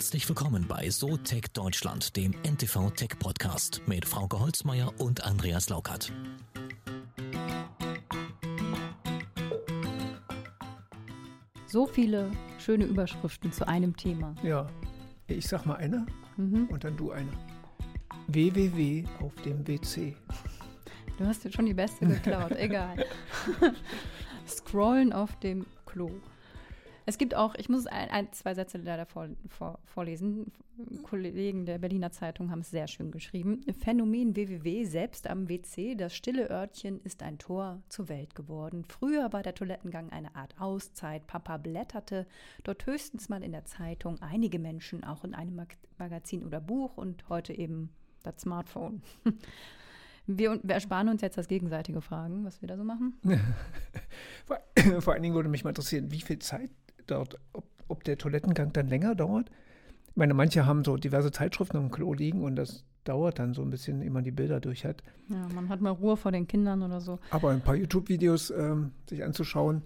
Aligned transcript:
Herzlich 0.00 0.26
willkommen 0.30 0.64
bei 0.66 0.88
So 0.88 1.18
Tech 1.18 1.42
Deutschland, 1.52 2.16
dem 2.16 2.32
NTV 2.42 2.88
Tech 2.92 3.18
Podcast 3.18 3.82
mit 3.84 4.06
Frauke 4.06 4.40
Holzmeier 4.40 4.94
und 4.98 5.22
Andreas 5.24 5.68
Laukert. 5.68 6.10
So 11.66 11.86
viele 11.86 12.30
schöne 12.58 12.84
Überschriften 12.84 13.52
zu 13.52 13.68
einem 13.68 13.94
Thema. 13.94 14.34
Ja, 14.42 14.68
ich 15.28 15.46
sag 15.46 15.66
mal 15.66 15.76
eine 15.76 16.06
Mhm. 16.36 16.68
und 16.70 16.82
dann 16.84 16.96
du 16.96 17.10
eine. 17.10 17.30
www 18.28 19.04
auf 19.20 19.34
dem 19.44 19.66
WC. 19.66 20.16
Du 21.18 21.26
hast 21.26 21.44
jetzt 21.44 21.56
schon 21.56 21.66
die 21.66 21.74
beste 21.74 22.06
geklaut, 22.06 22.52
egal. 22.56 23.04
Scrollen 24.48 25.12
auf 25.12 25.38
dem 25.40 25.66
Klo. 25.84 26.10
Es 27.10 27.18
gibt 27.18 27.34
auch, 27.34 27.56
ich 27.56 27.68
muss 27.68 27.88
ein, 27.88 28.08
ein 28.10 28.32
zwei 28.32 28.54
Sätze 28.54 28.78
leider 28.78 29.04
vor, 29.04 29.26
vor, 29.48 29.80
vorlesen. 29.84 30.52
Kollegen 31.02 31.66
der 31.66 31.78
Berliner 31.78 32.12
Zeitung 32.12 32.52
haben 32.52 32.60
es 32.60 32.70
sehr 32.70 32.86
schön 32.86 33.10
geschrieben. 33.10 33.64
Phänomen 33.80 34.36
www, 34.36 34.84
selbst 34.84 35.28
am 35.28 35.48
WC, 35.48 35.96
das 35.96 36.14
stille 36.14 36.48
Örtchen 36.48 37.00
ist 37.00 37.24
ein 37.24 37.38
Tor 37.38 37.82
zur 37.88 38.08
Welt 38.08 38.36
geworden. 38.36 38.84
Früher 38.84 39.32
war 39.32 39.42
der 39.42 39.56
Toilettengang 39.56 40.10
eine 40.10 40.36
Art 40.36 40.54
Auszeit. 40.60 41.26
Papa 41.26 41.56
blätterte 41.56 42.28
dort 42.62 42.86
höchstens 42.86 43.28
mal 43.28 43.42
in 43.42 43.50
der 43.50 43.64
Zeitung, 43.64 44.22
einige 44.22 44.60
Menschen 44.60 45.02
auch 45.02 45.24
in 45.24 45.34
einem 45.34 45.56
Mag 45.56 45.76
Magazin 45.98 46.44
oder 46.44 46.60
Buch 46.60 46.96
und 46.96 47.28
heute 47.28 47.52
eben 47.52 47.90
das 48.22 48.42
Smartphone. 48.42 49.02
Wir, 50.26 50.60
wir 50.62 50.74
ersparen 50.74 51.08
uns 51.08 51.22
jetzt 51.22 51.38
das 51.38 51.48
gegenseitige 51.48 52.00
Fragen, 52.00 52.44
was 52.44 52.62
wir 52.62 52.68
da 52.68 52.76
so 52.76 52.84
machen. 52.84 53.14
Vor, 54.46 54.58
vor 55.00 55.12
allen 55.12 55.22
Dingen 55.22 55.34
würde 55.34 55.48
mich 55.48 55.64
mal 55.64 55.70
interessieren, 55.70 56.10
wie 56.10 56.20
viel 56.20 56.38
Zeit 56.38 56.70
dort, 57.10 57.38
ob, 57.52 57.64
ob 57.88 58.04
der 58.04 58.18
Toilettengang 58.18 58.72
dann 58.72 58.88
länger 58.88 59.14
dauert. 59.14 59.50
Ich 60.10 60.16
meine, 60.16 60.34
manche 60.34 60.66
haben 60.66 60.84
so 60.84 60.96
diverse 60.96 61.30
Zeitschriften 61.30 61.76
am 61.76 61.90
Klo 61.90 62.14
liegen 62.14 62.42
und 62.42 62.56
das 62.56 62.84
dauert 63.04 63.38
dann 63.38 63.54
so 63.54 63.62
ein 63.62 63.70
bisschen, 63.70 64.02
ehe 64.02 64.10
man 64.10 64.24
die 64.24 64.30
Bilder 64.30 64.60
durch 64.60 64.84
hat. 64.84 65.02
Ja, 65.28 65.48
man 65.54 65.68
hat 65.68 65.80
mal 65.80 65.90
Ruhe 65.90 66.16
vor 66.16 66.32
den 66.32 66.46
Kindern 66.46 66.82
oder 66.82 67.00
so. 67.00 67.18
Aber 67.30 67.50
ein 67.50 67.62
paar 67.62 67.74
YouTube-Videos 67.74 68.50
ähm, 68.50 68.92
sich 69.08 69.24
anzuschauen, 69.24 69.82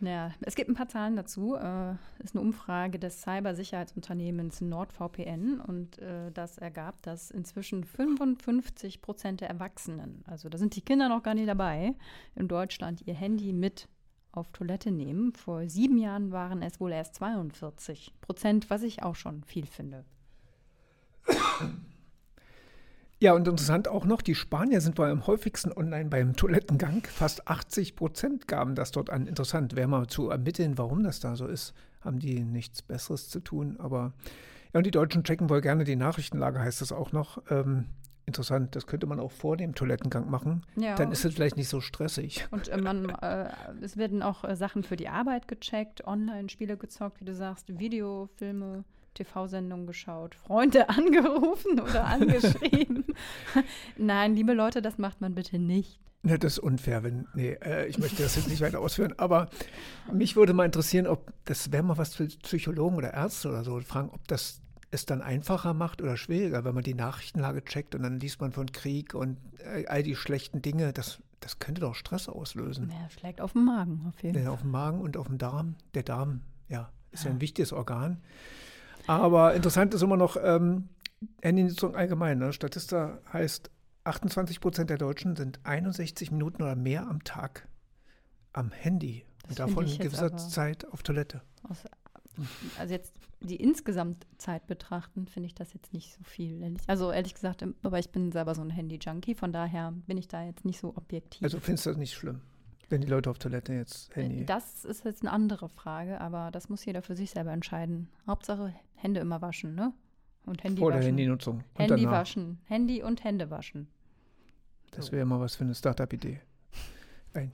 Ja, 0.00 0.32
es 0.42 0.54
gibt 0.54 0.68
ein 0.68 0.74
paar 0.74 0.88
Zahlen 0.88 1.16
dazu. 1.16 1.56
Äh, 1.56 1.92
ist 2.22 2.34
eine 2.34 2.42
Umfrage 2.42 2.98
des 2.98 3.22
Cybersicherheitsunternehmens 3.22 4.60
NordVPN 4.60 5.60
und 5.60 5.98
äh, 5.98 6.30
das 6.32 6.58
ergab, 6.58 7.02
dass 7.02 7.30
inzwischen 7.30 7.84
55 7.84 9.02
Prozent 9.02 9.40
der 9.40 9.48
Erwachsenen, 9.48 10.22
also 10.26 10.48
da 10.48 10.58
sind 10.58 10.76
die 10.76 10.82
Kinder 10.82 11.08
noch 11.08 11.22
gar 11.22 11.34
nicht 11.34 11.48
dabei, 11.48 11.94
in 12.36 12.46
Deutschland 12.48 13.02
ihr 13.06 13.14
Handy 13.14 13.52
mit 13.52 13.88
auf 14.32 14.50
Toilette 14.52 14.90
nehmen. 14.90 15.32
Vor 15.32 15.68
sieben 15.68 15.98
Jahren 15.98 16.32
waren 16.32 16.62
es 16.62 16.80
wohl 16.80 16.92
erst 16.92 17.16
42 17.16 18.14
Prozent, 18.20 18.70
was 18.70 18.82
ich 18.82 19.02
auch 19.02 19.14
schon 19.14 19.42
viel 19.44 19.66
finde. 19.66 20.04
Ja, 23.20 23.32
und 23.32 23.48
interessant 23.48 23.88
auch 23.88 24.04
noch, 24.04 24.22
die 24.22 24.36
Spanier 24.36 24.80
sind 24.80 24.96
wohl 24.96 25.10
am 25.10 25.26
häufigsten 25.26 25.72
online 25.72 26.08
beim 26.08 26.36
Toilettengang. 26.36 27.02
Fast 27.02 27.48
80 27.48 27.96
Prozent 27.96 28.46
gaben 28.46 28.76
das 28.76 28.92
dort 28.92 29.10
an. 29.10 29.26
Interessant, 29.26 29.74
wäre 29.74 29.88
mal 29.88 30.06
zu 30.06 30.30
ermitteln, 30.30 30.78
warum 30.78 31.02
das 31.02 31.18
da 31.18 31.34
so 31.34 31.48
ist. 31.48 31.74
Haben 32.00 32.20
die 32.20 32.44
nichts 32.44 32.80
Besseres 32.80 33.28
zu 33.28 33.40
tun. 33.40 33.76
Aber 33.80 34.12
ja, 34.72 34.78
und 34.78 34.86
die 34.86 34.92
Deutschen 34.92 35.24
checken 35.24 35.50
wohl 35.50 35.60
gerne 35.60 35.82
die 35.82 35.96
Nachrichtenlage, 35.96 36.60
heißt 36.60 36.80
das 36.80 36.92
auch 36.92 37.10
noch. 37.10 37.42
Ähm, 37.50 37.86
interessant, 38.28 38.76
das 38.76 38.86
könnte 38.86 39.06
man 39.06 39.18
auch 39.18 39.32
vor 39.32 39.56
dem 39.56 39.74
Toilettengang 39.74 40.30
machen. 40.30 40.64
Ja. 40.76 40.94
Dann 40.94 41.10
ist 41.10 41.24
es 41.24 41.34
vielleicht 41.34 41.56
nicht 41.56 41.68
so 41.68 41.80
stressig. 41.80 42.46
Und 42.52 42.68
äh, 42.68 42.76
man, 42.76 43.08
äh, 43.08 43.50
es 43.82 43.96
werden 43.96 44.22
auch 44.22 44.44
äh, 44.44 44.54
Sachen 44.54 44.84
für 44.84 44.96
die 44.96 45.08
Arbeit 45.08 45.48
gecheckt, 45.48 46.06
Online-Spiele 46.06 46.76
gezockt, 46.76 47.20
wie 47.20 47.24
du 47.24 47.34
sagst, 47.34 47.78
Videofilme, 47.78 48.84
TV-Sendungen 49.14 49.86
geschaut, 49.86 50.36
Freunde 50.36 50.88
angerufen 50.90 51.80
oder 51.80 52.04
angeschrieben. 52.04 53.04
Nein, 53.96 54.36
liebe 54.36 54.52
Leute, 54.52 54.80
das 54.80 54.98
macht 54.98 55.20
man 55.20 55.34
bitte 55.34 55.58
nicht. 55.58 55.98
Ne, 56.22 56.38
das 56.38 56.54
ist 56.54 56.58
unfair, 56.58 57.04
wenn. 57.04 57.26
Nee, 57.34 57.56
äh, 57.64 57.86
ich 57.86 57.98
möchte 57.98 58.22
das 58.22 58.34
jetzt 58.36 58.48
nicht 58.48 58.60
weiter 58.60 58.80
ausführen, 58.80 59.14
aber 59.18 59.48
mich 60.12 60.34
würde 60.34 60.52
mal 60.52 60.64
interessieren, 60.64 61.06
ob 61.06 61.32
das 61.44 61.70
wäre 61.70 61.84
mal 61.84 61.96
was 61.96 62.16
für 62.16 62.26
Psychologen 62.26 62.96
oder 62.96 63.14
Ärzte 63.14 63.48
oder 63.48 63.62
so, 63.62 63.80
fragen, 63.80 64.10
ob 64.12 64.26
das 64.26 64.60
es 64.90 65.04
dann 65.06 65.20
einfacher 65.22 65.74
macht 65.74 66.00
oder 66.00 66.16
schwieriger, 66.16 66.64
wenn 66.64 66.74
man 66.74 66.84
die 66.84 66.94
Nachrichtenlage 66.94 67.64
checkt 67.64 67.94
und 67.94 68.02
dann 68.02 68.18
liest 68.20 68.40
man 68.40 68.52
von 68.52 68.72
Krieg 68.72 69.14
und 69.14 69.36
äh, 69.58 69.86
all 69.86 70.02
die 70.02 70.16
schlechten 70.16 70.62
Dinge. 70.62 70.92
Das, 70.92 71.20
das 71.40 71.58
könnte 71.58 71.80
doch 71.82 71.94
Stress 71.94 72.28
auslösen. 72.28 72.90
Ja, 72.90 73.10
schlägt 73.10 73.40
auf 73.40 73.52
den 73.52 73.64
Magen 73.64 74.04
auf 74.08 74.22
jeden 74.22 74.36
Ja, 74.38 74.44
Fall. 74.44 74.52
auf 74.54 74.60
dem 74.62 74.70
Magen 74.70 75.00
und 75.00 75.16
auf 75.16 75.26
dem 75.26 75.38
Darm. 75.38 75.74
Der 75.94 76.02
Darm, 76.04 76.40
ja, 76.68 76.90
ist 77.10 77.24
ja 77.24 77.30
ein 77.30 77.40
wichtiges 77.40 77.72
Organ. 77.72 78.18
Aber 79.06 79.54
interessant 79.54 79.94
ist 79.94 80.02
immer 80.02 80.16
noch 80.16 80.36
ähm, 80.42 80.88
Handynutzung 81.42 81.94
allgemein. 81.96 82.38
Ne? 82.38 82.52
Statista 82.52 83.18
heißt, 83.32 83.70
28 84.04 84.60
Prozent 84.60 84.90
der 84.90 84.98
Deutschen 84.98 85.36
sind 85.36 85.60
61 85.64 86.30
Minuten 86.30 86.62
oder 86.62 86.76
mehr 86.76 87.06
am 87.08 87.24
Tag 87.24 87.68
am 88.52 88.70
Handy. 88.72 89.24
Das 89.42 89.50
und 89.50 89.58
davon 89.60 89.74
finde 89.74 89.90
ich 89.92 89.94
eine 90.00 90.04
jetzt 90.04 90.12
gewisse 90.18 90.26
aber- 90.34 90.36
Zeit 90.50 90.86
auf 90.92 91.02
Toilette. 91.02 91.42
Aus, 91.68 91.84
also 92.78 92.92
jetzt 92.94 93.14
die 93.40 93.56
insgesamt 93.56 94.26
Zeit 94.38 94.66
betrachten, 94.66 95.26
finde 95.26 95.46
ich 95.46 95.54
das 95.54 95.72
jetzt 95.74 95.92
nicht 95.92 96.12
so 96.14 96.22
viel. 96.24 96.60
Ehrlich. 96.62 96.80
Also 96.86 97.12
ehrlich 97.12 97.34
gesagt, 97.34 97.62
im- 97.62 97.74
aber 97.82 97.98
ich 97.98 98.10
bin 98.10 98.32
selber 98.32 98.54
so 98.54 98.62
ein 98.62 98.70
Handy-Junkie, 98.70 99.34
von 99.34 99.52
daher 99.52 99.92
bin 100.06 100.16
ich 100.18 100.28
da 100.28 100.44
jetzt 100.44 100.64
nicht 100.64 100.80
so 100.80 100.96
objektiv. 100.96 101.42
Also 101.42 101.60
findest 101.60 101.86
du 101.86 101.90
das 101.90 101.98
nicht 101.98 102.14
schlimm, 102.14 102.40
wenn 102.88 103.00
die 103.00 103.06
Leute 103.06 103.30
auf 103.30 103.38
Toilette 103.38 103.72
jetzt 103.74 104.14
Handy. 104.16 104.40
Äh, 104.40 104.44
Das 104.44 104.84
ist 104.84 105.04
jetzt 105.04 105.22
eine 105.22 105.30
andere 105.32 105.68
Frage, 105.68 106.20
aber 106.20 106.50
das 106.50 106.68
muss 106.68 106.84
jeder 106.84 107.02
für 107.02 107.14
sich 107.16 107.30
selber 107.30 107.52
entscheiden. 107.52 108.08
Hauptsache 108.26 108.74
Hände 108.94 109.20
immer 109.20 109.40
waschen, 109.42 109.74
ne? 109.74 109.92
Und 110.46 110.64
Handy 110.64 110.80
vor 110.80 110.90
der 110.90 111.00
waschen. 111.00 111.08
Handynutzung. 111.08 111.56
Und 111.74 111.78
Handy 111.80 112.02
danach. 112.04 112.20
waschen. 112.20 112.58
Handy 112.64 113.02
und 113.02 113.22
Hände 113.22 113.50
waschen. 113.50 113.86
Das 114.90 115.12
wäre 115.12 115.26
mal 115.26 115.38
was 115.38 115.54
für 115.54 115.64
eine 115.64 115.74
Startup-Idee. 115.74 116.40
Ein 117.34 117.52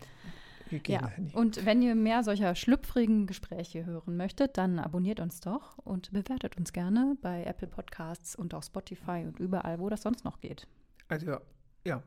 Ja, 0.70 0.78
Hygiene-Handy. 0.78 1.34
und 1.34 1.66
wenn 1.66 1.82
ihr 1.82 1.94
mehr 1.94 2.22
solcher 2.22 2.54
schlüpfrigen 2.54 3.26
Gespräche 3.26 3.84
hören 3.84 4.16
möchtet, 4.16 4.56
dann 4.58 4.78
abonniert 4.78 5.20
uns 5.20 5.40
doch 5.40 5.78
und 5.78 6.12
bewertet 6.12 6.56
uns 6.56 6.72
gerne 6.72 7.16
bei 7.20 7.44
Apple 7.44 7.68
Podcasts 7.68 8.34
und 8.34 8.54
auch 8.54 8.62
Spotify 8.62 9.24
und 9.26 9.38
überall, 9.38 9.78
wo 9.78 9.88
das 9.88 10.02
sonst 10.02 10.24
noch 10.24 10.40
geht. 10.40 10.66
Also 11.08 11.26
ja, 11.26 11.40
ja, 11.84 12.02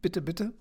bitte, 0.00 0.22
bitte, 0.22 0.52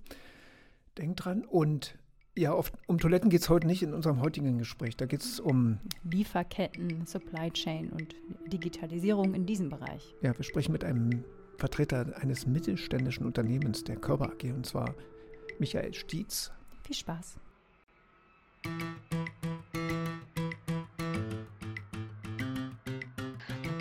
denkt 0.98 1.24
dran. 1.26 1.44
Und 1.44 1.98
ja, 2.38 2.54
auf, 2.54 2.72
um 2.88 2.98
Toiletten 2.98 3.30
geht 3.30 3.42
es 3.42 3.50
heute 3.50 3.68
nicht 3.68 3.84
in 3.84 3.94
unserem 3.94 4.22
heutigen 4.22 4.58
Gespräch. 4.58 4.96
Da 4.96 5.06
geht 5.06 5.22
es 5.22 5.40
um, 5.40 5.80
Lieferketten, 6.04 7.06
Supply 7.06 7.52
Chain 7.52 7.90
und 7.90 8.16
Digitalisierung 8.52 9.34
in 9.34 9.46
diesem 9.46 9.70
Bereich. 9.70 10.16
ja, 10.22 10.38
wir 10.38 10.44
sprechen 10.44 10.72
mit 10.72 10.84
einem 10.84 11.26
Vertreter 11.58 12.14
eines 12.18 12.48
mittelständischen 12.48 13.26
Unternehmens, 13.26 13.84
der 13.84 13.98
Körper 13.98 14.32
AG, 14.32 14.52
und 14.52 14.66
zwar 14.66 14.96
Michael 15.60 15.94
Stietz. 15.94 16.52
Viel 16.92 16.98
Spaß. 16.98 17.38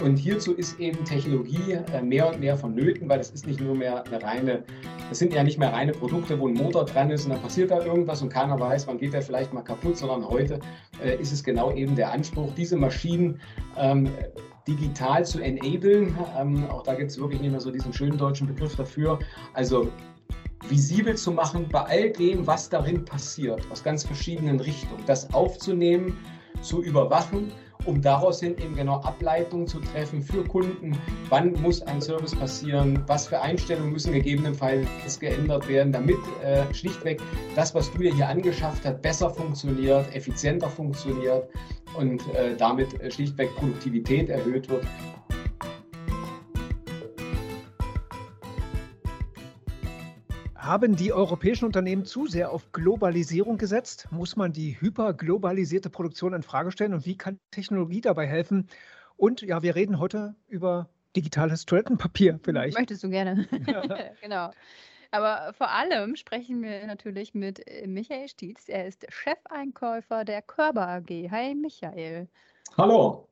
Und 0.01 0.17
hierzu 0.17 0.55
ist 0.55 0.79
eben 0.79 1.05
Technologie 1.05 1.73
äh, 1.73 2.03
mehr 2.03 2.29
und 2.31 2.39
mehr 2.39 2.57
vonnöten, 2.57 3.09
weil 3.09 3.19
das 3.19 3.31
ist 3.31 3.49
nicht 3.49 3.61
nur 3.61 3.75
mehr 3.75 4.05
eine 4.07 4.23
reine, 4.23 4.63
das 5.09 5.19
sind 5.19 5.33
ja 5.33 5.43
nicht 5.43 5.59
mehr 5.59 5.73
reine 5.73 5.91
Produkte, 5.91 6.39
wo 6.39 6.47
ein 6.47 6.55
Motor 6.55 6.85
dran 6.85 7.11
ist 7.11 7.25
und 7.25 7.33
dann 7.33 7.43
passiert 7.43 7.73
da 7.73 7.85
irgendwas 7.85 8.23
und 8.23 8.29
keiner 8.29 8.61
weiß, 8.61 8.87
wann 8.87 8.99
geht 8.99 9.13
der 9.13 9.23
vielleicht 9.23 9.53
mal 9.53 9.63
kaputt, 9.63 9.99
sondern 9.99 10.29
heute 10.29 10.61
äh, 11.03 11.17
ist 11.17 11.33
es 11.33 11.43
genau 11.43 11.73
eben 11.73 11.97
der 11.97 12.13
Anspruch, 12.13 12.55
diese 12.55 12.77
Maschinen 12.77 13.41
ähm, 13.77 14.09
digital 14.69 15.27
zu 15.27 15.41
enablen. 15.41 16.17
Ähm, 16.39 16.65
auch 16.71 16.85
da 16.85 16.95
gibt 16.95 17.11
es 17.11 17.19
wirklich 17.19 17.41
nicht 17.41 17.51
mehr 17.51 17.61
so 17.61 17.73
diesen 17.73 17.93
schönen 17.93 18.17
deutschen 18.17 18.47
Begriff 18.47 18.77
dafür. 18.77 19.19
Also 19.53 19.91
visibel 20.71 21.17
zu 21.17 21.33
machen 21.33 21.69
bei 21.69 21.81
all 21.81 22.11
dem, 22.11 22.47
was 22.47 22.69
darin 22.69 23.05
passiert, 23.05 23.61
aus 23.71 23.83
ganz 23.83 24.05
verschiedenen 24.05 24.61
Richtungen. 24.61 25.03
Das 25.07 25.33
aufzunehmen, 25.35 26.17
zu 26.63 26.83
überwachen, 26.83 27.53
um 27.87 28.03
daraus 28.03 28.41
hin 28.41 28.57
eben 28.59 28.77
genau 28.77 29.01
Ableitungen 29.01 29.67
zu 29.67 29.81
treffen 29.81 30.23
für 30.23 30.45
Kunden. 30.45 30.97
Wann 31.29 31.53
muss 31.63 31.81
ein 31.83 32.01
Service 32.01 32.35
passieren? 32.35 33.03
Was 33.07 33.29
für 33.29 33.41
Einstellungen 33.41 33.93
müssen 33.93 34.13
gegebenenfalls 34.13 35.19
geändert 35.19 35.67
werden, 35.69 35.93
damit 35.93 36.19
äh, 36.45 36.73
schlichtweg 36.75 37.23
das, 37.55 37.75
was 37.75 37.91
du 37.93 37.99
dir 37.99 38.15
hier 38.15 38.29
angeschafft 38.29 38.85
hast, 38.85 39.01
besser 39.03 39.31
funktioniert, 39.31 40.15
effizienter 40.15 40.69
funktioniert 40.69 41.49
und 41.97 42.23
äh, 42.35 42.57
damit 42.57 43.01
äh, 43.01 43.11
schlichtweg 43.11 43.55
Produktivität 43.57 44.29
erhöht 44.29 44.69
wird. 44.69 44.85
Haben 50.71 50.95
die 50.95 51.13
europäischen 51.13 51.65
Unternehmen 51.65 52.05
zu 52.05 52.29
sehr 52.29 52.53
auf 52.53 52.71
Globalisierung 52.71 53.59
gesetzt? 53.59 54.07
Muss 54.13 54.37
man 54.37 54.53
die 54.53 54.81
hyperglobalisierte 54.81 55.91
Produktion 55.91 56.33
in 56.33 56.45
Frage 56.45 56.71
stellen? 56.71 56.95
Und 56.95 57.05
wie 57.05 57.19
kann 57.19 57.41
Technologie 57.51 58.01
dabei 58.01 58.29
helfen? 58.29 58.69
Und 59.17 59.43
ja, 59.43 59.65
wir 59.65 59.75
reden 59.75 59.99
heute 59.99 60.37
über 60.47 60.89
digitales 61.17 61.67
Toilettenpapier 61.67 62.39
vielleicht. 62.45 62.79
Möchtest 62.79 63.03
du 63.03 63.11
gerne. 63.11 63.49
genau. 64.23 64.53
Aber 65.11 65.53
vor 65.55 65.73
allem 65.73 66.15
sprechen 66.15 66.63
wir 66.63 66.87
natürlich 66.87 67.35
mit 67.35 67.67
äh, 67.67 67.89
Michael 67.89 68.29
Stietz. 68.29 68.69
Er 68.69 68.87
ist 68.87 69.05
Chefeinkäufer 69.09 70.25
der 70.25 70.41
Körber 70.41 70.87
AG. 70.87 71.11
Hi 71.33 71.53
Michael. 71.57 72.29
Hallo. 72.79 73.29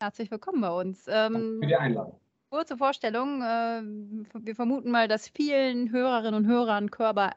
Herzlich 0.00 0.30
willkommen 0.30 0.62
bei 0.62 0.70
uns. 0.70 1.04
Ähm, 1.08 1.58
für 1.60 1.66
die 1.66 1.76
Einladung. 1.76 2.18
Kurze 2.50 2.78
Vorstellung. 2.78 3.42
Äh, 3.42 3.82
wir 4.34 4.54
vermuten 4.54 4.90
mal, 4.90 5.06
dass 5.06 5.28
vielen 5.28 5.90
Hörerinnen 5.90 6.34
und 6.34 6.46
Hörern 6.46 6.90
Körper 6.90 7.32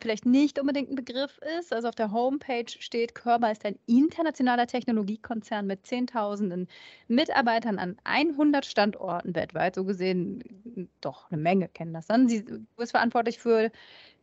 vielleicht 0.00 0.26
nicht 0.26 0.60
unbedingt 0.60 0.90
ein 0.90 0.94
Begriff 0.94 1.38
ist. 1.58 1.72
Also 1.72 1.88
auf 1.88 1.94
der 1.96 2.12
Homepage 2.12 2.68
steht, 2.68 3.14
Körber 3.14 3.50
ist 3.50 3.64
ein 3.64 3.76
internationaler 3.86 4.66
Technologiekonzern 4.66 5.66
mit 5.66 5.84
Zehntausenden 5.84 6.68
Mitarbeitern 7.08 7.78
an 7.78 7.96
100 8.04 8.64
Standorten 8.64 9.34
weltweit. 9.34 9.74
So 9.74 9.84
gesehen 9.84 10.88
doch 11.00 11.30
eine 11.30 11.40
Menge 11.40 11.68
kennen 11.68 11.94
das 11.94 12.06
dann. 12.06 12.28
Sie 12.28 12.44
ist 12.76 12.90
verantwortlich 12.92 13.38
für 13.38 13.72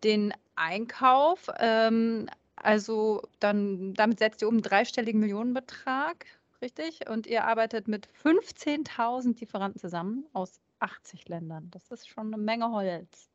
den 0.03 0.33
Einkauf. 0.55 1.49
Ähm, 1.59 2.29
also 2.55 3.23
dann, 3.39 3.93
damit 3.93 4.19
setzt 4.19 4.41
ihr 4.41 4.47
um 4.47 4.55
einen 4.55 4.63
dreistelligen 4.63 5.19
Millionenbetrag, 5.19 6.25
richtig? 6.61 7.09
Und 7.09 7.27
ihr 7.27 7.45
arbeitet 7.45 7.87
mit 7.87 8.07
15.000 8.23 9.39
Lieferanten 9.39 9.79
zusammen 9.79 10.25
aus 10.33 10.59
80 10.79 11.27
Ländern. 11.27 11.69
Das 11.71 11.91
ist 11.91 12.07
schon 12.07 12.27
eine 12.33 12.41
Menge 12.41 12.71
Holz. 12.71 13.29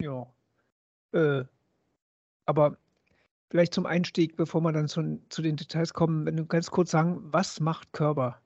Ja. 0.00 0.26
Äh, 1.12 1.44
aber 2.44 2.76
vielleicht 3.50 3.74
zum 3.74 3.86
Einstieg, 3.86 4.36
bevor 4.36 4.60
wir 4.60 4.72
dann 4.72 4.88
zu, 4.88 5.20
zu 5.28 5.42
den 5.42 5.56
Details 5.56 5.94
kommen, 5.94 6.26
wenn 6.26 6.36
du 6.36 6.46
ganz 6.46 6.70
kurz 6.70 6.90
sagen, 6.90 7.20
was 7.32 7.60
macht 7.60 7.92
Körber? 7.92 8.40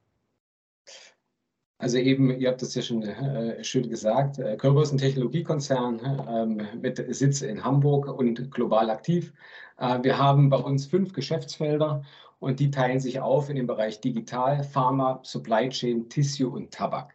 Also 1.80 1.96
eben, 1.96 2.30
ihr 2.38 2.50
habt 2.50 2.60
das 2.60 2.74
ja 2.74 2.82
schon 2.82 3.02
äh, 3.02 3.64
schön 3.64 3.88
gesagt, 3.88 4.38
äh, 4.38 4.54
Körber 4.58 4.82
ist 4.82 4.92
ein 4.92 4.98
Technologiekonzern 4.98 5.98
äh, 5.98 6.76
mit 6.76 7.02
Sitz 7.14 7.40
in 7.40 7.64
Hamburg 7.64 8.06
und 8.06 8.50
global 8.50 8.90
aktiv. 8.90 9.32
Äh, 9.78 9.98
wir 10.02 10.18
haben 10.18 10.50
bei 10.50 10.58
uns 10.58 10.84
fünf 10.84 11.14
Geschäftsfelder 11.14 12.02
und 12.38 12.60
die 12.60 12.70
teilen 12.70 13.00
sich 13.00 13.20
auf 13.20 13.48
in 13.48 13.56
den 13.56 13.66
Bereich 13.66 13.98
Digital, 14.02 14.62
Pharma, 14.62 15.20
Supply 15.22 15.70
Chain, 15.70 16.06
Tissue 16.10 16.50
und 16.50 16.70
Tabak. 16.70 17.14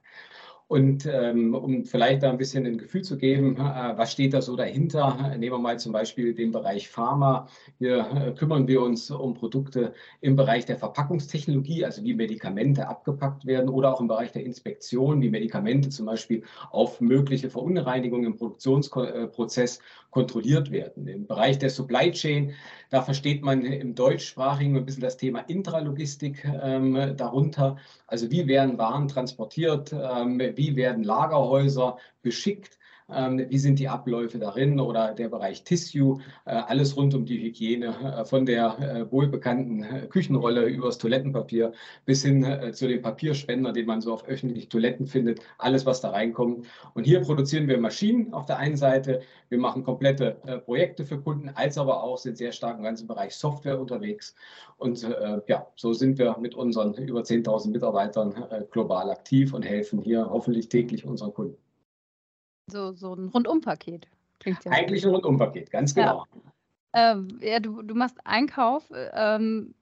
Und 0.67 1.05
ähm, 1.05 1.53
um 1.53 1.85
vielleicht 1.85 2.23
da 2.23 2.31
ein 2.31 2.39
bisschen 2.39 2.65
ein 2.65 2.79
Gefühl 2.79 3.03
zu 3.03 3.17
geben, 3.17 3.55
äh, 3.55 3.97
was 3.97 4.11
steht 4.11 4.33
da 4.33 4.41
so 4.41 4.55
dahinter? 4.55 5.35
Nehmen 5.37 5.53
wir 5.53 5.59
mal 5.59 5.77
zum 5.77 5.91
Beispiel 5.91 6.33
den 6.33 6.51
Bereich 6.51 6.89
Pharma. 6.89 7.47
Hier 7.77 7.99
äh, 7.99 8.31
kümmern 8.31 8.67
wir 8.67 8.81
uns 8.81 9.11
um 9.11 9.35
Produkte 9.35 9.93
im 10.21 10.35
Bereich 10.35 10.65
der 10.65 10.77
Verpackungstechnologie, 10.77 11.85
also 11.85 12.03
wie 12.03 12.15
Medikamente 12.15 12.87
abgepackt 12.87 13.45
werden 13.45 13.69
oder 13.69 13.93
auch 13.93 14.01
im 14.01 14.07
Bereich 14.07 14.31
der 14.31 14.43
Inspektion, 14.43 15.21
wie 15.21 15.29
Medikamente 15.29 15.89
zum 15.89 16.07
Beispiel 16.07 16.41
auf 16.71 16.99
mögliche 16.99 17.51
Verunreinigungen 17.51 18.25
im 18.25 18.35
Produktionsprozess 18.35 19.79
kontrolliert 20.09 20.71
werden. 20.71 21.07
Im 21.07 21.27
Bereich 21.27 21.59
der 21.59 21.69
Supply 21.69 22.09
Chain, 22.11 22.53
da 22.89 23.01
versteht 23.01 23.43
man 23.43 23.63
im 23.63 23.95
deutschsprachigen 23.95 24.77
ein 24.77 24.85
bisschen 24.85 25.01
das 25.01 25.17
Thema 25.17 25.39
Intralogistik 25.41 26.45
ähm, 26.45 27.15
darunter. 27.17 27.77
Also 28.07 28.31
wie 28.31 28.47
werden 28.47 28.77
Waren 28.77 29.07
transportiert, 29.07 29.93
ähm, 29.93 30.39
wie 30.39 30.75
werden 30.75 31.03
Lagerhäuser 31.03 31.97
beschickt 32.21 32.74
wie 33.07 33.59
sind 33.59 33.77
die 33.77 33.87
Abläufe 33.87 34.39
darin 34.39 34.79
oder 34.79 35.13
der 35.13 35.29
Bereich 35.29 35.63
Tissue, 35.63 36.19
äh, 36.45 36.51
alles 36.51 36.97
rund 36.97 37.13
um 37.13 37.25
die 37.25 37.39
Hygiene, 37.39 37.95
äh, 38.19 38.25
von 38.25 38.45
der 38.45 38.79
äh, 38.79 39.11
wohlbekannten 39.11 40.09
Küchenrolle 40.09 40.65
übers 40.65 40.97
Toilettenpapier 40.97 41.73
bis 42.05 42.23
hin 42.23 42.45
zu 42.73 42.87
dem 42.87 43.01
Papierspender, 43.01 43.71
den 43.73 43.85
man 43.85 44.01
so 44.01 44.13
auf 44.13 44.25
öffentlichen 44.27 44.69
Toiletten 44.69 45.05
findet, 45.05 45.39
alles, 45.57 45.85
was 45.85 46.01
da 46.01 46.09
reinkommt. 46.09 46.65
Und 46.93 47.03
hier 47.03 47.21
produzieren 47.21 47.67
wir 47.67 47.77
Maschinen 47.79 48.33
auf 48.33 48.45
der 48.45 48.57
einen 48.57 48.77
Seite, 48.77 49.21
wir 49.49 49.59
machen 49.59 49.83
komplette 49.83 50.37
Projekte 50.65 51.05
für 51.05 51.19
Kunden, 51.19 51.49
als 51.49 51.77
aber 51.77 52.03
auch 52.03 52.17
sind 52.17 52.37
sehr 52.37 52.51
stark 52.51 52.77
im 52.77 52.83
ganzen 52.83 53.07
Bereich 53.07 53.35
Software 53.35 53.79
unterwegs. 53.79 54.35
Und 54.77 55.07
ja, 55.47 55.67
so 55.75 55.93
sind 55.93 56.17
wir 56.17 56.37
mit 56.39 56.55
unseren 56.55 56.93
über 56.95 57.21
10.000 57.21 57.71
Mitarbeitern 57.71 58.33
global 58.71 59.09
aktiv 59.09 59.53
und 59.53 59.63
helfen 59.63 59.99
hier 59.99 60.29
hoffentlich 60.29 60.69
täglich 60.69 61.05
unseren 61.05 61.33
Kunden. 61.33 61.64
So, 62.67 62.93
so 62.93 63.13
ein 63.13 63.29
Rundumpaket. 63.29 64.07
Klingt 64.39 64.63
ja 64.65 64.71
Eigentlich 64.71 65.05
ein 65.05 65.11
Rundumpaket, 65.11 65.71
ganz 65.71 65.93
genau. 65.93 66.25
Ja, 66.93 67.11
ähm, 67.13 67.39
ja 67.41 67.59
du, 67.59 67.81
du 67.81 67.95
machst 67.95 68.17
Einkauf. 68.23 68.91
Ähm, 69.13 69.75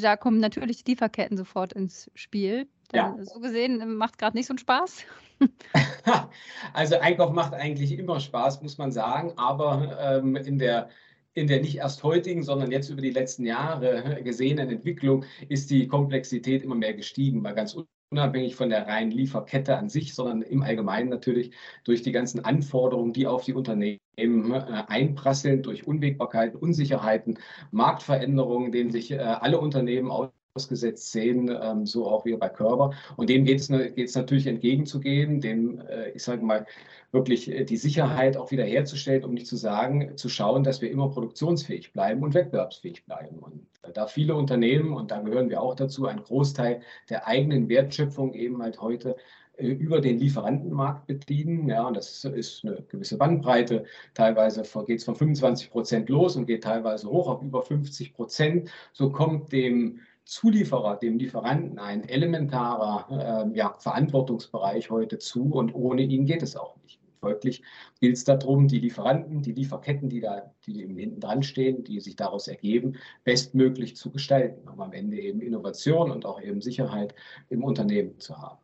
da 0.00 0.16
kommen 0.16 0.40
natürlich 0.40 0.82
die 0.82 0.92
Lieferketten 0.92 1.36
sofort 1.36 1.72
ins 1.72 2.10
Spiel. 2.14 2.66
Dann, 2.88 3.18
ja. 3.18 3.24
So 3.24 3.40
gesehen 3.40 3.96
macht 3.96 4.18
gerade 4.18 4.36
nicht 4.36 4.46
so 4.46 4.52
einen 4.52 4.58
Spaß. 4.58 5.04
also 6.72 6.98
Einkauf 6.98 7.32
macht 7.32 7.52
eigentlich 7.52 7.92
immer 7.92 8.20
Spaß, 8.20 8.62
muss 8.62 8.78
man 8.78 8.90
sagen, 8.90 9.32
aber 9.36 9.98
ähm, 10.00 10.36
in 10.36 10.58
der 10.58 10.88
in 11.34 11.46
der 11.46 11.60
nicht 11.60 11.76
erst 11.76 12.02
heutigen, 12.02 12.42
sondern 12.42 12.72
jetzt 12.72 12.88
über 12.88 13.02
die 13.02 13.10
letzten 13.10 13.44
Jahre 13.44 14.22
gesehenen 14.24 14.70
Entwicklung 14.70 15.26
ist 15.50 15.70
die 15.70 15.86
Komplexität 15.86 16.62
immer 16.62 16.74
mehr 16.74 16.94
gestiegen, 16.94 17.44
weil 17.44 17.54
ganz 17.54 17.76
unabhängig 18.10 18.54
von 18.56 18.70
der 18.70 18.86
reinen 18.86 19.10
Lieferkette 19.10 19.76
an 19.76 19.88
sich, 19.88 20.14
sondern 20.14 20.42
im 20.42 20.62
Allgemeinen 20.62 21.08
natürlich 21.08 21.52
durch 21.84 22.02
die 22.02 22.12
ganzen 22.12 22.44
Anforderungen, 22.44 23.12
die 23.12 23.26
auf 23.26 23.44
die 23.44 23.54
Unternehmen 23.54 24.00
äh, 24.16 24.84
einprasseln, 24.88 25.62
durch 25.62 25.86
Unwägbarkeiten, 25.86 26.58
Unsicherheiten, 26.58 27.38
Marktveränderungen, 27.72 28.72
denen 28.72 28.90
sich 28.90 29.10
äh, 29.10 29.18
alle 29.18 29.60
Unternehmen 29.60 30.10
ausgesetzt 30.56 31.12
sehen, 31.12 31.54
ähm, 31.62 31.86
so 31.86 32.06
auch 32.06 32.24
wir 32.24 32.38
bei 32.38 32.48
Körber. 32.48 32.92
Und 33.16 33.30
dem 33.30 33.44
geht 33.44 33.60
es 33.60 33.68
ne, 33.68 33.92
natürlich 34.14 34.46
entgegenzugehen, 34.46 35.40
dem, 35.40 35.80
äh, 35.80 36.10
ich 36.10 36.24
sage 36.24 36.44
mal, 36.44 36.66
wirklich 37.12 37.50
die 37.68 37.76
Sicherheit 37.76 38.36
auch 38.36 38.50
wieder 38.50 38.64
herzustellen, 38.64 39.24
um 39.24 39.34
nicht 39.34 39.46
zu 39.46 39.56
sagen, 39.56 40.16
zu 40.16 40.28
schauen, 40.28 40.64
dass 40.64 40.82
wir 40.82 40.90
immer 40.90 41.08
produktionsfähig 41.08 41.92
bleiben 41.92 42.22
und 42.22 42.34
wettbewerbsfähig 42.34 43.04
bleiben. 43.06 43.38
Und 43.38 43.66
da 43.94 44.06
viele 44.06 44.34
Unternehmen, 44.34 44.92
und 44.92 45.10
da 45.10 45.20
gehören 45.20 45.48
wir 45.48 45.62
auch 45.62 45.74
dazu, 45.74 46.06
einen 46.06 46.22
Großteil 46.22 46.80
der 47.08 47.26
eigenen 47.26 47.68
Wertschöpfung 47.68 48.34
eben 48.34 48.62
halt 48.62 48.80
heute 48.80 49.16
äh, 49.56 49.68
über 49.68 50.00
den 50.00 50.18
Lieferantenmarkt 50.18 51.06
bedienen. 51.06 51.68
Ja, 51.68 51.86
und 51.86 51.96
das 51.96 52.24
ist 52.24 52.64
eine 52.64 52.82
gewisse 52.88 53.16
Bandbreite. 53.16 53.84
Teilweise 54.14 54.62
geht 54.86 54.98
es 54.98 55.04
von 55.04 55.16
25 55.16 55.70
Prozent 55.70 56.08
los 56.08 56.36
und 56.36 56.46
geht 56.46 56.64
teilweise 56.64 57.08
hoch 57.08 57.28
auf 57.28 57.42
über 57.42 57.62
50 57.62 58.14
Prozent. 58.14 58.70
So 58.92 59.10
kommt 59.10 59.52
dem 59.52 60.00
Zulieferer, 60.26 60.96
dem 60.96 61.18
Lieferanten 61.18 61.78
ein 61.78 62.06
elementarer 62.08 63.46
äh, 63.48 63.56
ja, 63.56 63.76
Verantwortungsbereich 63.78 64.90
heute 64.90 65.18
zu 65.18 65.52
und 65.52 65.72
ohne 65.72 66.02
ihn 66.02 66.26
geht 66.26 66.42
es 66.42 66.56
auch 66.56 66.76
nicht. 66.82 67.00
Folglich 67.20 67.62
gilt 68.00 68.16
es 68.16 68.24
darum, 68.24 68.68
die 68.68 68.80
Lieferanten, 68.80 69.40
die 69.40 69.52
Lieferketten, 69.52 70.08
die 70.08 70.20
da, 70.20 70.52
die 70.66 70.84
hinten 70.84 71.20
dran 71.20 71.42
stehen, 71.42 71.84
die 71.84 72.00
sich 72.00 72.16
daraus 72.16 72.48
ergeben, 72.48 72.96
bestmöglich 73.24 73.96
zu 73.96 74.10
gestalten, 74.10 74.68
um 74.68 74.80
am 74.80 74.92
Ende 74.92 75.18
eben 75.18 75.40
Innovation 75.40 76.10
und 76.10 76.26
auch 76.26 76.40
eben 76.40 76.60
Sicherheit 76.60 77.14
im 77.48 77.64
Unternehmen 77.64 78.18
zu 78.18 78.36
haben. 78.36 78.58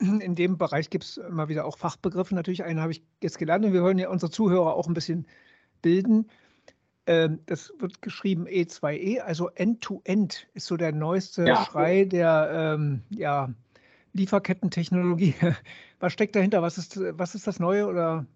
In 0.00 0.34
dem 0.34 0.58
Bereich 0.58 0.90
gibt 0.90 1.04
es 1.04 1.16
immer 1.16 1.48
wieder 1.48 1.64
auch 1.64 1.78
Fachbegriffe. 1.78 2.34
Natürlich, 2.34 2.64
einen 2.64 2.80
habe 2.80 2.92
ich 2.92 3.02
jetzt 3.22 3.38
gelernt 3.38 3.64
und 3.64 3.72
wir 3.72 3.82
wollen 3.82 3.98
ja 3.98 4.10
unsere 4.10 4.30
Zuhörer 4.30 4.74
auch 4.74 4.86
ein 4.86 4.94
bisschen 4.94 5.26
bilden. 5.82 6.28
Ähm, 7.06 7.40
das 7.46 7.72
wird 7.78 8.02
geschrieben 8.02 8.46
E2E, 8.46 8.94
e, 8.94 9.20
also 9.20 9.48
End-to-End 9.50 10.34
-End 10.34 10.46
ist 10.54 10.66
so 10.66 10.76
der 10.76 10.92
neueste 10.92 11.46
ja. 11.46 11.64
Schrei 11.64 12.04
der 12.04 12.50
ähm, 12.52 13.02
ja, 13.10 13.52
Lieferkettentechnologie. 14.12 15.34
Was 16.00 16.12
steckt 16.12 16.34
dahinter? 16.36 16.62
Was 16.62 16.78
ist, 16.78 17.00
was 17.16 17.34
ist 17.34 17.46
das 17.46 17.58
Neue 17.58 17.86
oder 17.86 18.26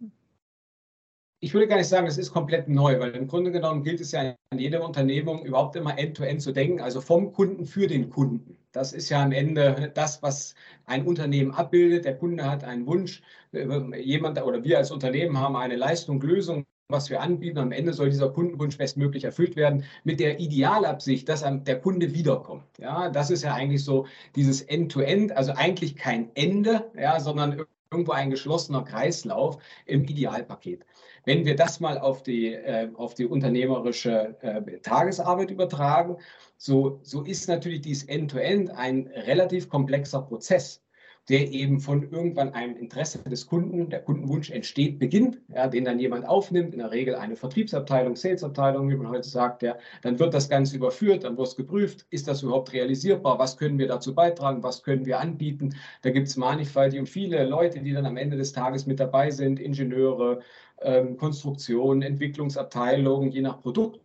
ich 1.42 1.54
würde 1.54 1.68
gar 1.68 1.76
nicht 1.78 1.88
sagen, 1.88 2.06
es 2.06 2.18
ist 2.18 2.32
komplett 2.32 2.68
neu, 2.68 3.00
weil 3.00 3.12
im 3.12 3.26
Grunde 3.26 3.50
genommen 3.50 3.82
gilt 3.82 4.00
es 4.00 4.12
ja 4.12 4.34
an 4.50 4.58
jeder 4.58 4.84
Unternehmung 4.84 5.42
überhaupt 5.44 5.74
immer 5.74 5.98
end-to-end 5.98 6.40
-End 6.40 6.42
zu 6.42 6.52
denken, 6.52 6.80
also 6.80 7.00
vom 7.00 7.32
Kunden 7.32 7.64
für 7.64 7.86
den 7.86 8.10
Kunden. 8.10 8.58
Das 8.72 8.92
ist 8.92 9.08
ja 9.08 9.22
am 9.22 9.32
Ende 9.32 9.90
das, 9.94 10.22
was 10.22 10.54
ein 10.84 11.06
Unternehmen 11.06 11.52
abbildet. 11.52 12.04
Der 12.04 12.18
Kunde 12.18 12.44
hat 12.44 12.62
einen 12.62 12.86
Wunsch, 12.86 13.22
jemand 13.52 14.42
oder 14.42 14.62
wir 14.64 14.76
als 14.78 14.90
Unternehmen 14.90 15.38
haben 15.38 15.56
eine 15.56 15.76
Leistung, 15.76 16.20
Lösung, 16.20 16.66
was 16.90 17.10
wir 17.10 17.20
anbieten. 17.20 17.58
Am 17.58 17.72
Ende 17.72 17.92
soll 17.92 18.10
dieser 18.10 18.30
Kundenwunsch 18.30 18.78
bestmöglich 18.78 19.24
erfüllt 19.24 19.56
werden 19.56 19.84
mit 20.04 20.20
der 20.20 20.40
Idealabsicht, 20.40 21.28
dass 21.28 21.44
der 21.44 21.80
Kunde 21.80 22.14
wiederkommt. 22.14 22.64
Ja, 22.78 23.08
das 23.10 23.30
ist 23.30 23.42
ja 23.42 23.54
eigentlich 23.54 23.84
so 23.84 24.06
dieses 24.36 24.62
End-to-End, 24.62 25.32
-End, 25.32 25.34
also 25.34 25.52
eigentlich 25.52 25.96
kein 25.96 26.30
Ende, 26.34 26.90
ja, 26.96 27.20
sondern 27.20 27.64
irgendwo 27.90 28.12
ein 28.12 28.30
geschlossener 28.30 28.84
Kreislauf 28.84 29.58
im 29.86 30.04
Idealpaket. 30.04 30.84
Wenn 31.24 31.44
wir 31.44 31.56
das 31.56 31.80
mal 31.80 31.98
auf 31.98 32.22
die, 32.22 32.54
äh, 32.54 32.88
auf 32.94 33.14
die 33.14 33.26
unternehmerische 33.26 34.36
äh, 34.42 34.78
Tagesarbeit 34.78 35.50
übertragen, 35.50 36.16
so, 36.56 37.00
so 37.02 37.22
ist 37.22 37.48
natürlich 37.48 37.80
dieses 37.80 38.04
End-to-End 38.04 38.70
-End 38.70 38.76
ein 38.76 39.06
relativ 39.08 39.68
komplexer 39.68 40.22
Prozess 40.22 40.82
der 41.28 41.52
eben 41.52 41.80
von 41.80 42.10
irgendwann 42.10 42.54
einem 42.54 42.76
Interesse 42.76 43.18
des 43.18 43.46
Kunden, 43.46 43.90
der 43.90 44.02
Kundenwunsch 44.02 44.50
entsteht, 44.50 44.98
beginnt, 44.98 45.40
ja, 45.48 45.68
den 45.68 45.84
dann 45.84 46.00
jemand 46.00 46.26
aufnimmt, 46.26 46.72
in 46.72 46.80
der 46.80 46.90
Regel 46.90 47.14
eine 47.14 47.36
Vertriebsabteilung, 47.36 48.16
Salesabteilung, 48.16 48.88
wie 48.90 48.96
man 48.96 49.08
heute 49.08 49.28
sagt, 49.28 49.62
ja, 49.62 49.76
dann 50.02 50.18
wird 50.18 50.34
das 50.34 50.48
Ganze 50.48 50.76
überführt, 50.76 51.24
dann 51.24 51.36
wird 51.36 51.48
es 51.48 51.56
geprüft, 51.56 52.06
ist 52.10 52.26
das 52.26 52.42
überhaupt 52.42 52.72
realisierbar, 52.72 53.38
was 53.38 53.56
können 53.56 53.78
wir 53.78 53.86
dazu 53.86 54.14
beitragen, 54.14 54.62
was 54.62 54.82
können 54.82 55.06
wir 55.06 55.20
anbieten. 55.20 55.74
Da 56.02 56.10
gibt 56.10 56.28
es 56.28 56.36
mannigfaltige 56.36 57.00
und 57.00 57.08
viele 57.08 57.44
Leute, 57.44 57.80
die 57.80 57.92
dann 57.92 58.06
am 58.06 58.16
Ende 58.16 58.36
des 58.36 58.52
Tages 58.52 58.86
mit 58.86 58.98
dabei 58.98 59.30
sind, 59.30 59.60
Ingenieure, 59.60 60.40
ähm, 60.82 61.16
Konstruktion, 61.16 62.02
Entwicklungsabteilungen, 62.02 63.30
je 63.30 63.42
nach 63.42 63.60
Produkt 63.60 64.00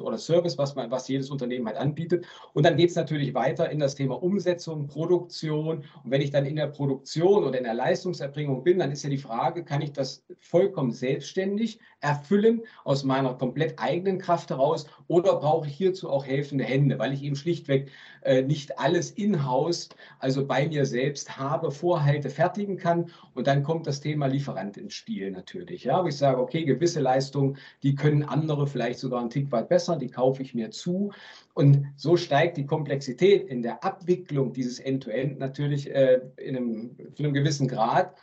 oder 0.00 0.18
Service, 0.18 0.58
was, 0.58 0.74
man, 0.74 0.90
was 0.90 1.08
jedes 1.08 1.30
Unternehmen 1.30 1.66
halt 1.66 1.76
anbietet. 1.76 2.26
Und 2.52 2.64
dann 2.64 2.76
geht 2.76 2.90
es 2.90 2.96
natürlich 2.96 3.34
weiter 3.34 3.70
in 3.70 3.78
das 3.78 3.94
Thema 3.94 4.22
Umsetzung, 4.22 4.86
Produktion. 4.86 5.84
Und 6.04 6.10
wenn 6.10 6.20
ich 6.20 6.30
dann 6.30 6.46
in 6.46 6.56
der 6.56 6.68
Produktion 6.68 7.44
oder 7.44 7.58
in 7.58 7.64
der 7.64 7.74
Leistungserbringung 7.74 8.62
bin, 8.62 8.78
dann 8.78 8.92
ist 8.92 9.02
ja 9.02 9.10
die 9.10 9.18
Frage, 9.18 9.64
kann 9.64 9.82
ich 9.82 9.92
das 9.92 10.24
vollkommen 10.40 10.92
selbstständig 10.92 11.78
erfüllen 12.00 12.62
aus 12.84 13.04
meiner 13.04 13.34
komplett 13.34 13.78
eigenen 13.78 14.18
Kraft 14.18 14.50
heraus 14.50 14.86
oder 15.06 15.36
brauche 15.36 15.68
ich 15.68 15.74
hierzu 15.74 16.08
auch 16.10 16.24
helfende 16.24 16.64
Hände, 16.64 16.98
weil 16.98 17.12
ich 17.12 17.22
eben 17.22 17.36
schlichtweg 17.36 17.90
äh, 18.22 18.42
nicht 18.42 18.78
alles 18.78 19.10
in-house, 19.10 19.88
also 20.18 20.46
bei 20.46 20.68
mir 20.68 20.86
selbst 20.86 21.38
habe, 21.38 21.70
vorhalte, 21.70 22.30
fertigen 22.30 22.76
kann. 22.76 23.10
Und 23.34 23.46
dann 23.46 23.62
kommt 23.62 23.86
das 23.86 24.00
Thema 24.00 24.26
Lieferant 24.26 24.76
ins 24.76 24.94
Spiel 24.94 25.30
natürlich. 25.30 25.84
Ja, 25.84 26.02
wo 26.02 26.08
ich 26.08 26.16
sage, 26.16 26.40
okay, 26.40 26.64
gewisse 26.64 27.00
Leistungen, 27.00 27.56
die 27.82 27.94
können 27.94 28.22
andere 28.22 28.66
vielleicht 28.66 28.98
sogar 28.98 29.20
einen 29.20 29.30
Tick 29.30 29.50
weit 29.52 29.68
besser, 29.68 29.89
die 29.96 30.10
kaufe 30.10 30.42
ich 30.42 30.54
mir 30.54 30.70
zu. 30.70 31.12
Und 31.54 31.86
so 31.96 32.16
steigt 32.16 32.56
die 32.56 32.66
Komplexität 32.66 33.48
in 33.48 33.62
der 33.62 33.84
Abwicklung 33.84 34.52
dieses 34.52 34.78
End-to-End 34.78 35.34
-End 35.34 35.38
natürlich 35.38 35.90
äh, 35.90 36.20
in 36.36 36.56
einem, 36.56 36.96
zu 37.14 37.22
einem 37.22 37.34
gewissen 37.34 37.68
Grad. 37.68 38.14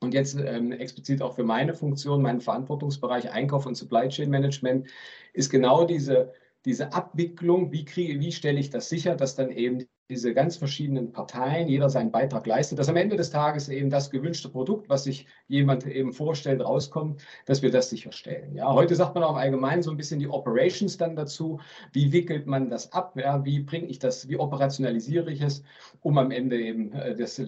Und 0.00 0.14
jetzt 0.14 0.38
ähm, 0.38 0.72
explizit 0.72 1.22
auch 1.22 1.34
für 1.34 1.44
meine 1.44 1.74
Funktion, 1.74 2.22
meinen 2.22 2.40
Verantwortungsbereich 2.40 3.30
Einkauf 3.32 3.66
und 3.66 3.74
Supply 3.74 4.08
Chain 4.08 4.30
Management, 4.30 4.88
ist 5.32 5.50
genau 5.50 5.84
diese, 5.84 6.32
diese 6.64 6.92
Abwicklung, 6.92 7.72
wie, 7.72 7.84
kriege, 7.84 8.20
wie 8.20 8.32
stelle 8.32 8.60
ich 8.60 8.70
das 8.70 8.88
sicher, 8.88 9.16
dass 9.16 9.34
dann 9.34 9.50
eben 9.50 9.86
diese 10.08 10.32
ganz 10.32 10.56
verschiedenen 10.56 11.12
Parteien, 11.12 11.68
jeder 11.68 11.90
seinen 11.90 12.10
Beitrag 12.10 12.46
leistet, 12.46 12.78
dass 12.78 12.88
am 12.88 12.96
Ende 12.96 13.16
des 13.16 13.30
Tages 13.30 13.68
eben 13.68 13.90
das 13.90 14.10
gewünschte 14.10 14.48
Produkt, 14.48 14.88
was 14.88 15.04
sich 15.04 15.26
jemand 15.48 15.86
eben 15.86 16.12
vorstellt, 16.12 16.62
rauskommt, 16.62 17.20
dass 17.44 17.60
wir 17.62 17.70
das 17.70 17.90
sicherstellen. 17.90 18.54
Ja, 18.54 18.72
heute 18.72 18.94
sagt 18.94 19.14
man 19.14 19.24
auch 19.24 19.36
allgemein 19.36 19.82
so 19.82 19.90
ein 19.90 19.96
bisschen 19.96 20.18
die 20.18 20.28
Operations 20.28 20.96
dann 20.96 21.14
dazu. 21.14 21.60
Wie 21.92 22.12
wickelt 22.12 22.46
man 22.46 22.70
das 22.70 22.92
ab? 22.92 23.14
Ja, 23.16 23.44
wie 23.44 23.60
bringe 23.60 23.86
ich 23.88 23.98
das, 23.98 24.28
wie 24.28 24.38
operationalisiere 24.38 25.30
ich 25.30 25.42
es, 25.42 25.62
um 26.00 26.16
am 26.16 26.30
Ende 26.30 26.58
eben 26.58 26.92
äh, 26.92 27.14
das 27.14 27.40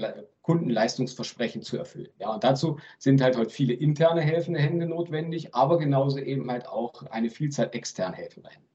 Kundenleistungsversprechen 0.43 1.63
zu 1.63 1.79
erfüllen. 1.79 2.11
Ja, 2.19 2.35
und 2.35 2.45
dazu 2.45 2.79
sind 2.99 3.23
halt 3.23 3.37
heute 3.37 3.51
viele 3.51 3.73
interne 3.73 4.21
helfende 4.21 4.61
Hände 4.61 4.87
notwendig, 4.87 5.55
aber 5.55 5.79
genauso 5.79 6.19
eben 6.19 6.51
halt 6.51 6.67
auch 6.67 7.05
eine 7.11 7.31
Vielzahl 7.31 7.71
extern 7.73 8.13
helfender 8.13 8.51
Hände. 8.51 8.71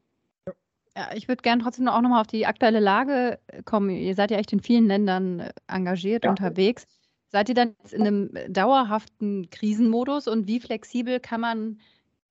Ja, 0.97 1.09
ich 1.13 1.27
würde 1.27 1.41
gerne 1.41 1.61
trotzdem 1.61 1.87
auch 1.89 2.01
nochmal 2.01 2.21
auf 2.21 2.27
die 2.27 2.45
aktuelle 2.45 2.79
Lage 2.79 3.39
äh, 3.47 3.61
kommen. 3.63 3.89
Ihr 3.89 4.15
seid 4.15 4.31
ja 4.31 4.37
echt 4.37 4.53
in 4.53 4.61
vielen 4.61 4.87
Ländern 4.87 5.41
äh, 5.41 5.51
engagiert 5.67 6.23
ja. 6.23 6.29
unterwegs. 6.29 6.87
Seid 7.29 7.49
ihr 7.49 7.55
dann 7.55 7.75
jetzt 7.81 7.93
in 7.93 8.07
einem 8.07 8.31
dauerhaften 8.47 9.49
Krisenmodus 9.49 10.27
und 10.27 10.47
wie 10.47 10.59
flexibel 10.59 11.19
kann 11.19 11.41
man 11.41 11.79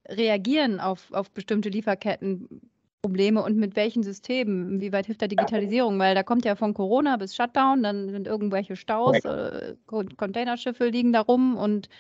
reagieren 0.08 0.80
auf, 0.80 1.12
auf 1.12 1.30
bestimmte 1.30 1.68
Lieferkettenprobleme 1.68 3.42
und 3.42 3.56
mit 3.58 3.76
welchen 3.76 4.02
Systemen? 4.02 4.80
Wie 4.80 4.92
weit 4.92 5.06
hilft 5.06 5.20
da 5.20 5.26
Digitalisierung? 5.26 5.98
Weil 5.98 6.14
da 6.14 6.22
kommt 6.22 6.46
ja 6.46 6.54
von 6.54 6.72
Corona 6.72 7.18
bis 7.18 7.36
Shutdown, 7.36 7.82
dann 7.82 8.08
sind 8.08 8.26
irgendwelche 8.26 8.76
Staus, 8.76 9.22
äh, 9.26 9.74
Containerschiffe 9.86 10.88
liegen 10.88 11.12
da 11.12 11.20
rum 11.20 11.56
und 11.56 11.90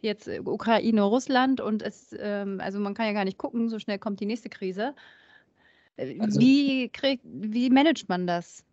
jetzt 0.00 0.28
Ukraine, 0.44 1.02
Russland 1.02 1.60
und 1.60 1.82
es, 1.82 2.14
ähm, 2.20 2.60
also 2.60 2.78
man 2.78 2.94
kann 2.94 3.06
ja 3.06 3.12
gar 3.12 3.24
nicht 3.24 3.38
gucken, 3.38 3.68
so 3.70 3.80
schnell 3.80 3.98
kommt 3.98 4.20
die 4.20 4.26
nächste 4.26 4.50
Krise. 4.50 4.94
Also, 5.96 6.40
wie, 6.40 6.88
kriegt, 6.88 7.22
wie 7.24 7.70
managt 7.70 8.08
man 8.08 8.26
das? 8.26 8.64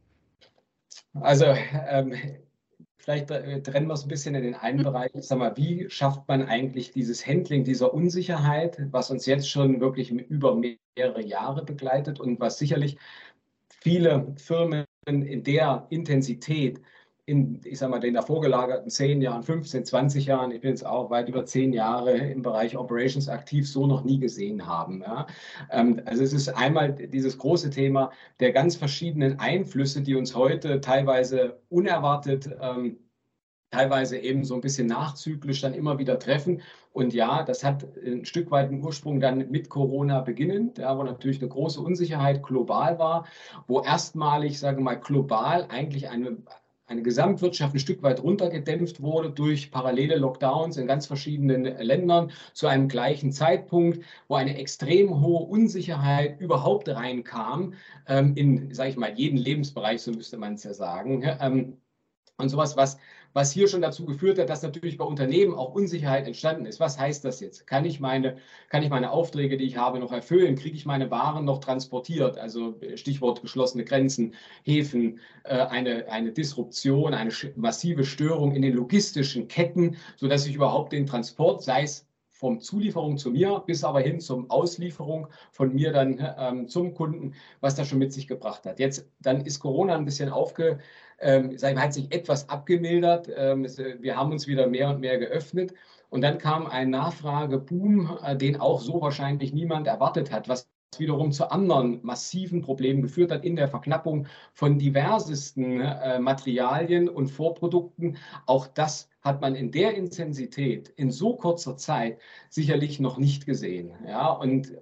Also 1.14 1.46
ähm, 1.46 2.14
vielleicht 2.98 3.32
äh, 3.32 3.62
trennen 3.62 3.88
wir 3.88 3.94
es 3.94 4.04
ein 4.04 4.10
bisschen 4.10 4.36
in 4.36 4.44
den 4.44 4.56
einen 4.56 4.80
hm. 4.80 4.86
Bereich. 4.86 5.12
Sag 5.16 5.40
mal, 5.40 5.56
wie 5.58 5.90
schafft 5.90 6.28
man 6.28 6.44
eigentlich 6.44 6.92
dieses 6.92 7.26
Handling 7.26 7.64
dieser 7.64 7.94
Unsicherheit, 7.94 8.78
was 8.92 9.10
uns 9.10 9.26
jetzt 9.26 9.50
schon 9.50 9.82
wirklich 9.82 10.12
über 10.12 10.56
mehrere 10.56 11.24
Jahre 11.24 11.64
begleitet 11.64 12.20
und 12.20 12.40
was 12.40 12.58
sicherlich 12.58 12.98
viele 13.82 14.34
Firmen 14.38 14.86
in 15.08 15.44
der 15.44 15.88
Intensität 15.90 16.82
in, 17.30 17.62
ich 17.64 17.78
sag 17.78 17.90
mal, 17.90 18.00
den 18.00 18.16
davor 18.16 18.42
gelagerten 18.42 18.90
10 18.90 19.22
Jahren, 19.22 19.44
15, 19.44 19.86
20 19.86 20.26
Jahren, 20.26 20.52
ich 20.52 20.62
bin 20.62 20.72
jetzt 20.72 20.86
auch 20.86 21.10
weit 21.10 21.30
über 21.30 21.46
10 21.46 21.74
Jahre 21.74 22.18
im 22.18 22.42
Bereich 22.42 22.76
Operations 22.76 23.30
aktiv, 23.30 23.70
so 23.70 23.86
noch 23.86 24.04
nie 24.04 24.20
gesehen 24.20 24.66
haben. 24.66 25.02
Ja. 25.02 25.28
Ähm, 25.70 26.02
also 26.06 26.24
es 26.24 26.34
ist 26.34 26.50
einmal 26.50 26.94
dieses 26.94 27.38
große 27.38 27.70
Thema 27.70 28.12
der 28.40 28.52
ganz 28.52 28.76
verschiedenen 28.76 29.40
Einflüsse, 29.40 30.02
die 30.02 30.16
uns 30.16 30.36
heute 30.36 30.82
teilweise 30.82 31.60
unerwartet 31.70 32.50
ähm, 32.60 32.98
teilweise 33.72 34.18
eben 34.18 34.44
so 34.44 34.56
ein 34.56 34.62
bisschen 34.62 34.88
nachzyklisch 34.88 35.62
dann 35.62 35.74
immer 35.74 36.00
wieder 36.00 36.18
treffen. 36.18 36.62
Und 36.92 37.14
ja, 37.14 37.44
das 37.44 37.64
hat 37.64 37.86
ein 38.04 38.26
Stück 38.26 38.50
weit 38.52 38.70
einen 38.70 38.84
Ursprung 38.84 39.20
dann 39.20 39.50
mit 39.52 39.70
Corona 39.70 40.22
beginnend, 40.22 40.80
ja, 40.80 40.98
wo 40.98 41.04
natürlich 41.04 41.40
eine 41.40 41.50
große 41.50 41.80
Unsicherheit 41.80 42.42
global 42.42 42.98
war, 42.98 43.26
wo 43.68 43.82
erstmalig, 43.82 44.60
sage 44.60 44.82
mal, 44.82 44.96
global 44.96 45.68
eigentlich 45.70 46.10
eine 46.10 46.38
eine 46.90 47.04
Gesamtwirtschaft 47.04 47.76
ein 47.76 47.80
Stück 47.80 48.02
weit 48.02 48.22
runtergedämpft 48.24 49.02
wurde 49.02 49.30
durch 49.30 49.70
parallele 49.70 50.18
Lockdowns 50.18 50.78
in 50.78 50.88
ganz 50.88 51.06
verschiedenen 51.06 51.64
Ländern 51.64 52.32
zu 52.54 52.68
einem 52.68 52.88
gleichen 52.88 53.32
Zeitpunkt, 53.32 54.04
wo 54.28 54.36
eine 54.36 54.58
extrem 54.58 55.22
hohe 55.22 55.46
Unsicherheit 55.48 56.42
überhaupt 56.42 56.90
reinkam 56.90 57.74
ähm, 58.08 58.36
in, 58.36 58.74
sage 58.74 58.90
ich 58.90 58.98
mal, 58.98 59.14
jeden 59.14 59.38
Lebensbereich, 59.38 60.02
so 60.02 60.12
müsste 60.12 60.38
man 60.38 60.56
es 60.56 60.64
ja 60.64 60.74
sagen. 60.74 61.24
Ähm, 61.40 61.78
und 62.38 62.50
sowas, 62.50 62.76
was 62.76 62.98
was 63.34 63.52
hier 63.52 63.68
schon 63.68 63.82
dazu 63.82 64.06
geführt 64.06 64.40
hat, 64.40 64.50
dass 64.50 64.64
natürlich 64.64 64.98
bei 64.98 65.06
Unternehmen 65.06 65.54
auch 65.54 65.74
Unsicherheit 65.74 66.28
entstanden 66.28 66.66
ist. 66.66 66.80
Was 66.80 67.00
heißt 67.00 67.24
das 67.24 67.40
jetzt? 67.40 67.68
Kann 67.68 67.86
ich 67.86 68.00
meine, 68.00 68.38
kann 68.70 68.84
ich 68.84 68.90
meine 68.90 69.12
Aufträge, 69.12 69.58
die 69.58 69.66
ich 69.66 69.78
habe, 69.78 70.00
noch 70.00 70.12
erfüllen? 70.12 70.56
Kriege 70.56 70.76
ich 70.76 70.86
meine 70.86 71.12
Waren 71.12 71.46
noch 71.46 71.60
transportiert? 71.60 72.38
Also 72.38 72.80
Stichwort 72.96 73.42
geschlossene 73.42 73.86
Grenzen, 73.86 74.34
Häfen, 74.64 75.20
äh, 75.44 75.58
eine, 75.58 76.10
eine 76.12 76.32
Disruption, 76.32 77.14
eine 77.14 77.32
massive 77.56 78.04
Störung 78.04 78.56
in 78.56 78.62
den 78.62 78.74
logistischen 78.74 79.48
Ketten, 79.48 79.98
sodass 80.18 80.48
ich 80.48 80.56
überhaupt 80.56 80.92
den 80.94 81.06
Transport, 81.06 81.64
sei 81.64 81.84
es 81.84 82.09
vom 82.40 82.62
Zulieferung 82.62 83.18
zu 83.18 83.32
mir 83.32 83.62
bis 83.66 83.84
aber 83.84 84.00
hin 84.00 84.22
zum 84.22 84.50
Auslieferung 84.50 85.28
von 85.52 85.74
mir 85.74 85.92
dann 85.92 86.26
ähm, 86.38 86.68
zum 86.70 86.94
Kunden, 86.94 87.34
was 87.60 87.76
das 87.76 87.90
schon 87.90 88.00
mit 88.00 88.14
sich 88.14 88.30
gebracht 88.30 88.66
hat. 88.66 88.80
Jetzt, 88.80 89.10
dann 89.20 89.42
ist 89.42 89.60
Corona 89.60 89.98
ein 89.98 90.06
bisschen 90.06 90.30
aufge, 90.30 90.80
ähm, 91.20 91.58
hat 91.62 91.94
sich 91.94 92.14
etwas 92.14 92.48
abgemildert. 92.48 93.30
Ähm, 93.36 93.66
äh, 93.66 94.02
wir 94.02 94.16
haben 94.16 94.32
uns 94.32 94.48
wieder 94.48 94.68
mehr 94.68 94.90
und 94.90 95.02
mehr 95.02 95.18
geöffnet. 95.18 95.74
Und 96.10 96.22
dann 96.22 96.38
kam 96.38 96.66
ein 96.66 96.90
Nachfrageboom, 96.92 98.18
äh, 98.24 98.38
den 98.38 98.58
auch 98.62 98.80
so 98.80 99.02
wahrscheinlich 99.02 99.52
niemand 99.52 99.88
erwartet 99.88 100.32
hat, 100.32 100.48
was 100.48 100.69
wiederum 100.98 101.32
zu 101.32 101.52
anderen 101.52 102.00
massiven 102.04 102.62
Problemen 102.62 103.02
geführt 103.02 103.32
hat 103.32 103.46
in 103.46 103.56
der 103.56 103.68
Verknappung 103.68 104.28
von 104.54 104.80
diversesten 104.80 105.82
äh, 105.82 106.20
Materialien 106.20 107.08
und 107.08 107.30
Vorprodukten. 107.30 108.18
Auch 108.46 108.68
das 108.68 109.10
hat 109.22 109.42
man 109.42 109.56
in 109.56 109.72
der 109.72 109.96
Intensität 109.96 110.90
in 110.90 111.12
so 111.12 111.36
kurzer 111.36 111.78
Zeit 111.78 112.20
sicherlich 112.50 113.00
noch 113.00 113.18
nicht 113.18 113.46
gesehen. 113.46 113.94
Ja, 114.08 114.30
und 114.32 114.74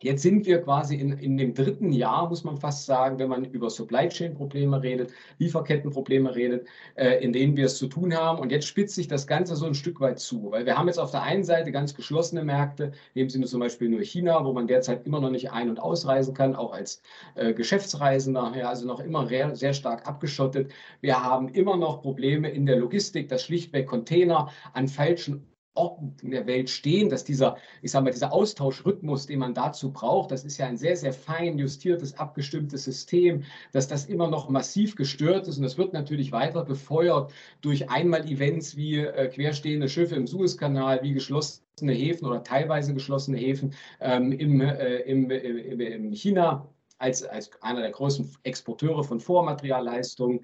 Jetzt 0.00 0.22
sind 0.22 0.46
wir 0.46 0.62
quasi 0.62 0.94
in, 0.94 1.10
in 1.18 1.36
dem 1.36 1.54
dritten 1.54 1.90
Jahr, 1.90 2.28
muss 2.28 2.44
man 2.44 2.56
fast 2.56 2.86
sagen, 2.86 3.18
wenn 3.18 3.28
man 3.28 3.44
über 3.46 3.68
Supply 3.68 4.08
Chain 4.08 4.32
Probleme 4.32 4.80
redet, 4.80 5.12
Lieferkettenprobleme 5.38 6.36
redet, 6.36 6.68
äh, 6.94 7.16
in 7.16 7.32
denen 7.32 7.56
wir 7.56 7.66
es 7.66 7.78
zu 7.78 7.88
tun 7.88 8.14
haben. 8.14 8.38
Und 8.38 8.52
jetzt 8.52 8.68
spitzt 8.68 8.94
sich 8.94 9.08
das 9.08 9.26
Ganze 9.26 9.56
so 9.56 9.66
ein 9.66 9.74
Stück 9.74 10.00
weit 10.00 10.20
zu, 10.20 10.52
weil 10.52 10.66
wir 10.66 10.78
haben 10.78 10.86
jetzt 10.86 11.00
auf 11.00 11.10
der 11.10 11.22
einen 11.22 11.42
Seite 11.42 11.72
ganz 11.72 11.96
geschlossene 11.96 12.44
Märkte, 12.44 12.92
dem 13.16 13.28
Sinne 13.28 13.46
zum 13.46 13.58
Beispiel 13.58 13.88
nur 13.88 14.02
China, 14.02 14.44
wo 14.44 14.52
man 14.52 14.68
derzeit 14.68 15.04
immer 15.04 15.20
noch 15.20 15.30
nicht 15.30 15.50
ein- 15.50 15.68
und 15.68 15.80
ausreisen 15.80 16.32
kann, 16.32 16.54
auch 16.54 16.72
als 16.72 17.02
äh, 17.34 17.52
Geschäftsreisender, 17.52 18.52
ja, 18.56 18.68
also 18.68 18.86
noch 18.86 19.00
immer 19.00 19.26
sehr, 19.26 19.56
sehr 19.56 19.72
stark 19.74 20.06
abgeschottet. 20.06 20.70
Wir 21.00 21.24
haben 21.24 21.48
immer 21.48 21.76
noch 21.76 22.02
Probleme 22.02 22.48
in 22.50 22.66
der 22.66 22.76
Logistik, 22.76 23.28
dass 23.28 23.42
schlichtweg 23.42 23.88
Container 23.88 24.48
an 24.74 24.86
falschen 24.86 25.44
Orten 25.78 26.16
in 26.22 26.32
der 26.32 26.46
Welt 26.46 26.68
stehen, 26.68 27.08
dass 27.08 27.24
dieser, 27.24 27.56
ich 27.80 27.92
sage 27.92 28.04
mal, 28.04 28.10
dieser 28.10 28.32
Austauschrhythmus, 28.32 29.26
den 29.26 29.38
man 29.38 29.54
dazu 29.54 29.92
braucht, 29.92 30.32
das 30.32 30.44
ist 30.44 30.58
ja 30.58 30.66
ein 30.66 30.76
sehr, 30.76 30.96
sehr 30.96 31.12
fein 31.12 31.58
justiertes, 31.58 32.18
abgestimmtes 32.18 32.84
System, 32.84 33.44
dass 33.72 33.88
das 33.88 34.06
immer 34.06 34.28
noch 34.28 34.48
massiv 34.48 34.96
gestört 34.96 35.46
ist 35.46 35.56
und 35.56 35.62
das 35.62 35.78
wird 35.78 35.92
natürlich 35.92 36.32
weiter 36.32 36.64
befeuert 36.64 37.32
durch 37.60 37.88
Einmal-Events 37.88 38.76
wie 38.76 38.98
äh, 38.98 39.28
querstehende 39.28 39.88
Schiffe 39.88 40.16
im 40.16 40.26
Suezkanal, 40.26 41.02
wie 41.02 41.12
geschlossene 41.12 41.92
Häfen 41.92 42.26
oder 42.26 42.42
teilweise 42.42 42.92
geschlossene 42.92 43.38
Häfen 43.38 43.74
ähm, 44.00 44.32
im, 44.32 44.60
äh, 44.60 44.98
im, 45.00 45.30
äh, 45.30 45.38
im, 45.38 45.80
im 45.80 46.12
China 46.12 46.68
als, 46.98 47.22
als 47.22 47.50
einer 47.62 47.80
der 47.80 47.92
großen 47.92 48.36
Exporteure 48.42 49.04
von 49.04 49.20
Vormaterialleistungen. 49.20 50.40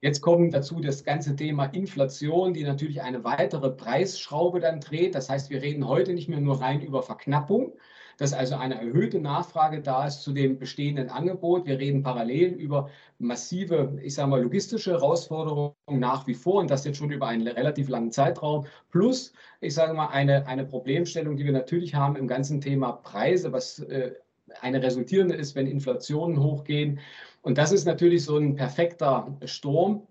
Jetzt 0.00 0.20
kommt 0.20 0.54
dazu 0.54 0.80
das 0.80 1.02
ganze 1.02 1.34
Thema 1.34 1.64
Inflation, 1.66 2.54
die 2.54 2.62
natürlich 2.62 3.02
eine 3.02 3.24
weitere 3.24 3.70
Preisschraube 3.70 4.60
dann 4.60 4.80
dreht. 4.80 5.16
Das 5.16 5.28
heißt, 5.28 5.50
wir 5.50 5.60
reden 5.60 5.88
heute 5.88 6.14
nicht 6.14 6.28
mehr 6.28 6.40
nur 6.40 6.60
rein 6.60 6.80
über 6.80 7.02
Verknappung, 7.02 7.72
dass 8.16 8.32
also 8.32 8.54
eine 8.54 8.76
erhöhte 8.76 9.18
Nachfrage 9.18 9.82
da 9.82 10.06
ist 10.06 10.22
zu 10.22 10.32
dem 10.32 10.56
bestehenden 10.60 11.08
Angebot. 11.10 11.66
Wir 11.66 11.80
reden 11.80 12.04
parallel 12.04 12.52
über 12.52 12.90
massive, 13.18 13.98
ich 14.00 14.14
sage 14.14 14.30
mal, 14.30 14.40
logistische 14.40 14.92
Herausforderungen 14.92 15.74
nach 15.88 16.28
wie 16.28 16.34
vor 16.34 16.60
und 16.60 16.70
das 16.70 16.84
jetzt 16.84 16.98
schon 16.98 17.10
über 17.10 17.26
einen 17.26 17.48
relativ 17.48 17.88
langen 17.88 18.12
Zeitraum. 18.12 18.66
Plus, 18.92 19.32
ich 19.60 19.74
sage 19.74 19.94
mal, 19.94 20.08
eine, 20.08 20.46
eine 20.46 20.64
Problemstellung, 20.64 21.36
die 21.36 21.44
wir 21.44 21.52
natürlich 21.52 21.96
haben 21.96 22.14
im 22.14 22.28
ganzen 22.28 22.60
Thema 22.60 22.92
Preise, 22.92 23.52
was 23.52 23.80
äh, 23.80 24.12
eine 24.60 24.82
resultierende 24.82 25.34
ist, 25.34 25.56
wenn 25.56 25.66
Inflationen 25.66 26.40
hochgehen. 26.42 27.00
Und 27.42 27.58
das 27.58 27.72
ist 27.72 27.84
natürlich 27.84 28.24
so 28.24 28.36
ein 28.36 28.56
perfekter 28.56 29.36
Sturm, 29.44 30.06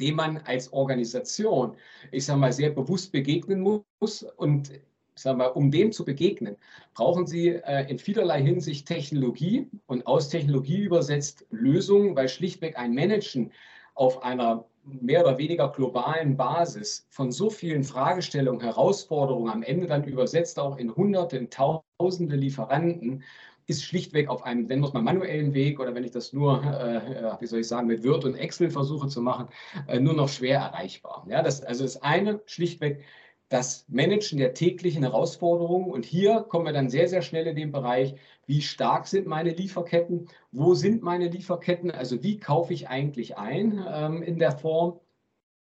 dem 0.00 0.16
man 0.16 0.38
als 0.38 0.72
Organisation, 0.72 1.76
ich 2.10 2.24
sage 2.24 2.40
mal, 2.40 2.52
sehr 2.52 2.70
bewusst 2.70 3.12
begegnen 3.12 3.60
muss. 3.60 4.22
Und 4.36 4.70
ich 4.70 5.22
sage 5.22 5.36
mal, 5.36 5.48
um 5.48 5.70
dem 5.70 5.92
zu 5.92 6.04
begegnen, 6.04 6.56
brauchen 6.94 7.26
Sie 7.26 7.48
äh, 7.48 7.88
in 7.90 7.98
vielerlei 7.98 8.42
Hinsicht 8.42 8.88
Technologie 8.88 9.68
und 9.86 10.06
aus 10.06 10.28
Technologie 10.30 10.82
übersetzt 10.82 11.46
Lösungen, 11.50 12.16
weil 12.16 12.28
schlichtweg 12.28 12.78
ein 12.78 12.94
Managen 12.94 13.52
auf 13.94 14.22
einer 14.22 14.64
mehr 14.84 15.22
oder 15.22 15.36
weniger 15.36 15.70
globalen 15.70 16.36
Basis 16.36 17.06
von 17.10 17.30
so 17.30 17.50
vielen 17.50 17.84
Fragestellungen, 17.84 18.62
Herausforderungen, 18.62 19.50
am 19.50 19.62
Ende 19.62 19.86
dann 19.86 20.04
übersetzt 20.04 20.58
auch 20.58 20.78
in 20.78 20.94
Hunderte, 20.94 21.36
in 21.36 21.50
Tausende 21.50 22.36
Lieferanten, 22.36 23.22
ist 23.70 23.84
schlichtweg 23.84 24.28
auf 24.28 24.42
einem, 24.42 24.66
nennen 24.66 24.84
es 24.84 24.92
mal 24.92 25.02
manuellen 25.02 25.54
Weg 25.54 25.80
oder 25.80 25.94
wenn 25.94 26.04
ich 26.04 26.10
das 26.10 26.32
nur, 26.32 26.62
äh, 26.62 27.40
wie 27.40 27.46
soll 27.46 27.60
ich 27.60 27.68
sagen, 27.68 27.86
mit 27.86 28.04
Word 28.04 28.24
und 28.24 28.34
Excel 28.34 28.70
versuche 28.70 29.08
zu 29.08 29.22
machen, 29.22 29.48
äh, 29.86 30.00
nur 30.00 30.14
noch 30.14 30.28
schwer 30.28 30.58
erreichbar. 30.58 31.24
Ja, 31.28 31.42
das, 31.42 31.62
also 31.62 31.84
das 31.84 32.02
eine 32.02 32.40
schlichtweg 32.46 33.04
das 33.50 33.84
Managen 33.88 34.38
der 34.38 34.54
täglichen 34.54 35.02
Herausforderungen. 35.02 35.90
Und 35.90 36.04
hier 36.04 36.42
kommen 36.48 36.66
wir 36.66 36.72
dann 36.72 36.88
sehr, 36.88 37.08
sehr 37.08 37.20
schnell 37.20 37.48
in 37.48 37.56
den 37.56 37.72
Bereich, 37.72 38.14
wie 38.46 38.62
stark 38.62 39.08
sind 39.08 39.26
meine 39.26 39.50
Lieferketten, 39.50 40.28
wo 40.52 40.74
sind 40.74 41.02
meine 41.02 41.28
Lieferketten, 41.28 41.90
also 41.90 42.22
wie 42.22 42.38
kaufe 42.38 42.72
ich 42.72 42.88
eigentlich 42.88 43.36
ein 43.38 43.84
ähm, 43.88 44.22
in 44.22 44.38
der 44.38 44.52
Form, 44.52 45.00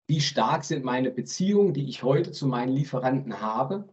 wie 0.07 0.21
stark 0.21 0.63
sind 0.63 0.83
meine 0.83 1.09
Beziehungen, 1.09 1.73
die 1.73 1.89
ich 1.89 2.03
heute 2.03 2.31
zu 2.31 2.47
meinen 2.47 2.73
Lieferanten 2.73 3.41
habe 3.41 3.89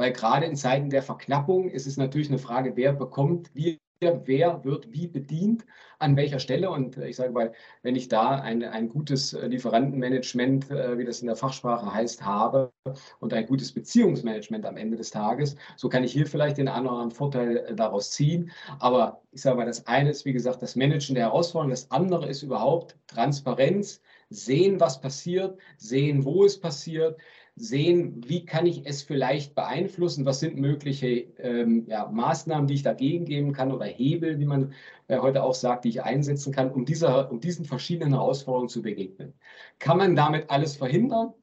weil 0.00 0.14
gerade 0.14 0.46
in 0.46 0.56
Zeiten 0.56 0.88
der 0.88 1.02
Verknappung 1.02 1.68
ist 1.68 1.86
es 1.86 1.98
natürlich 1.98 2.30
eine 2.30 2.38
Frage, 2.38 2.74
wer 2.74 2.94
bekommt 2.94 3.54
wie 3.54 3.78
wer 4.00 4.64
wird 4.64 4.90
wie 4.92 5.06
bedient, 5.06 5.66
an 5.98 6.16
welcher 6.16 6.38
Stelle. 6.38 6.70
Und 6.70 6.96
ich 6.96 7.16
sage 7.16 7.32
mal, 7.32 7.52
wenn 7.82 7.96
ich 7.96 8.08
da 8.08 8.36
ein, 8.36 8.64
ein 8.64 8.88
gutes 8.88 9.32
Lieferantenmanagement, 9.32 10.70
äh, 10.70 10.96
wie 10.96 11.04
das 11.04 11.20
in 11.20 11.26
der 11.26 11.36
Fachsprache 11.36 11.92
heißt, 11.92 12.24
habe 12.24 12.72
und 13.18 13.34
ein 13.34 13.46
gutes 13.46 13.72
Beziehungsmanagement 13.72 14.64
am 14.64 14.78
Ende 14.78 14.96
des 14.96 15.10
Tages, 15.10 15.56
so 15.76 15.90
kann 15.90 16.02
ich 16.02 16.12
hier 16.12 16.26
vielleicht 16.26 16.56
den 16.56 16.68
anderen 16.68 17.10
Vorteil 17.10 17.58
äh, 17.58 17.74
daraus 17.74 18.10
ziehen. 18.10 18.50
Aber 18.78 19.20
ich 19.32 19.42
sage 19.42 19.58
mal, 19.58 19.66
das 19.66 19.86
eine 19.86 20.08
ist, 20.08 20.24
wie 20.24 20.32
gesagt, 20.32 20.62
das 20.62 20.76
Managen 20.76 21.14
der 21.14 21.24
Herausforderungen. 21.24 21.72
Das 21.72 21.90
andere 21.90 22.26
ist 22.26 22.42
überhaupt 22.42 22.96
Transparenz, 23.06 24.00
sehen, 24.30 24.80
was 24.80 25.00
passiert, 25.00 25.58
sehen, 25.76 26.24
wo 26.24 26.44
es 26.44 26.58
passiert 26.58 27.18
sehen, 27.60 28.22
wie 28.26 28.46
kann 28.46 28.64
ich 28.64 28.86
es 28.86 29.02
vielleicht 29.02 29.54
beeinflussen, 29.54 30.24
was 30.24 30.40
sind 30.40 30.56
mögliche 30.56 31.08
ähm, 31.38 31.84
ja, 31.86 32.08
Maßnahmen, 32.08 32.66
die 32.66 32.74
ich 32.74 32.82
dagegen 32.82 33.26
geben 33.26 33.52
kann 33.52 33.70
oder 33.70 33.84
Hebel, 33.84 34.38
wie 34.38 34.46
man 34.46 34.72
äh, 35.08 35.18
heute 35.18 35.42
auch 35.42 35.54
sagt, 35.54 35.84
die 35.84 35.90
ich 35.90 36.02
einsetzen 36.02 36.52
kann, 36.52 36.70
um, 36.70 36.86
dieser, 36.86 37.30
um 37.30 37.40
diesen 37.40 37.66
verschiedenen 37.66 38.14
Herausforderungen 38.14 38.70
zu 38.70 38.80
begegnen. 38.80 39.34
Kann 39.78 39.98
man 39.98 40.16
damit 40.16 40.50
alles 40.50 40.76
verhindern? 40.76 41.34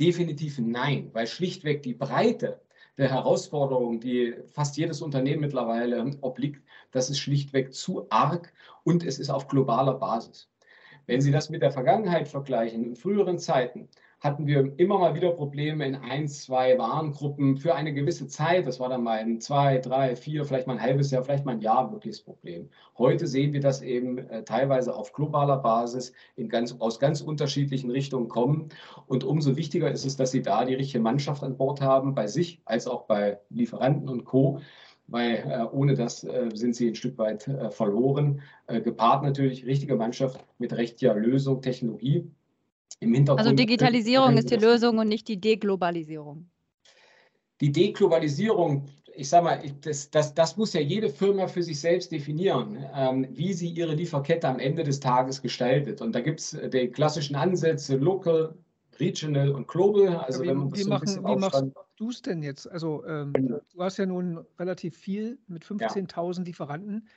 Definitiv 0.00 0.58
nein, 0.58 1.10
weil 1.12 1.26
schlichtweg 1.26 1.82
die 1.82 1.94
Breite 1.94 2.60
der 2.96 3.10
Herausforderungen, 3.10 4.00
die 4.00 4.34
fast 4.48 4.78
jedes 4.78 5.02
Unternehmen 5.02 5.42
mittlerweile 5.42 6.02
obliegt, 6.22 6.62
das 6.90 7.10
ist 7.10 7.18
schlichtweg 7.18 7.74
zu 7.74 8.06
arg 8.08 8.52
und 8.84 9.04
es 9.04 9.18
ist 9.18 9.28
auf 9.28 9.48
globaler 9.48 9.94
Basis. 9.94 10.48
Wenn 11.06 11.20
Sie 11.20 11.30
das 11.30 11.50
mit 11.50 11.62
der 11.62 11.70
Vergangenheit 11.70 12.28
vergleichen, 12.28 12.82
in 12.84 12.96
früheren 12.96 13.38
Zeiten, 13.38 13.88
hatten 14.26 14.46
wir 14.46 14.72
immer 14.78 14.98
mal 14.98 15.14
wieder 15.14 15.30
Probleme 15.30 15.86
in 15.86 15.94
ein, 15.94 16.28
zwei 16.28 16.76
Warengruppen 16.76 17.56
für 17.56 17.74
eine 17.74 17.94
gewisse 17.94 18.26
Zeit. 18.26 18.66
Das 18.66 18.80
war 18.80 18.88
dann 18.88 19.04
mal 19.04 19.18
ein 19.18 19.40
zwei, 19.40 19.78
drei, 19.78 20.16
vier, 20.16 20.44
vielleicht 20.44 20.66
mal 20.66 20.74
ein 20.74 20.82
halbes 20.82 21.10
Jahr, 21.10 21.22
vielleicht 21.22 21.44
mal 21.44 21.52
ein 21.52 21.60
Jahr 21.60 21.90
wirkliches 21.92 22.20
Problem. 22.20 22.68
Heute 22.98 23.26
sehen 23.26 23.52
wir 23.52 23.60
das 23.60 23.80
eben 23.82 24.18
äh, 24.18 24.42
teilweise 24.42 24.94
auf 24.94 25.12
globaler 25.12 25.58
Basis 25.58 26.12
in 26.34 26.48
ganz, 26.48 26.74
aus 26.80 26.98
ganz 26.98 27.20
unterschiedlichen 27.20 27.90
Richtungen 27.90 28.28
kommen. 28.28 28.68
Und 29.06 29.24
umso 29.24 29.56
wichtiger 29.56 29.90
ist 29.90 30.04
es, 30.04 30.16
dass 30.16 30.32
Sie 30.32 30.42
da 30.42 30.64
die 30.64 30.74
richtige 30.74 31.02
Mannschaft 31.02 31.42
an 31.42 31.56
Bord 31.56 31.80
haben, 31.80 32.14
bei 32.14 32.26
sich 32.26 32.60
als 32.64 32.86
auch 32.86 33.04
bei 33.04 33.38
Lieferanten 33.48 34.08
und 34.08 34.24
Co 34.24 34.60
weil 35.08 35.36
äh, 35.48 35.62
ohne 35.70 35.94
das 35.94 36.24
äh, 36.24 36.50
sind 36.52 36.74
sie 36.74 36.88
ein 36.88 36.96
Stück 36.96 37.16
weit 37.16 37.46
äh, 37.46 37.70
verloren. 37.70 38.42
Äh, 38.66 38.80
gepaart 38.80 39.22
natürlich 39.22 39.64
richtige 39.64 39.94
Mannschaft 39.94 40.44
mit 40.58 40.72
rechter 40.72 41.14
Lösung, 41.14 41.62
Technologie 41.62 42.28
im 43.00 43.14
Hintergrund. 43.14 43.46
Also 43.46 43.54
Digitalisierung 43.54 44.36
ist 44.36 44.50
die 44.50 44.56
Lösung 44.56 44.98
und 44.98 45.08
nicht 45.08 45.28
die 45.28 45.40
Deglobalisierung. 45.40 46.50
Die 47.60 47.72
Deglobalisierung, 47.72 48.86
ich 49.14 49.28
sage 49.28 49.44
mal, 49.44 49.62
das, 49.80 50.10
das, 50.10 50.34
das 50.34 50.56
muss 50.56 50.74
ja 50.74 50.80
jede 50.80 51.08
Firma 51.08 51.46
für 51.46 51.62
sich 51.62 51.80
selbst 51.80 52.12
definieren, 52.12 52.84
ähm, 52.94 53.26
wie 53.30 53.52
sie 53.52 53.68
ihre 53.68 53.94
Lieferkette 53.94 54.46
am 54.46 54.58
Ende 54.58 54.84
des 54.84 55.00
Tages 55.00 55.40
gestaltet. 55.40 56.00
Und 56.02 56.14
da 56.14 56.20
gibt 56.20 56.40
es 56.40 56.54
äh, 56.54 56.68
die 56.68 56.88
klassischen 56.88 57.36
Ansätze, 57.36 57.96
Local, 57.96 58.54
Regional 59.00 59.52
und 59.52 59.68
Global. 59.68 60.16
Also 60.18 60.42
ja, 60.42 60.52
wie, 60.52 60.56
wenn 60.56 60.58
man 60.58 60.70
das 60.70 60.78
wie 60.78 60.84
so 60.84 60.88
machen, 61.22 61.24
wie 61.24 61.40
machst 61.40 61.64
du 61.96 62.10
es 62.10 62.22
denn 62.22 62.42
jetzt? 62.42 62.70
Also 62.70 63.04
ähm, 63.06 63.32
du 63.32 63.82
hast 63.82 63.96
ja 63.96 64.06
nun 64.06 64.44
relativ 64.58 64.96
viel 64.96 65.38
mit 65.48 65.64
15.000 65.64 66.38
ja. 66.38 66.44
Lieferanten. 66.44 67.08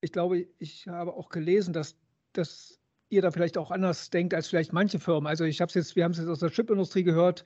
Ich 0.00 0.12
glaube, 0.12 0.46
ich 0.58 0.86
habe 0.86 1.14
auch 1.14 1.28
gelesen, 1.28 1.72
dass 1.72 1.96
das 2.32 2.79
ihr 3.10 3.22
da 3.22 3.30
vielleicht 3.30 3.58
auch 3.58 3.70
anders 3.70 4.10
denkt 4.10 4.34
als 4.34 4.48
vielleicht 4.48 4.72
manche 4.72 4.98
Firmen. 4.98 5.26
Also 5.26 5.44
ich 5.44 5.60
habe 5.60 5.68
es 5.68 5.74
jetzt, 5.74 5.96
wir 5.96 6.04
haben 6.04 6.12
es 6.12 6.18
jetzt 6.18 6.28
aus 6.28 6.40
der 6.40 6.50
Chipindustrie 6.50 7.02
gehört, 7.02 7.44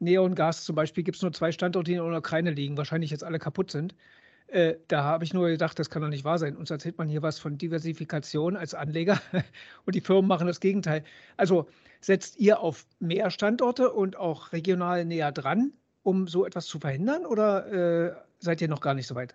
Neon 0.00 0.34
Gas 0.34 0.64
zum 0.64 0.76
Beispiel 0.76 1.04
gibt 1.04 1.16
es 1.16 1.22
nur 1.22 1.32
zwei 1.32 1.52
Standorte, 1.52 1.90
die 1.90 1.96
in 1.96 2.04
der 2.04 2.18
Ukraine 2.18 2.50
liegen, 2.50 2.76
wahrscheinlich 2.76 3.10
jetzt 3.10 3.24
alle 3.24 3.38
kaputt 3.38 3.70
sind. 3.70 3.94
Äh, 4.48 4.76
da 4.88 5.02
habe 5.04 5.24
ich 5.24 5.32
nur 5.32 5.48
gedacht, 5.48 5.78
das 5.78 5.88
kann 5.88 6.02
doch 6.02 6.08
nicht 6.08 6.24
wahr 6.24 6.38
sein. 6.38 6.56
Uns 6.56 6.70
erzählt 6.70 6.98
man 6.98 7.08
hier 7.08 7.22
was 7.22 7.38
von 7.38 7.56
Diversifikation 7.58 8.56
als 8.56 8.74
Anleger 8.74 9.20
und 9.86 9.94
die 9.94 10.00
Firmen 10.00 10.28
machen 10.28 10.46
das 10.46 10.60
Gegenteil. 10.60 11.04
Also 11.36 11.68
setzt 12.00 12.38
ihr 12.38 12.60
auf 12.60 12.86
mehr 12.98 13.30
Standorte 13.30 13.92
und 13.92 14.16
auch 14.16 14.52
regional 14.52 15.04
näher 15.04 15.32
dran, 15.32 15.72
um 16.02 16.28
so 16.28 16.44
etwas 16.44 16.66
zu 16.66 16.78
verhindern 16.78 17.24
oder 17.24 18.12
äh, 18.12 18.16
seid 18.38 18.60
ihr 18.60 18.68
noch 18.68 18.80
gar 18.80 18.94
nicht 18.94 19.06
so 19.06 19.14
weit? 19.14 19.34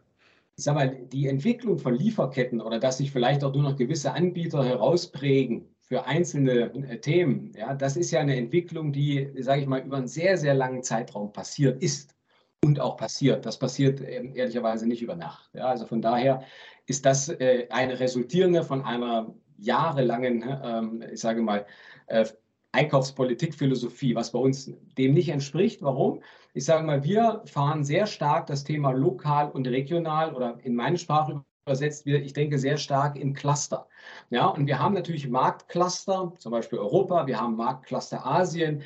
Ich 0.60 0.66
sag 0.66 0.76
mal, 0.76 0.90
die 0.90 1.30
Entwicklung 1.30 1.80
von 1.80 1.96
Lieferketten 1.96 2.60
oder 2.60 2.80
dass 2.80 2.98
sich 2.98 3.12
vielleicht 3.12 3.46
auch 3.46 3.54
nur 3.54 3.64
noch 3.64 3.78
gewisse 3.78 4.12
Anbieter 4.12 4.66
herausprägen 4.66 5.74
für 5.80 6.06
einzelne 6.06 6.74
äh, 6.74 7.00
Themen, 7.00 7.54
ja, 7.58 7.74
das 7.74 7.96
ist 7.96 8.12
ja 8.12 8.20
eine 8.20 8.36
Entwicklung, 8.36 8.92
die, 8.92 9.32
sage 9.40 9.62
ich 9.62 9.68
mal, 9.68 9.80
über 9.80 9.96
einen 9.96 10.10
sehr, 10.10 10.38
sehr 10.38 10.54
langen 10.54 10.84
Zeitraum 10.84 11.32
passiert 11.32 11.82
ist 11.82 12.14
und 12.62 12.82
auch 12.82 12.98
passiert. 12.98 13.46
Das 13.46 13.58
passiert 13.58 14.02
äh, 14.02 14.22
ehrlicherweise 14.34 14.86
nicht 14.86 15.02
über 15.02 15.16
Nacht. 15.16 15.50
Ja, 15.54 15.68
also 15.68 15.86
von 15.86 16.02
daher 16.02 16.44
ist 16.88 17.06
das 17.06 17.30
äh, 17.30 17.68
eine 17.70 17.98
resultierende 18.02 18.64
von 18.64 18.82
einer 18.82 19.34
jahrelangen, 19.58 20.44
ähm, 20.62 21.04
ich 21.10 21.22
sage 21.22 21.42
mal, 21.42 21.66
äh, 22.08 22.26
Einkaufspolitikphilosophie, 22.72 24.16
was 24.16 24.32
bei 24.32 24.40
uns 24.40 24.72
dem 24.98 25.14
nicht 25.14 25.30
entspricht. 25.30 25.82
Warum? 25.82 26.22
Ich 26.54 26.66
sage 26.66 26.86
mal, 26.86 27.04
wir 27.04 27.42
fahren 27.46 27.84
sehr 27.84 28.06
stark 28.06 28.48
das 28.48 28.64
Thema 28.64 28.92
lokal 28.92 29.50
und 29.50 29.68
regional 29.68 30.34
oder 30.34 30.60
in 30.64 30.76
meine 30.76 30.98
Sprache 30.98 31.44
übersetzt, 31.66 32.06
wir, 32.06 32.22
ich 32.22 32.34
denke 32.34 32.58
sehr 32.58 32.78
stark 32.78 33.16
in 33.16 33.34
Cluster. 33.34 33.88
Ja, 34.30 34.48
und 34.48 34.66
wir 34.66 34.80
haben 34.80 34.94
natürlich 34.94 35.28
Marktcluster, 35.28 36.34
zum 36.38 36.52
Beispiel 36.52 36.80
Europa, 36.80 37.28
wir 37.28 37.40
haben 37.40 37.56
Marktcluster 37.56 38.26
Asien, 38.26 38.82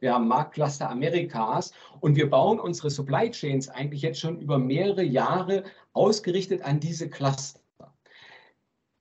wir 0.00 0.14
haben 0.14 0.28
Marktcluster 0.28 0.88
Amerikas 0.88 1.72
und 2.00 2.16
wir 2.16 2.30
bauen 2.30 2.58
unsere 2.58 2.90
Supply 2.90 3.30
Chains 3.30 3.68
eigentlich 3.68 4.02
jetzt 4.02 4.20
schon 4.20 4.40
über 4.40 4.58
mehrere 4.58 5.02
Jahre 5.02 5.64
ausgerichtet 5.92 6.62
an 6.62 6.80
diese 6.80 7.10
Cluster. 7.10 7.59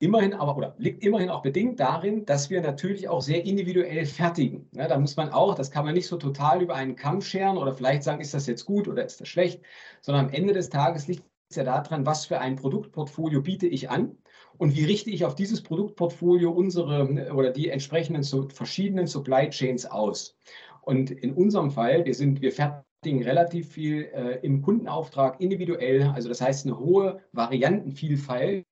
Immerhin 0.02 0.34
aber, 0.34 0.56
oder 0.56 0.76
liegt 0.78 1.04
immerhin 1.04 1.30
auch 1.30 1.42
bedingt 1.42 1.80
darin, 1.80 2.26
dass 2.26 2.50
wir 2.50 2.62
natürlich 2.62 3.10
auch 3.10 3.22
sehr 3.22 3.46
individuell 3.46 4.06
fertigen. 4.06 4.70
Ja, 4.74 4.88
da 4.88 4.98
muss 4.98 5.18
man 5.18 5.30
auch, 5.30 5.56
das 5.56 5.72
kann 5.72 5.84
man 5.84 5.94
nicht 5.94 6.08
so 6.08 6.16
total 6.16 6.62
über 6.62 6.76
einen 6.76 6.96
Kamm 6.96 7.22
scheren 7.22 7.58
oder 7.58 7.74
vielleicht 7.74 8.04
sagen, 8.04 8.22
ist 8.22 8.34
das 8.34 8.48
jetzt 8.48 8.66
gut 8.66 8.88
oder 8.88 9.04
ist 9.04 9.20
das 9.20 9.28
schlecht, 9.28 9.62
sondern 10.02 10.28
am 10.28 10.32
Ende 10.32 10.54
des 10.54 10.70
Tages 10.70 11.08
liegt 11.08 11.24
es 11.50 11.58
ja 11.58 11.66
daran, 11.66 12.06
was 12.06 12.26
für 12.26 12.40
ein 12.40 12.56
Produktportfolio 12.56 13.42
biete 13.42 13.68
ich 13.68 13.90
an 13.90 14.16
und 14.58 14.74
wie 14.74 14.86
richte 14.86 15.10
ich 15.10 15.26
auf 15.26 15.36
dieses 15.36 15.62
Produktportfolio 15.62 16.50
unsere 16.50 17.34
oder 17.34 17.52
die 17.52 17.70
entsprechenden 17.70 18.24
verschiedenen 18.24 19.08
Supply 19.08 19.50
Chains 19.50 19.86
aus. 19.86 20.38
Und 20.82 21.12
in 21.12 21.34
unserem 21.34 21.72
Fall, 21.72 22.06
wir 22.06 22.16
sind, 22.16 22.42
wir 22.42 22.54
fertigen 22.54 23.24
relativ 23.24 23.70
viel 23.72 24.04
äh, 24.14 24.40
im 24.44 24.62
Kundenauftrag 24.62 25.42
individuell, 25.42 26.04
also 26.16 26.30
das 26.30 26.40
heißt 26.40 26.66
eine 26.66 26.80
hohe 26.80 27.20
Variantenvielfalt. 27.34 28.66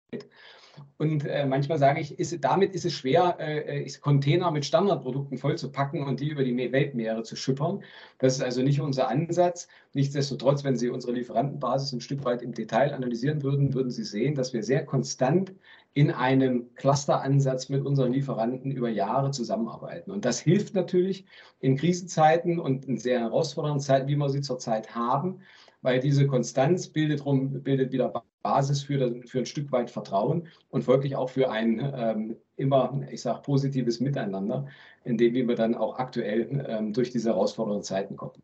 Und 0.98 1.26
äh, 1.26 1.46
manchmal 1.46 1.78
sage 1.78 2.02
ich, 2.02 2.18
ist, 2.20 2.44
damit 2.44 2.74
ist 2.74 2.86
es 2.86 2.94
schwer, 2.94 3.38
äh, 3.40 3.84
äh 3.84 3.92
Container 4.02 4.52
mit 4.52 4.66
Standardprodukten 4.66 5.38
vollzupacken 5.38 6.04
und 6.04 6.20
die 6.20 6.30
über 6.30 6.44
die 6.44 6.72
Weltmeere 6.72 7.24
zu 7.24 7.36
schippern. 7.36 7.84
Das 8.18 8.36
ist 8.36 8.44
also 8.44 8.62
nicht 8.62 8.82
unser 8.82 9.08
Ansatz. 9.10 9.68
Nichtsdestotrotz, 9.94 10.64
wenn 10.64 10.76
Sie 10.76 10.90
unsere 10.90 11.14
Lieferantenbasis 11.14 11.94
ein 11.94 12.02
Stück 12.02 12.26
weit 12.26 12.42
im 12.42 12.54
Detail 12.54 12.94
analysieren 12.94 13.44
würden, 13.44 13.74
würden 13.74 13.92
Sie 13.92 14.04
sehen, 14.04 14.36
dass 14.36 14.54
wir 14.54 14.64
sehr 14.64 14.86
konstant 14.86 15.54
in 15.94 16.12
einem 16.12 16.74
Clusteransatz 16.76 17.70
mit 17.70 17.84
unseren 17.84 18.14
Lieferanten 18.14 18.72
über 18.72 18.90
Jahre 18.90 19.32
zusammenarbeiten. 19.32 20.12
Und 20.12 20.26
das 20.26 20.40
hilft 20.40 20.76
natürlich 20.76 21.26
in 21.60 21.76
Krisenzeiten 21.76 22.60
und 22.60 22.86
in 22.86 23.00
sehr 23.00 23.20
herausfordernden 23.20 23.82
Zeiten, 23.82 24.08
wie 24.08 24.16
wir 24.16 24.30
sie 24.30 24.42
zurzeit 24.42 24.94
haben, 24.94 25.42
weil 25.82 26.00
diese 26.00 26.28
Konstanz 26.28 26.88
bildet, 26.88 27.26
rum, 27.26 27.62
bildet 27.64 27.92
wieder 27.92 28.24
Basis 28.42 28.84
für, 28.84 29.22
für 29.26 29.40
ein 29.40 29.46
Stück 29.46 29.72
weit 29.72 29.92
Vertrauen 29.92 30.48
und 30.70 30.84
folglich 30.84 31.16
auch 31.16 31.30
für 31.30 31.50
ein 31.52 31.80
ähm, 31.96 32.38
immer, 32.56 33.02
ich 33.12 33.22
sage, 33.22 33.42
positives 33.42 34.00
Miteinander, 34.00 34.68
in 35.04 35.18
dem 35.18 35.34
wir 35.34 35.56
dann 35.56 35.76
auch 35.76 36.00
aktuell 36.00 36.66
ähm, 36.68 36.94
durch 36.94 37.12
diese 37.12 37.30
herausfordernden 37.30 37.84
Zeiten 37.84 38.16
kommen. 38.16 38.42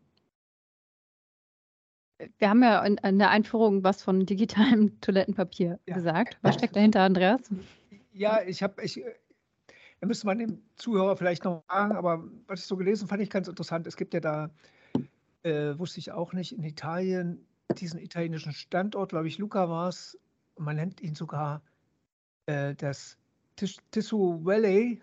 Wir 2.37 2.49
haben 2.49 2.63
ja 2.63 2.83
in, 2.83 2.97
in 2.97 3.19
der 3.19 3.31
Einführung 3.31 3.83
was 3.83 4.03
von 4.03 4.25
digitalem 4.25 4.97
Toilettenpapier 5.01 5.79
ja. 5.85 5.95
gesagt. 5.95 6.37
Was 6.41 6.55
steckt 6.55 6.75
dahinter, 6.75 7.01
Andreas? 7.01 7.41
Ja, 8.13 8.41
ich 8.45 8.61
habe, 8.61 8.81
ich, 8.83 9.03
da 9.99 10.07
müsste 10.07 10.27
man 10.27 10.39
dem 10.39 10.61
Zuhörer 10.75 11.17
vielleicht 11.17 11.43
noch 11.43 11.63
sagen, 11.67 11.95
aber 11.95 12.23
was 12.47 12.61
ich 12.61 12.65
so 12.65 12.77
gelesen 12.77 13.07
fand 13.07 13.21
ich 13.21 13.29
ganz 13.29 13.47
interessant. 13.47 13.87
Es 13.87 13.97
gibt 13.97 14.13
ja 14.13 14.19
da, 14.19 14.49
äh, 15.43 15.77
wusste 15.77 15.99
ich 15.99 16.11
auch 16.11 16.33
nicht, 16.33 16.53
in 16.53 16.63
Italien 16.63 17.45
diesen 17.77 17.99
italienischen 17.99 18.53
Standort, 18.53 19.09
glaube 19.09 19.27
ich, 19.27 19.37
Luca 19.37 19.69
war 19.69 19.89
es, 19.89 20.17
man 20.57 20.75
nennt 20.75 21.01
ihn 21.01 21.15
sogar 21.15 21.61
äh, 22.45 22.75
das 22.75 23.17
Tissue 23.91 24.43
Valley. 24.43 25.01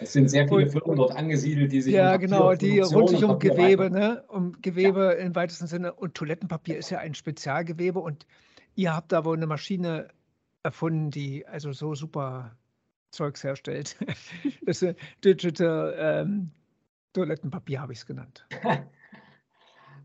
Es 0.00 0.12
sind 0.12 0.30
sehr 0.30 0.48
viele 0.48 0.68
Firmen 0.68 0.96
dort 0.96 1.14
angesiedelt, 1.14 1.72
die 1.72 1.82
sich 1.82 1.94
ja 1.94 2.14
um 2.14 2.20
genau, 2.20 2.54
die 2.54 2.80
rund 2.80 3.10
sich 3.10 3.22
um 3.22 3.38
Gewebe, 3.38 3.90
ne, 3.90 4.24
um 4.28 4.60
Gewebe 4.62 5.16
ja. 5.18 5.24
im 5.24 5.34
weitesten 5.34 5.66
Sinne 5.66 5.92
und 5.92 6.14
Toilettenpapier 6.14 6.78
ist 6.78 6.90
ja 6.90 6.98
ein 6.98 7.14
Spezialgewebe 7.14 7.98
und 7.98 8.26
ihr 8.76 8.94
habt 8.94 9.12
da 9.12 9.24
wohl 9.24 9.36
eine 9.36 9.46
Maschine 9.46 10.08
erfunden, 10.62 11.10
die 11.10 11.46
also 11.46 11.72
so 11.72 11.94
super 11.94 12.56
Zeugs 13.10 13.44
herstellt. 13.44 13.96
das 14.64 14.82
ist 14.82 14.96
Digital 15.24 15.94
ähm, 15.98 16.50
Toilettenpapier 17.12 17.80
habe 17.80 17.92
ich 17.92 17.98
es 18.00 18.06
genannt. 18.06 18.46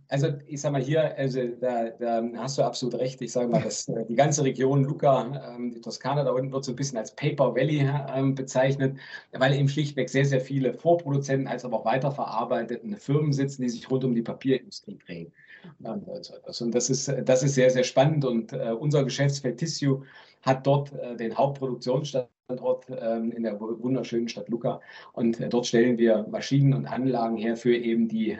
Also 0.07 0.27
ich 0.47 0.61
sage 0.61 0.73
mal 0.73 0.81
hier, 0.81 1.17
also 1.17 1.41
da, 1.59 1.89
da, 1.89 2.23
hast 2.37 2.57
du 2.57 2.63
absolut 2.63 2.95
recht. 2.95 3.21
Ich 3.21 3.31
sage 3.31 3.49
mal, 3.49 3.61
dass 3.61 3.87
äh, 3.87 4.05
die 4.05 4.15
ganze 4.15 4.43
Region 4.43 4.83
Luca, 4.83 5.55
ähm, 5.55 5.71
die 5.71 5.81
Toskana 5.81 6.23
da 6.23 6.31
unten 6.31 6.51
wird 6.51 6.63
so 6.63 6.71
ein 6.71 6.75
bisschen 6.75 6.97
als 6.97 7.15
Paper 7.15 7.55
Valley 7.55 7.89
ähm, 8.13 8.35
bezeichnet, 8.35 8.97
weil 9.31 9.53
eben 9.53 9.67
schlichtweg 9.67 10.09
sehr, 10.09 10.25
sehr 10.25 10.41
viele 10.41 10.73
Vorproduzenten 10.73 11.47
als 11.47 11.65
aber 11.65 11.79
auch 11.79 11.85
weiterverarbeitende 11.85 12.97
Firmen 12.97 13.33
sitzen, 13.33 13.63
die 13.63 13.69
sich 13.69 13.89
rund 13.89 14.03
um 14.03 14.13
die 14.13 14.21
Papierindustrie 14.21 14.97
drehen. 15.05 15.31
Und 15.79 16.75
das 16.75 16.89
ist, 16.89 17.11
das 17.23 17.43
ist 17.43 17.55
sehr, 17.55 17.69
sehr 17.71 17.83
spannend. 17.83 18.25
Und 18.25 18.53
äh, 18.53 18.71
unser 18.77 19.03
Geschäftsfeld 19.03 19.57
Tissue 19.57 20.03
hat 20.43 20.67
dort 20.67 20.93
äh, 20.93 21.15
den 21.15 21.35
Hauptproduktionsstandort 21.35 22.85
ähm, 22.89 23.31
in 23.31 23.43
der 23.43 23.59
wunderschönen 23.59 24.29
Stadt 24.29 24.49
Luca. 24.49 24.79
Und 25.13 25.41
dort 25.51 25.65
stellen 25.65 25.97
wir 25.97 26.27
Maschinen 26.29 26.73
und 26.75 26.85
Anlagen 26.85 27.37
her 27.37 27.57
für 27.57 27.75
eben 27.75 28.07
die 28.07 28.37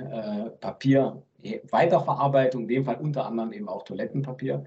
Papier- 0.62 1.24
Weiterverarbeitung, 1.70 2.64
in 2.64 2.68
dem 2.68 2.86
Fall 2.86 2.98
unter 2.98 3.26
anderem 3.26 3.54
eben 3.54 3.70
auch 3.70 3.84
Toilettenpapier. 3.84 4.66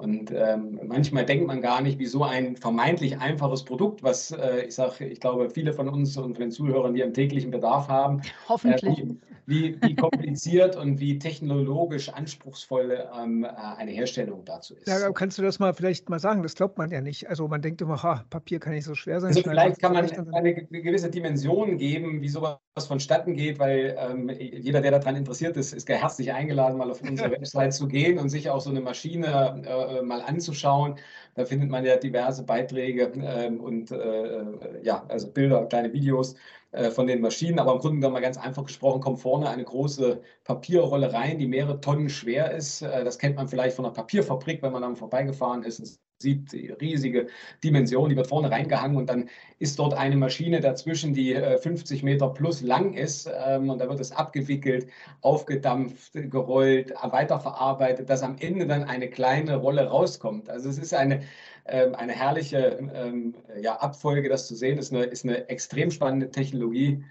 Und 0.00 0.32
ähm, 0.34 0.80
manchmal 0.86 1.26
denkt 1.26 1.46
man 1.46 1.60
gar 1.60 1.82
nicht, 1.82 1.98
wie 1.98 2.06
so 2.06 2.24
ein 2.24 2.56
vermeintlich 2.56 3.18
einfaches 3.18 3.64
Produkt, 3.64 4.02
was 4.02 4.30
äh, 4.30 4.62
ich 4.66 4.74
sage, 4.74 5.04
ich 5.04 5.20
glaube, 5.20 5.50
viele 5.50 5.74
von 5.74 5.88
uns 5.88 6.16
und 6.16 6.34
von 6.34 6.40
den 6.40 6.50
Zuhörern, 6.50 6.94
die 6.94 7.02
im 7.02 7.12
täglichen 7.12 7.50
Bedarf 7.50 7.88
haben, 7.88 8.22
Hoffentlich. 8.48 8.98
Äh, 8.98 9.14
wie, 9.50 9.76
wie, 9.82 9.94
kompliziert 9.96 10.76
und 10.76 11.00
wie 11.00 11.18
technologisch 11.18 12.08
anspruchsvoll 12.08 13.04
ähm, 13.18 13.44
äh, 13.44 13.48
eine 13.48 13.90
Herstellung 13.90 14.44
dazu 14.44 14.74
ist. 14.76 14.86
Ja, 14.86 15.10
kannst 15.10 15.38
du 15.38 15.42
das 15.42 15.58
mal 15.58 15.74
vielleicht 15.74 16.08
mal 16.08 16.20
sagen? 16.20 16.42
Das 16.42 16.54
glaubt 16.54 16.78
man 16.78 16.90
ja 16.90 17.00
nicht. 17.00 17.28
Also 17.28 17.48
man 17.48 17.60
denkt 17.60 17.82
immer, 17.82 18.00
ha, 18.02 18.24
Papier 18.30 18.60
kann 18.60 18.74
nicht 18.74 18.84
so 18.84 18.94
schwer 18.94 19.20
sein. 19.20 19.28
Also 19.28 19.42
vielleicht 19.42 19.80
kann 19.80 19.92
man 19.92 20.08
eine, 20.08 20.34
eine 20.34 20.54
gewisse 20.54 21.10
Dimension 21.10 21.78
geben, 21.78 22.22
wie 22.22 22.28
sowas 22.28 22.58
vonstatten 22.78 23.34
geht, 23.34 23.58
weil 23.58 23.96
ähm, 23.98 24.30
jeder, 24.30 24.80
der 24.80 24.92
daran 24.92 25.16
interessiert 25.16 25.56
ist, 25.56 25.72
ist 25.72 25.88
herzlich 25.88 26.32
eingeladen, 26.32 26.78
mal 26.78 26.90
auf 26.90 27.02
unsere 27.02 27.30
Website 27.32 27.74
zu 27.74 27.88
gehen 27.88 28.18
und 28.18 28.28
sich 28.28 28.48
auch 28.48 28.60
so 28.60 28.70
eine 28.70 28.80
Maschine 28.80 29.62
äh, 29.66 29.89
mal 30.02 30.22
anzuschauen. 30.22 30.96
Da 31.34 31.44
findet 31.44 31.70
man 31.70 31.84
ja 31.84 31.96
diverse 31.96 32.44
Beiträge 32.44 33.12
ähm, 33.16 33.60
und 33.60 33.90
äh, 33.92 34.82
ja, 34.82 35.04
also 35.08 35.30
Bilder, 35.32 35.66
kleine 35.66 35.92
Videos 35.92 36.34
äh, 36.72 36.90
von 36.90 37.06
den 37.06 37.20
Maschinen. 37.20 37.58
Aber 37.58 37.72
im 37.72 37.78
Grunde 37.78 37.96
genommen 37.96 38.14
mal 38.14 38.20
ganz 38.20 38.38
einfach 38.38 38.64
gesprochen, 38.64 39.00
kommt 39.00 39.20
vorne 39.20 39.48
eine 39.48 39.64
große 39.64 40.20
Papierrolle 40.44 41.12
rein, 41.12 41.38
die 41.38 41.46
mehrere 41.46 41.80
Tonnen 41.80 42.08
schwer 42.08 42.52
ist. 42.52 42.82
Äh, 42.82 43.04
das 43.04 43.18
kennt 43.18 43.36
man 43.36 43.48
vielleicht 43.48 43.76
von 43.76 43.84
einer 43.84 43.94
Papierfabrik, 43.94 44.62
wenn 44.62 44.72
man 44.72 44.82
dann 44.82 44.96
vorbeigefahren 44.96 45.62
ist 45.62 46.00
sieht 46.20 46.52
die 46.52 46.70
riesige 46.70 47.28
Dimension, 47.64 48.08
die 48.08 48.16
wird 48.16 48.26
vorne 48.26 48.50
reingehangen 48.50 48.96
und 48.96 49.08
dann 49.08 49.28
ist 49.58 49.78
dort 49.78 49.94
eine 49.94 50.16
Maschine 50.16 50.60
dazwischen, 50.60 51.14
die 51.14 51.34
50 51.34 52.02
Meter 52.02 52.28
plus 52.28 52.62
lang 52.62 52.94
ist 52.94 53.30
ähm, 53.46 53.70
und 53.70 53.78
da 53.78 53.88
wird 53.88 54.00
es 54.00 54.12
abgewickelt, 54.12 54.86
aufgedampft, 55.22 56.12
gerollt, 56.14 56.92
weiterverarbeitet, 57.02 58.08
dass 58.08 58.22
am 58.22 58.36
Ende 58.38 58.66
dann 58.66 58.84
eine 58.84 59.08
kleine 59.08 59.56
Rolle 59.56 59.86
rauskommt. 59.86 60.48
Also 60.48 60.68
es 60.68 60.78
ist 60.78 60.94
eine 60.94 61.22
ähm, 61.66 61.94
eine 61.94 62.12
herrliche 62.12 62.78
ähm, 62.94 63.34
Abfolge, 63.64 64.28
das 64.28 64.48
zu 64.48 64.56
sehen, 64.56 64.78
ist 64.78 64.92
eine, 64.92 65.04
ist 65.04 65.24
eine 65.24 65.48
extrem 65.48 65.90
spannende 65.90 66.30
Technologie 66.30 67.04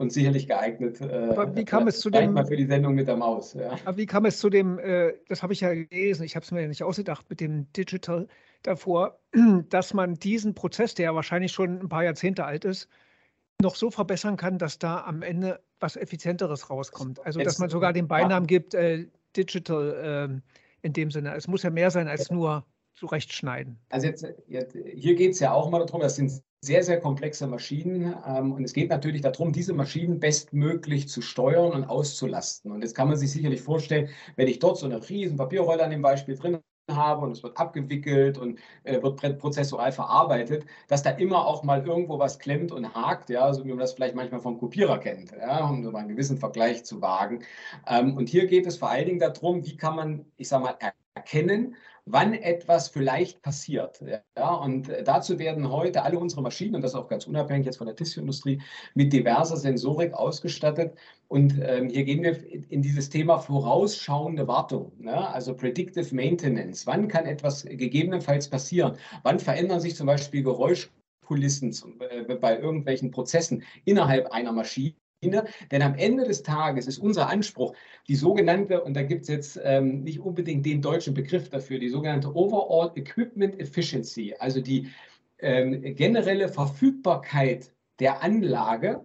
und 0.00 0.10
sicherlich 0.10 0.46
geeignet. 0.46 0.98
Äh, 1.02 1.28
aber 1.30 1.54
wie 1.54 1.64
kam 1.66 1.86
es 1.86 2.00
zu 2.00 2.08
dem 2.08 2.32
mal 2.32 2.46
für 2.46 2.56
die 2.56 2.64
Sendung 2.64 2.94
mit 2.94 3.06
der 3.06 3.16
Maus? 3.16 3.52
Ja. 3.52 3.76
Aber 3.84 3.98
wie 3.98 4.06
kam 4.06 4.24
es 4.24 4.38
zu 4.38 4.48
dem? 4.48 4.78
Äh, 4.78 5.12
das 5.28 5.42
habe 5.42 5.52
ich 5.52 5.60
ja 5.60 5.74
gelesen. 5.74 6.24
Ich 6.24 6.36
habe 6.36 6.44
es 6.44 6.50
mir 6.50 6.62
ja 6.62 6.68
nicht 6.68 6.82
ausgedacht 6.82 7.28
mit 7.28 7.38
dem 7.40 7.70
Digital 7.74 8.26
davor, 8.62 9.20
dass 9.68 9.92
man 9.92 10.14
diesen 10.14 10.54
Prozess, 10.54 10.94
der 10.94 11.04
ja 11.04 11.14
wahrscheinlich 11.14 11.52
schon 11.52 11.80
ein 11.80 11.88
paar 11.90 12.02
Jahrzehnte 12.02 12.46
alt 12.46 12.64
ist, 12.64 12.88
noch 13.60 13.74
so 13.74 13.90
verbessern 13.90 14.38
kann, 14.38 14.56
dass 14.56 14.78
da 14.78 15.04
am 15.04 15.20
Ende 15.20 15.60
was 15.80 15.96
effizienteres 15.96 16.70
rauskommt. 16.70 17.24
Also 17.26 17.40
dass 17.40 17.58
man 17.58 17.68
sogar 17.68 17.92
den 17.92 18.08
Beinamen 18.08 18.46
gibt 18.46 18.72
äh, 18.72 19.06
Digital 19.36 20.32
äh, 20.32 20.86
in 20.86 20.94
dem 20.94 21.10
Sinne. 21.10 21.34
Es 21.34 21.46
muss 21.46 21.62
ja 21.62 21.68
mehr 21.68 21.90
sein 21.90 22.08
als 22.08 22.30
nur 22.30 22.64
zurechtschneiden? 23.00 23.78
Also 23.88 24.06
jetzt, 24.06 24.26
hier 24.46 25.14
geht 25.14 25.32
es 25.32 25.40
ja 25.40 25.52
auch 25.52 25.70
mal 25.70 25.78
darum, 25.78 26.02
das 26.02 26.16
sind 26.16 26.42
sehr, 26.62 26.82
sehr 26.82 27.00
komplexe 27.00 27.46
Maschinen 27.46 28.14
ähm, 28.26 28.52
und 28.52 28.64
es 28.64 28.74
geht 28.74 28.90
natürlich 28.90 29.22
darum, 29.22 29.52
diese 29.52 29.72
Maschinen 29.72 30.20
bestmöglich 30.20 31.08
zu 31.08 31.22
steuern 31.22 31.72
und 31.72 31.84
auszulasten. 31.84 32.70
Und 32.70 32.82
jetzt 32.82 32.94
kann 32.94 33.08
man 33.08 33.16
sich 33.16 33.32
sicherlich 33.32 33.62
vorstellen, 33.62 34.10
wenn 34.36 34.48
ich 34.48 34.58
dort 34.58 34.76
so 34.76 34.84
eine 34.84 35.08
riesen 35.08 35.38
Papierrolle 35.38 35.82
an 35.82 35.90
dem 35.90 36.02
Beispiel 36.02 36.36
drin 36.36 36.58
habe 36.90 37.24
und 37.24 37.32
es 37.32 37.42
wird 37.42 37.56
abgewickelt 37.56 38.36
und 38.36 38.58
äh, 38.84 39.00
wird 39.02 39.38
prozessual 39.38 39.92
verarbeitet, 39.92 40.66
dass 40.88 41.02
da 41.02 41.10
immer 41.10 41.46
auch 41.46 41.62
mal 41.62 41.86
irgendwo 41.86 42.18
was 42.18 42.38
klemmt 42.38 42.72
und 42.72 42.94
hakt, 42.94 43.30
ja, 43.30 43.54
so 43.54 43.64
wie 43.64 43.70
man 43.70 43.78
das 43.78 43.94
vielleicht 43.94 44.14
manchmal 44.14 44.40
vom 44.40 44.58
Kopierer 44.58 44.98
kennt, 44.98 45.32
ja, 45.32 45.66
um 45.66 45.82
so 45.82 45.94
einen 45.94 46.08
gewissen 46.08 46.36
Vergleich 46.36 46.84
zu 46.84 47.00
wagen. 47.00 47.42
Ähm, 47.86 48.16
und 48.16 48.28
hier 48.28 48.46
geht 48.46 48.66
es 48.66 48.76
vor 48.76 48.90
allen 48.90 49.06
Dingen 49.06 49.20
darum, 49.20 49.64
wie 49.64 49.76
kann 49.78 49.96
man, 49.96 50.26
ich 50.36 50.48
sage 50.48 50.64
mal, 50.64 50.76
erkennen, 51.14 51.76
wann 52.06 52.34
etwas 52.34 52.88
vielleicht 52.88 53.42
passiert. 53.42 54.02
Ja, 54.36 54.54
und 54.54 54.90
dazu 55.04 55.38
werden 55.38 55.70
heute 55.70 56.02
alle 56.02 56.18
unsere 56.18 56.42
Maschinen, 56.42 56.76
und 56.76 56.82
das 56.82 56.94
auch 56.94 57.08
ganz 57.08 57.26
unabhängig 57.26 57.66
jetzt 57.66 57.78
von 57.78 57.86
der 57.86 57.96
Tissueindustrie, 57.96 58.60
mit 58.94 59.12
diverser 59.12 59.56
Sensorik 59.56 60.12
ausgestattet. 60.14 60.96
Und 61.28 61.54
ähm, 61.62 61.88
hier 61.88 62.04
gehen 62.04 62.22
wir 62.22 62.36
in 62.70 62.82
dieses 62.82 63.08
Thema 63.08 63.38
vorausschauende 63.38 64.48
Wartung, 64.48 64.92
ne? 64.98 65.28
also 65.28 65.54
Predictive 65.54 66.14
Maintenance. 66.14 66.86
Wann 66.86 67.08
kann 67.08 67.26
etwas 67.26 67.64
gegebenenfalls 67.64 68.48
passieren? 68.48 68.96
Wann 69.22 69.38
verändern 69.38 69.80
sich 69.80 69.94
zum 69.94 70.06
Beispiel 70.06 70.42
Geräuschkulissen 70.42 71.72
äh, 72.00 72.34
bei 72.34 72.58
irgendwelchen 72.58 73.10
Prozessen 73.10 73.62
innerhalb 73.84 74.32
einer 74.32 74.52
Maschine? 74.52 74.94
Denn 75.22 75.82
am 75.82 75.94
Ende 75.96 76.24
des 76.24 76.42
Tages 76.42 76.86
ist 76.86 76.98
unser 76.98 77.28
Anspruch 77.28 77.74
die 78.08 78.16
sogenannte, 78.16 78.82
und 78.82 78.94
da 78.94 79.02
gibt 79.02 79.22
es 79.22 79.28
jetzt 79.28 79.60
ähm, 79.62 80.02
nicht 80.02 80.20
unbedingt 80.20 80.64
den 80.64 80.80
deutschen 80.80 81.12
Begriff 81.12 81.50
dafür, 81.50 81.78
die 81.78 81.90
sogenannte 81.90 82.34
Overall 82.34 82.92
Equipment 82.94 83.60
Efficiency, 83.60 84.34
also 84.38 84.60
die 84.62 84.88
ähm, 85.38 85.94
generelle 85.94 86.48
Verfügbarkeit 86.48 87.70
der 87.98 88.22
Anlage 88.22 89.04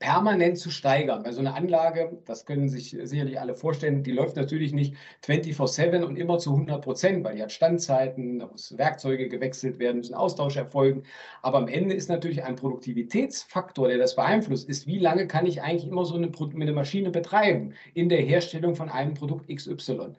permanent 0.00 0.58
zu 0.58 0.70
steigern. 0.70 1.24
Weil 1.24 1.34
so 1.34 1.40
eine 1.40 1.54
Anlage, 1.54 2.18
das 2.24 2.46
können 2.46 2.68
sich 2.68 2.96
sicherlich 3.02 3.38
alle 3.38 3.54
vorstellen, 3.54 4.02
die 4.02 4.12
läuft 4.12 4.34
natürlich 4.34 4.72
nicht 4.72 4.94
24-7 5.24 6.02
und 6.02 6.16
immer 6.16 6.38
zu 6.38 6.52
100 6.52 6.82
Prozent, 6.82 7.22
weil 7.22 7.36
die 7.36 7.42
hat 7.42 7.52
Standzeiten, 7.52 8.40
da 8.40 8.46
muss 8.46 8.76
Werkzeuge 8.76 9.28
gewechselt 9.28 9.78
werden, 9.78 9.98
müssen 9.98 10.14
Austausch 10.14 10.56
erfolgen. 10.56 11.02
Aber 11.42 11.58
am 11.58 11.68
Ende 11.68 11.94
ist 11.94 12.08
natürlich 12.08 12.42
ein 12.42 12.56
Produktivitätsfaktor, 12.56 13.88
der 13.88 13.98
das 13.98 14.16
beeinflusst, 14.16 14.68
ist, 14.68 14.86
wie 14.86 14.98
lange 14.98 15.28
kann 15.28 15.44
ich 15.46 15.62
eigentlich 15.62 15.86
immer 15.86 16.06
so 16.06 16.16
eine, 16.16 16.32
eine 16.54 16.72
Maschine 16.72 17.10
betreiben 17.10 17.74
in 17.92 18.08
der 18.08 18.22
Herstellung 18.22 18.74
von 18.74 18.88
einem 18.88 19.12
Produkt 19.12 19.54
XY. 19.54 20.14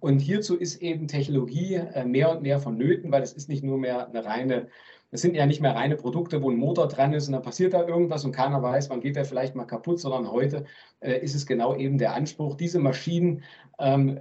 Und 0.00 0.18
hierzu 0.18 0.56
ist 0.56 0.82
eben 0.82 1.08
Technologie 1.08 1.76
äh, 1.76 2.04
mehr 2.04 2.30
und 2.30 2.42
mehr 2.42 2.60
vonnöten, 2.60 3.10
weil 3.10 3.22
es 3.22 3.32
ist 3.32 3.48
nicht 3.48 3.64
nur 3.64 3.78
mehr 3.78 4.08
eine 4.08 4.24
reine 4.24 4.68
es 5.12 5.20
sind 5.20 5.36
ja 5.36 5.46
nicht 5.46 5.60
mehr 5.60 5.76
reine 5.76 5.96
Produkte, 5.96 6.42
wo 6.42 6.50
ein 6.50 6.56
Motor 6.56 6.88
dran 6.88 7.12
ist 7.12 7.28
und 7.28 7.34
dann 7.34 7.42
passiert 7.42 7.74
da 7.74 7.86
irgendwas 7.86 8.24
und 8.24 8.32
keiner 8.32 8.62
weiß, 8.62 8.88
wann 8.90 9.02
geht 9.02 9.14
der 9.14 9.26
vielleicht 9.26 9.54
mal 9.54 9.66
kaputt, 9.66 10.00
sondern 10.00 10.32
heute 10.32 10.64
äh, 11.00 11.18
ist 11.20 11.34
es 11.34 11.46
genau 11.46 11.76
eben 11.76 11.98
der 11.98 12.14
Anspruch, 12.14 12.56
diese 12.56 12.78
Maschinen 12.78 13.44
ähm, 13.78 14.18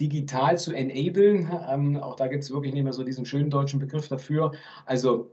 digital 0.00 0.58
zu 0.58 0.72
enablen. 0.72 1.48
Ähm, 1.70 1.96
auch 1.96 2.16
da 2.16 2.26
gibt 2.26 2.42
es 2.42 2.50
wirklich 2.50 2.74
nicht 2.74 2.82
mehr 2.82 2.92
so 2.92 3.04
diesen 3.04 3.24
schönen 3.24 3.50
deutschen 3.50 3.78
Begriff 3.78 4.08
dafür. 4.08 4.52
Also 4.84 5.30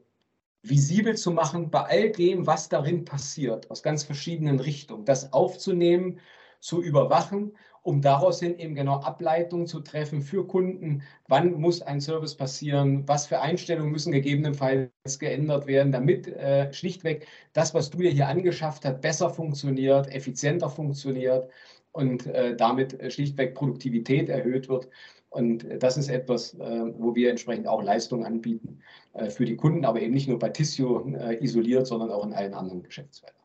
visibel 0.61 1.17
zu 1.17 1.31
machen 1.31 1.71
bei 1.71 1.81
all 1.81 2.11
dem, 2.11 2.45
was 2.45 2.69
darin 2.69 3.03
passiert, 3.03 3.71
aus 3.71 3.81
ganz 3.81 4.03
verschiedenen 4.03 4.59
Richtungen, 4.59 5.05
das 5.05 5.33
aufzunehmen, 5.33 6.19
zu 6.59 6.83
überwachen 6.83 7.53
um 7.89 8.01
daraus 8.01 8.39
hin 8.39 8.59
eben 8.59 8.75
genau 8.75 8.97
Ableitungen 8.99 9.65
zu 9.65 9.79
treffen 9.79 10.21
für 10.21 10.45
Kunden. 10.45 11.01
Wann 11.27 11.59
muss 11.59 11.81
ein 11.81 11.99
Service 11.99 12.35
passieren? 12.35 13.07
Was 13.07 13.25
für 13.25 13.41
Einstellungen 13.41 13.91
müssen 13.91 14.11
gegebenenfalls 14.11 14.91
geändert 15.17 15.65
werden, 15.65 15.91
damit 15.91 16.27
äh, 16.27 16.71
schlichtweg 16.71 17.25
das, 17.53 17.73
was 17.73 17.89
du 17.89 17.97
dir 17.97 18.11
hier 18.11 18.27
angeschafft 18.27 18.85
hast, 18.85 19.01
besser 19.01 19.31
funktioniert, 19.31 20.07
effizienter 20.13 20.69
funktioniert 20.69 21.49
und 21.91 22.27
äh, 22.27 22.55
damit 22.55 22.93
äh, 23.01 23.09
schlichtweg 23.09 23.55
Produktivität 23.55 24.29
erhöht 24.29 24.69
wird. 24.69 24.87
Und 25.31 25.65
das 25.79 25.97
ist 25.97 26.09
etwas, 26.09 26.53
äh, 26.53 26.93
wo 26.95 27.15
wir 27.15 27.31
entsprechend 27.31 27.67
auch 27.67 27.81
Leistungen 27.81 28.23
anbieten 28.23 28.81
äh, 29.13 29.31
für 29.31 29.45
die 29.45 29.55
Kunden, 29.55 29.83
aber 29.83 29.99
eben 29.99 30.13
nicht 30.13 30.29
nur 30.29 30.37
bei 30.37 30.49
Tissio 30.49 31.07
äh, 31.15 31.43
isoliert, 31.43 31.87
sondern 31.87 32.11
auch 32.11 32.23
in 32.23 32.33
allen 32.33 32.53
anderen 32.53 32.83
Geschäftsfeldern. 32.83 33.41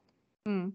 Hm. 0.46 0.74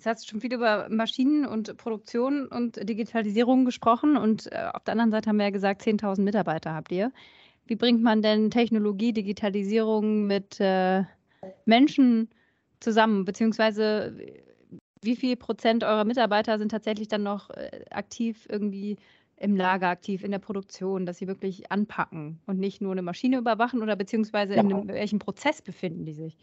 Jetzt 0.00 0.06
hast 0.06 0.24
du 0.24 0.30
schon 0.30 0.40
viel 0.40 0.54
über 0.54 0.88
Maschinen 0.88 1.44
und 1.44 1.76
Produktion 1.76 2.46
und 2.46 2.88
Digitalisierung 2.88 3.66
gesprochen 3.66 4.16
und 4.16 4.50
auf 4.72 4.82
der 4.84 4.92
anderen 4.92 5.10
Seite 5.10 5.28
haben 5.28 5.36
wir 5.36 5.44
ja 5.44 5.50
gesagt, 5.50 5.82
10.000 5.82 6.22
Mitarbeiter 6.22 6.72
habt 6.72 6.90
ihr. 6.90 7.12
Wie 7.66 7.76
bringt 7.76 8.02
man 8.02 8.22
denn 8.22 8.50
Technologie, 8.50 9.12
Digitalisierung 9.12 10.26
mit 10.26 10.58
Menschen 11.66 12.30
zusammen, 12.80 13.26
beziehungsweise 13.26 14.16
wie 15.02 15.16
viel 15.16 15.36
Prozent 15.36 15.84
eurer 15.84 16.06
Mitarbeiter 16.06 16.58
sind 16.58 16.70
tatsächlich 16.70 17.08
dann 17.08 17.24
noch 17.24 17.50
aktiv 17.90 18.46
irgendwie 18.48 18.96
im 19.36 19.54
Lager 19.54 19.88
aktiv, 19.88 20.24
in 20.24 20.30
der 20.30 20.38
Produktion, 20.38 21.04
dass 21.04 21.18
sie 21.18 21.28
wirklich 21.28 21.70
anpacken 21.70 22.40
und 22.46 22.58
nicht 22.58 22.80
nur 22.80 22.92
eine 22.92 23.02
Maschine 23.02 23.36
überwachen 23.36 23.82
oder 23.82 23.96
beziehungsweise 23.96 24.54
ja. 24.54 24.62
in 24.62 24.72
einem, 24.72 24.88
welchem 24.88 25.18
Prozess 25.18 25.60
befinden 25.60 26.06
die 26.06 26.14
sich? 26.14 26.38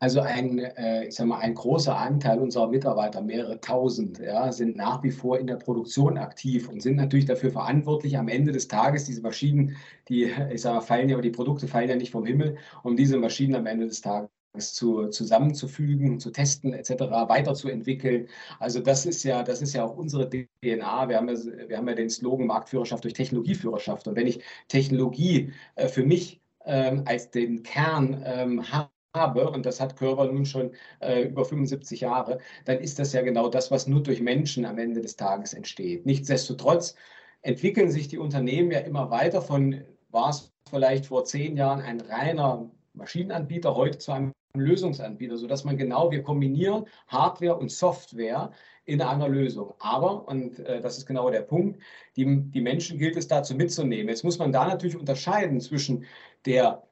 Also 0.00 0.20
ein, 0.20 0.58
äh, 0.58 1.06
ich 1.06 1.14
sag 1.14 1.26
mal, 1.26 1.38
ein 1.38 1.54
großer 1.54 1.96
Anteil 1.96 2.38
unserer 2.38 2.68
Mitarbeiter, 2.68 3.22
mehrere 3.22 3.60
tausend, 3.60 4.18
ja, 4.18 4.52
sind 4.52 4.76
nach 4.76 5.02
wie 5.02 5.10
vor 5.10 5.38
in 5.38 5.46
der 5.46 5.56
Produktion 5.56 6.18
aktiv 6.18 6.68
und 6.68 6.82
sind 6.82 6.96
natürlich 6.96 7.24
dafür 7.26 7.50
verantwortlich, 7.50 8.18
am 8.18 8.28
Ende 8.28 8.52
des 8.52 8.68
Tages 8.68 9.04
diese 9.04 9.22
Maschinen, 9.22 9.76
die, 10.08 10.30
ich 10.52 10.62
sag 10.62 10.74
mal, 10.74 10.80
fallen 10.80 11.08
ja, 11.08 11.16
aber 11.16 11.22
die 11.22 11.30
Produkte 11.30 11.68
fallen 11.68 11.88
ja 11.88 11.96
nicht 11.96 12.10
vom 12.10 12.26
Himmel, 12.26 12.56
um 12.82 12.96
diese 12.96 13.16
Maschinen 13.18 13.54
am 13.54 13.66
Ende 13.66 13.86
des 13.86 14.00
Tages 14.02 14.28
zu, 14.60 15.08
zusammenzufügen, 15.08 16.20
zu 16.20 16.30
testen 16.30 16.74
etc., 16.74 16.90
weiterzuentwickeln. 17.28 18.28
Also 18.60 18.80
das 18.80 19.06
ist 19.06 19.22
ja, 19.24 19.42
das 19.42 19.62
ist 19.62 19.74
ja 19.74 19.84
auch 19.84 19.96
unsere 19.96 20.28
DNA. 20.28 21.08
Wir 21.08 21.16
haben 21.16 21.28
ja, 21.28 21.36
wir 21.68 21.76
haben 21.76 21.88
ja 21.88 21.94
den 21.94 22.10
Slogan 22.10 22.46
Marktführerschaft 22.46 23.04
durch 23.04 23.14
Technologieführerschaft. 23.14 24.06
Und 24.08 24.16
wenn 24.16 24.26
ich 24.26 24.42
Technologie 24.68 25.52
äh, 25.76 25.88
für 25.88 26.04
mich 26.04 26.40
ähm, 26.64 27.02
als 27.06 27.30
den 27.30 27.62
Kern 27.62 28.22
ähm, 28.24 28.70
habe, 28.72 28.90
und 29.14 29.64
das 29.64 29.80
hat 29.80 29.96
Körper 29.96 30.26
nun 30.26 30.44
schon 30.44 30.72
äh, 31.00 31.22
über 31.22 31.44
75 31.44 32.00
Jahre, 32.00 32.38
dann 32.64 32.78
ist 32.78 32.98
das 32.98 33.12
ja 33.12 33.22
genau 33.22 33.48
das, 33.48 33.70
was 33.70 33.86
nur 33.86 34.02
durch 34.02 34.20
Menschen 34.20 34.64
am 34.64 34.78
Ende 34.78 35.00
des 35.00 35.16
Tages 35.16 35.54
entsteht. 35.54 36.04
Nichtsdestotrotz 36.04 36.96
entwickeln 37.42 37.90
sich 37.90 38.08
die 38.08 38.18
Unternehmen 38.18 38.72
ja 38.72 38.80
immer 38.80 39.10
weiter 39.10 39.40
von, 39.40 39.84
war 40.10 40.30
es 40.30 40.52
vielleicht 40.68 41.06
vor 41.06 41.24
zehn 41.24 41.56
Jahren 41.56 41.80
ein 41.80 42.00
reiner 42.00 42.68
Maschinenanbieter, 42.94 43.76
heute 43.76 43.98
zu 43.98 44.12
einem 44.12 44.32
Lösungsanbieter, 44.56 45.36
sodass 45.36 45.64
man 45.64 45.76
genau, 45.76 46.10
wir 46.10 46.22
kombinieren 46.22 46.86
Hardware 47.08 47.56
und 47.56 47.70
Software 47.70 48.50
in 48.84 49.00
einer 49.00 49.28
Lösung. 49.28 49.74
Aber, 49.78 50.26
und 50.26 50.58
äh, 50.60 50.80
das 50.80 50.98
ist 50.98 51.06
genau 51.06 51.30
der 51.30 51.42
Punkt, 51.42 51.80
die, 52.16 52.24
die 52.50 52.60
Menschen 52.60 52.98
gilt 52.98 53.16
es 53.16 53.28
dazu 53.28 53.54
mitzunehmen. 53.54 54.08
Jetzt 54.08 54.24
muss 54.24 54.38
man 54.38 54.52
da 54.52 54.66
natürlich 54.66 54.96
unterscheiden 54.96 55.60
zwischen 55.60 56.04
der, 56.46 56.82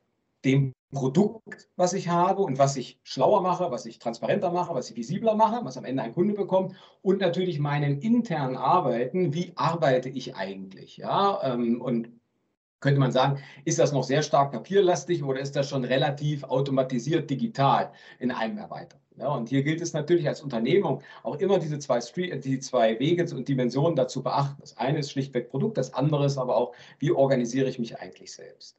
dem 0.45 0.73
Produkt, 0.93 1.71
was 1.77 1.95
ich 1.95 2.09
habe 2.09 2.43
und 2.43 2.59
was 2.59 2.77
ich 2.77 3.01
schlauer 3.03 3.43
mache, 3.43 3.71
was 3.71 3.87
ich 3.87 3.99
transparenter 3.99 4.53
mache, 4.53 4.75
was 4.75 4.91
ich 4.91 4.97
visibler 4.97 5.35
mache, 5.35 5.65
was 5.65 5.77
am 5.79 5.85
Ende 5.87 6.03
ein 6.03 6.13
Kunde 6.13 6.35
bekommt 6.35 6.77
und 7.03 7.21
natürlich 7.21 7.59
meinen 7.59 8.01
internen 8.01 8.57
Arbeiten, 8.57 9.35
wie 9.35 9.53
arbeite 9.57 10.09
ich 10.11 10.37
eigentlich, 10.37 10.99
ja, 10.99 11.41
ähm, 11.55 11.81
und 11.81 12.11
könnte 12.81 13.01
man 13.01 13.13
sagen, 13.13 13.41
ist 13.65 13.79
das 13.79 13.93
noch 13.93 14.05
sehr 14.05 14.23
stark 14.23 14.53
papierlastig 14.53 15.25
oder 15.25 15.41
ist 15.41 15.57
das 15.57 15.69
schon 15.69 15.85
relativ 15.85 16.45
automatisiert 16.45 17.31
digital 17.31 17.93
in 18.19 18.31
einem 18.33 18.59
Erweitert? 18.59 19.02
Ja, 19.17 19.29
und 19.29 19.49
hier 19.49 19.63
gilt 19.63 19.81
es 19.81 19.93
natürlich 19.93 20.27
als 20.27 20.41
Unternehmung 20.41 21.03
auch 21.23 21.37
immer 21.37 21.59
diese 21.59 21.79
zwei, 21.79 21.99
die 21.99 22.59
zwei 22.61 22.99
Wege 22.99 23.27
und 23.35 23.47
Dimensionen 23.47 23.95
dazu 23.95 24.23
beachten. 24.23 24.57
Das 24.61 24.77
eine 24.79 25.01
ist 25.01 25.11
schlichtweg 25.11 25.51
Produkt, 25.51 25.77
das 25.77 25.93
andere 25.95 26.27
ist 26.27 26.39
aber 26.39 26.57
auch, 26.57 26.75
wie 26.99 27.13
organisiere 27.13 27.69
ich 27.69 27.79
mich 27.79 27.99
eigentlich 27.99 28.33
selbst. 28.33 28.79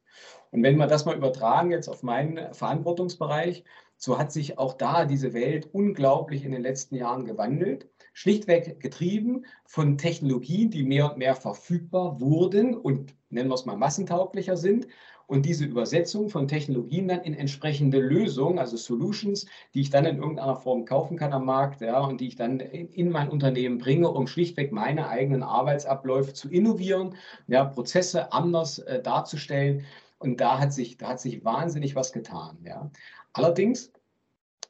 Und 0.51 0.63
wenn 0.63 0.77
wir 0.77 0.87
das 0.87 1.05
mal 1.05 1.15
übertragen 1.15 1.71
jetzt 1.71 1.87
auf 1.87 2.03
meinen 2.03 2.53
Verantwortungsbereich, 2.53 3.63
so 3.97 4.17
hat 4.17 4.31
sich 4.31 4.57
auch 4.57 4.73
da 4.73 5.05
diese 5.05 5.33
Welt 5.33 5.69
unglaublich 5.71 6.45
in 6.45 6.51
den 6.51 6.61
letzten 6.61 6.95
Jahren 6.95 7.25
gewandelt 7.25 7.87
schlichtweg 8.13 8.79
getrieben 8.79 9.45
von 9.65 9.97
Technologien, 9.97 10.69
die 10.69 10.83
mehr 10.83 11.11
und 11.11 11.17
mehr 11.17 11.35
verfügbar 11.35 12.19
wurden 12.21 12.75
und 12.75 13.13
nennen 13.29 13.49
wir 13.49 13.55
es 13.55 13.65
mal 13.65 13.77
massentauglicher 13.77 14.55
sind. 14.55 14.87
Und 15.25 15.45
diese 15.45 15.65
Übersetzung 15.65 16.29
von 16.29 16.47
Technologien 16.47 17.07
dann 17.07 17.21
in 17.21 17.33
entsprechende 17.33 17.99
Lösungen, 17.99 18.59
also 18.59 18.75
Solutions, 18.75 19.45
die 19.73 19.81
ich 19.81 19.89
dann 19.89 20.05
in 20.05 20.17
irgendeiner 20.17 20.57
Form 20.57 20.85
kaufen 20.85 21.17
kann 21.17 21.31
am 21.33 21.45
Markt, 21.45 21.81
ja, 21.81 21.99
und 22.01 22.19
die 22.19 22.27
ich 22.27 22.35
dann 22.35 22.59
in, 22.59 22.89
in 22.89 23.09
mein 23.09 23.29
Unternehmen 23.29 23.77
bringe, 23.77 24.09
um 24.09 24.27
schlichtweg 24.27 24.71
meine 24.71 25.07
eigenen 25.07 25.41
Arbeitsabläufe 25.41 26.33
zu 26.33 26.49
innovieren, 26.49 27.15
ja, 27.47 27.63
Prozesse 27.63 28.33
anders 28.33 28.79
äh, 28.79 29.01
darzustellen. 29.01 29.85
Und 30.19 30.39
da 30.41 30.59
hat 30.59 30.73
sich, 30.73 30.97
da 30.97 31.09
hat 31.09 31.21
sich 31.21 31.43
wahnsinnig 31.43 31.95
was 31.95 32.11
getan. 32.11 32.57
Ja. 32.65 32.91
Allerdings 33.31 33.91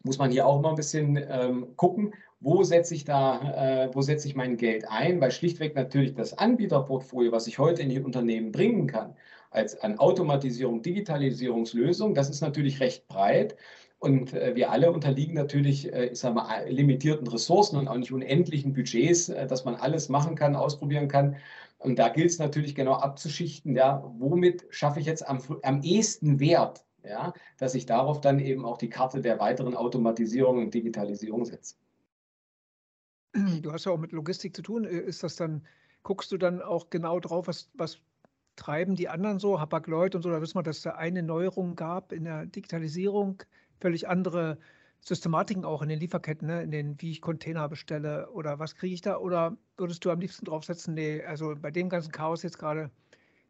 muss 0.04 0.18
man 0.18 0.32
hier 0.32 0.46
auch 0.46 0.62
mal 0.62 0.70
ein 0.70 0.76
bisschen 0.76 1.18
ähm, 1.30 1.76
gucken, 1.76 2.14
wo 2.40 2.64
setze 2.64 2.94
ich 2.94 3.06
da, 3.06 3.86
äh, 3.86 3.96
wo 3.96 4.02
setze 4.02 4.28
ich 4.28 4.36
mein 4.36 4.58
Geld 4.58 4.86
ein, 4.90 5.22
weil 5.22 5.32
schlichtweg 5.32 5.76
natürlich 5.76 6.14
das 6.14 6.38
Anbieterportfolio, 6.38 7.32
was 7.32 7.48
ich 7.48 7.58
heute 7.58 7.82
in 7.82 7.90
die 7.90 8.02
Unternehmen 8.02 8.52
bringen 8.52 8.88
kann, 8.88 9.16
als 9.50 9.80
an 9.80 9.98
Automatisierung, 9.98 10.82
Digitalisierungslösung, 10.82 12.14
das 12.14 12.30
ist 12.30 12.42
natürlich 12.42 12.80
recht 12.80 13.08
breit. 13.08 13.56
Und 14.00 14.34
äh, 14.34 14.54
wir 14.56 14.70
alle 14.70 14.92
unterliegen 14.92 15.34
natürlich, 15.34 15.94
äh, 15.94 16.08
ich 16.08 16.20
sage 16.20 16.36
mal, 16.36 16.68
limitierten 16.68 17.26
Ressourcen 17.28 17.78
und 17.78 17.88
auch 17.88 17.96
nicht 17.96 18.12
unendlichen 18.12 18.74
Budgets, 18.74 19.30
äh, 19.30 19.48
dass 19.48 19.64
man 19.64 19.76
alles 19.76 20.10
machen 20.10 20.36
kann, 20.36 20.58
ausprobieren 20.58 21.08
kann. 21.08 21.38
Und 21.80 22.00
da 22.00 22.10
gilt 22.10 22.30
es 22.30 22.40
natürlich 22.40 22.76
genau 22.76 22.96
abzuschichten, 22.96 23.76
ja, 23.78 24.04
womit 24.18 24.66
schaffe 24.70 25.00
ich 25.00 25.06
jetzt 25.06 25.26
am, 25.26 25.40
am 25.62 25.82
ehesten 25.84 26.42
Wert, 26.42 26.84
ja, 27.04 27.34
dass 27.58 27.76
ich 27.76 27.86
darauf 27.86 28.22
dann 28.22 28.40
eben 28.40 28.66
auch 28.66 28.78
die 28.78 28.90
Karte 28.90 29.22
der 29.22 29.40
weiteren 29.40 29.76
Automatisierung 29.76 30.60
und 30.60 30.74
Digitalisierung 30.74 31.46
setze. 31.46 31.76
Du 33.62 33.72
hast 33.72 33.86
ja 33.86 33.92
auch 33.92 33.98
mit 33.98 34.12
Logistik 34.12 34.56
zu 34.56 34.62
tun. 34.62 34.86
Äh, 34.86 35.00
ist 35.00 35.24
das 35.24 35.36
dann, 35.36 35.66
guckst 36.04 36.32
du 36.32 36.38
dann 36.38 36.62
auch 36.62 36.90
genau 36.90 37.20
drauf, 37.20 37.48
was, 37.48 37.70
was 37.74 38.00
treiben 38.56 38.96
die 38.96 39.10
anderen 39.10 39.40
so, 39.40 39.60
Hapag-Lloyd 39.60 40.16
und 40.16 40.22
so? 40.22 40.30
Da 40.30 40.42
wissen 40.42 40.56
wir, 40.56 40.64
dass 40.64 40.78
es 40.78 40.84
da 40.84 40.92
eine 40.92 41.24
Neuerung 41.24 41.76
gab 41.76 42.12
in 42.12 42.26
der 42.26 42.46
Digitalisierung, 42.46 43.42
völlig 43.80 44.08
andere 44.08 44.60
Systematiken 45.02 45.66
auch 45.66 45.82
in 45.82 45.90
den 45.90 46.00
Lieferketten, 46.00 46.48
ne? 46.48 46.64
in 46.64 46.72
den, 46.72 47.02
wie 47.02 47.12
ich 47.12 47.22
Container 47.22 47.68
bestelle 47.68 48.30
oder 48.32 48.60
was 48.60 48.76
kriege 48.76 48.94
ich 48.94 49.02
da? 49.02 49.18
Oder 49.18 49.58
würdest 49.78 50.06
du 50.06 50.12
am 50.12 50.20
liebsten 50.20 50.46
draufsetzen, 50.46 50.94
nee, 50.94 51.22
also 51.24 51.56
bei 51.60 51.72
dem 51.72 51.90
ganzen 51.90 52.12
Chaos 52.12 52.44
jetzt 52.44 52.58
gerade 52.58 52.90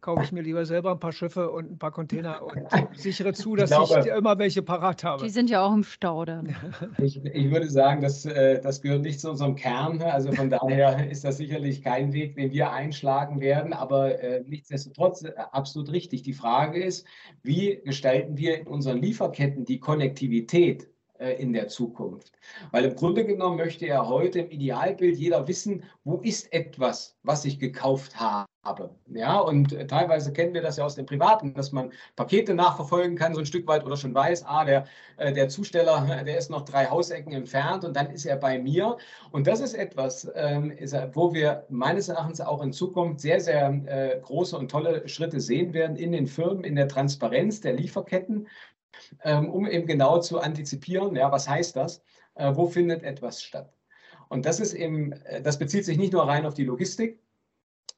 kaufe 0.04 0.22
ich 0.22 0.32
mir 0.34 0.42
lieber 0.42 0.66
selber 0.66 0.92
ein 0.92 1.00
paar 1.00 1.14
Schiffe 1.14 1.50
und 1.50 1.72
ein 1.72 1.78
paar 1.80 1.92
Container 1.92 2.44
und 2.44 2.58
sichere 2.94 3.34
zu, 3.34 3.56
dass 3.56 3.72
ich, 3.72 3.78
glaube, 3.78 4.02
ich 4.02 4.14
immer 4.14 4.38
welche 4.38 4.62
parat 4.62 5.04
habe. 5.04 5.24
Die 5.24 5.30
sind 5.30 5.50
ja 5.50 5.64
auch 5.64 5.74
im 5.74 5.84
Stau 5.84 6.26
dann. 6.26 6.56
Ich, 7.02 7.24
ich 7.24 7.52
würde 7.52 7.70
sagen, 7.70 8.02
das, 8.02 8.26
äh, 8.26 8.60
das 8.62 8.82
gehört 8.82 9.02
nicht 9.02 9.20
zu 9.20 9.30
unserem 9.30 9.56
Kern. 9.56 10.02
Also 10.02 10.32
von 10.32 10.50
daher 10.50 11.10
ist 11.12 11.24
das 11.24 11.38
sicherlich 11.38 11.82
kein 11.82 12.12
Weg, 12.14 12.36
den 12.36 12.52
wir 12.52 12.72
einschlagen 12.72 13.40
werden. 13.40 13.74
Aber 13.74 14.20
äh, 14.22 14.44
nichtsdestotrotz 14.46 15.24
äh, 15.24 15.32
absolut 15.52 15.92
richtig. 15.92 16.24
Die 16.24 16.34
Frage 16.34 16.84
ist, 16.84 17.08
wie 17.42 17.82
gestalten 17.84 18.38
wir 18.38 18.60
in 18.60 18.68
unseren 18.68 19.02
Lieferketten 19.02 19.66
die 19.66 19.80
Konnektivität 19.80 20.90
in 21.38 21.54
der 21.54 21.70
Zukunft. 21.70 22.34
Weil 22.72 22.84
im 22.84 22.96
Grunde 22.96 23.24
genommen 23.24 23.56
möchte 23.56 23.86
ja 23.86 24.06
heute 24.06 24.40
im 24.40 24.50
Idealbild 24.50 25.16
jeder 25.16 25.48
wissen, 25.48 25.84
wo 26.04 26.18
ist 26.18 26.52
etwas, 26.52 27.16
was 27.24 27.46
ich 27.46 27.60
gekauft 27.60 28.20
habe. 28.20 28.46
Ja, 29.14 29.40
und 29.40 29.74
äh, 29.74 29.86
teilweise 29.88 30.32
kennen 30.32 30.54
wir 30.54 30.62
das 30.62 30.78
ja 30.78 30.86
aus 30.86 30.96
dem 30.96 31.06
Privaten, 31.06 31.54
dass 31.54 31.74
man 31.74 31.92
Pakete 32.16 32.54
nachverfolgen 32.54 33.18
kann, 33.18 33.34
so 33.34 33.42
ein 33.42 33.46
Stück 33.46 33.68
weit 33.68 33.86
oder 33.86 33.98
schon 33.98 34.16
weiß, 34.16 34.46
ah, 34.46 34.64
der, 34.64 34.86
äh, 35.18 35.34
der 35.34 35.50
Zusteller, 35.50 36.24
der 36.26 36.38
ist 36.38 36.50
noch 36.50 36.64
drei 36.64 36.86
Hausecken 36.86 37.34
entfernt 37.34 37.84
und 37.84 37.94
dann 37.98 38.10
ist 38.10 38.26
er 38.26 38.38
bei 38.38 38.60
mir. 38.60 38.98
Und 39.32 39.48
das 39.48 39.60
ist 39.60 39.74
etwas, 39.74 40.32
ähm, 40.36 40.72
wo 41.12 41.34
wir 41.34 41.66
meines 41.68 42.08
Erachtens 42.08 42.40
auch 42.40 42.64
in 42.64 42.72
Zukunft 42.72 43.20
sehr, 43.20 43.42
sehr 43.42 43.68
äh, 43.86 44.22
große 44.22 44.58
und 44.58 44.72
tolle 44.72 45.10
Schritte 45.10 45.42
sehen 45.42 45.74
werden 45.74 45.98
in 45.98 46.14
den 46.14 46.26
Firmen, 46.26 46.64
in 46.64 46.76
der 46.76 46.88
Transparenz 46.88 47.60
der 47.60 47.74
Lieferketten, 47.74 48.48
ähm, 49.26 49.50
um 49.50 49.68
eben 49.68 49.88
genau 49.88 50.20
zu 50.20 50.40
antizipieren, 50.40 51.18
ja, 51.18 51.32
was 51.32 51.50
heißt 51.50 51.76
das, 51.76 52.02
wo 52.36 52.66
findet 52.66 53.04
etwas 53.04 53.44
statt. 53.44 53.72
Und 54.28 54.48
das 54.48 54.60
ist 54.60 54.74
eben, 54.74 55.14
das 55.44 55.60
bezieht 55.60 55.86
sich 55.86 56.00
nicht 56.00 56.14
nur 56.14 56.28
rein 56.28 56.48
auf 56.48 56.56
die 56.56 56.64
Logistik, 56.64 57.23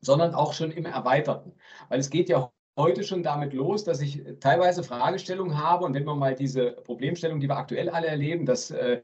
sondern 0.02 0.34
auch 0.34 0.54
schon 0.54 0.72
im 0.72 0.86
Erweiterten. 0.86 1.54
Weil 1.90 2.00
es 2.00 2.10
geht 2.10 2.30
ja 2.30 2.52
heute 2.78 3.04
schon 3.04 3.24
damit 3.24 3.54
los, 3.54 3.84
dass 3.84 4.02
ich 4.02 4.24
teilweise 4.40 4.84
Fragestellungen 4.84 5.58
habe 5.58 5.86
und 5.86 5.94
wenn 5.94 6.04
man 6.04 6.20
mal 6.20 6.36
diese 6.36 6.72
Problemstellung, 6.72 7.40
die 7.40 7.48
wir 7.48 7.58
aktuell 7.58 7.90
alle 7.90 8.08
erleben, 8.08 8.46
dass 8.46 8.72
äh, 8.72 9.02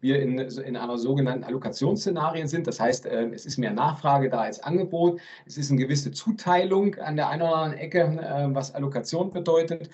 wir 0.00 0.22
in, 0.22 0.38
in 0.38 0.76
einer 0.76 0.98
sogenannten 0.98 1.44
Allokationsszenarien 1.44 2.48
sind. 2.48 2.66
Das 2.66 2.80
heißt, 2.80 3.06
äh, 3.06 3.28
es 3.30 3.44
ist 3.44 3.58
mehr 3.58 3.72
Nachfrage 3.72 4.30
da 4.30 4.40
als 4.40 4.60
Angebot. 4.60 5.20
Es 5.46 5.58
ist 5.58 5.70
eine 5.70 5.80
gewisse 5.80 6.10
Zuteilung 6.10 6.94
an 6.96 7.16
der 7.16 7.28
einen 7.28 7.42
oder 7.42 7.56
anderen 7.56 7.78
Ecke, 7.78 8.00
äh, 8.00 8.54
was 8.54 8.74
Allokation 8.74 9.32
bedeutet. 9.32 9.90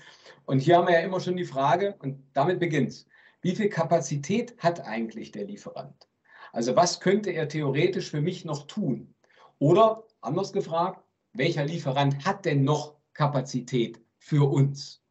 Und 0.46 0.60
hier 0.60 0.76
haben 0.76 0.86
wir 0.86 0.94
ja 0.94 1.00
immer 1.00 1.20
schon 1.20 1.36
die 1.36 1.44
Frage, 1.44 1.96
und 2.00 2.22
damit 2.34 2.60
beginnt 2.60 2.90
es, 2.90 3.08
wie 3.40 3.54
viel 3.56 3.68
Kapazität 3.68 4.54
hat 4.58 4.86
eigentlich 4.86 5.32
der 5.32 5.44
Lieferant? 5.44 6.08
Also 6.52 6.76
was 6.76 7.00
könnte 7.00 7.30
er 7.30 7.48
theoretisch 7.48 8.10
für 8.10 8.20
mich 8.20 8.44
noch 8.44 8.66
tun? 8.66 9.14
Oder 9.58 10.04
anders 10.24 10.52
gefragt, 10.52 11.04
welcher 11.32 11.64
Lieferant 11.64 12.24
hat 12.24 12.44
denn 12.44 12.64
noch 12.64 12.96
Kapazität 13.12 14.00
für 14.18 14.50
uns? 14.50 15.02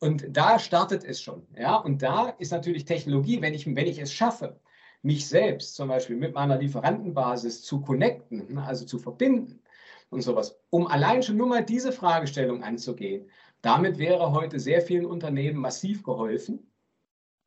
Und 0.00 0.26
da 0.28 0.58
startet 0.58 1.04
es 1.04 1.20
schon. 1.20 1.46
Ja? 1.56 1.76
Und 1.76 2.02
da 2.02 2.28
ist 2.28 2.52
natürlich 2.52 2.84
Technologie, 2.84 3.42
wenn 3.42 3.54
ich, 3.54 3.66
wenn 3.66 3.86
ich 3.86 3.98
es 3.98 4.12
schaffe, 4.12 4.60
mich 5.02 5.26
selbst 5.28 5.74
zum 5.74 5.88
Beispiel 5.88 6.16
mit 6.16 6.34
meiner 6.34 6.58
Lieferantenbasis 6.58 7.62
zu 7.62 7.80
connecten, 7.80 8.58
also 8.58 8.84
zu 8.84 8.98
verbinden 8.98 9.62
und 10.10 10.22
sowas, 10.22 10.58
um 10.70 10.86
allein 10.86 11.22
schon 11.22 11.36
nur 11.36 11.46
mal 11.46 11.64
diese 11.64 11.92
Fragestellung 11.92 12.62
anzugehen, 12.62 13.30
damit 13.62 13.98
wäre 13.98 14.32
heute 14.32 14.60
sehr 14.60 14.80
vielen 14.82 15.06
Unternehmen 15.06 15.58
massiv 15.58 16.02
geholfen, 16.02 16.67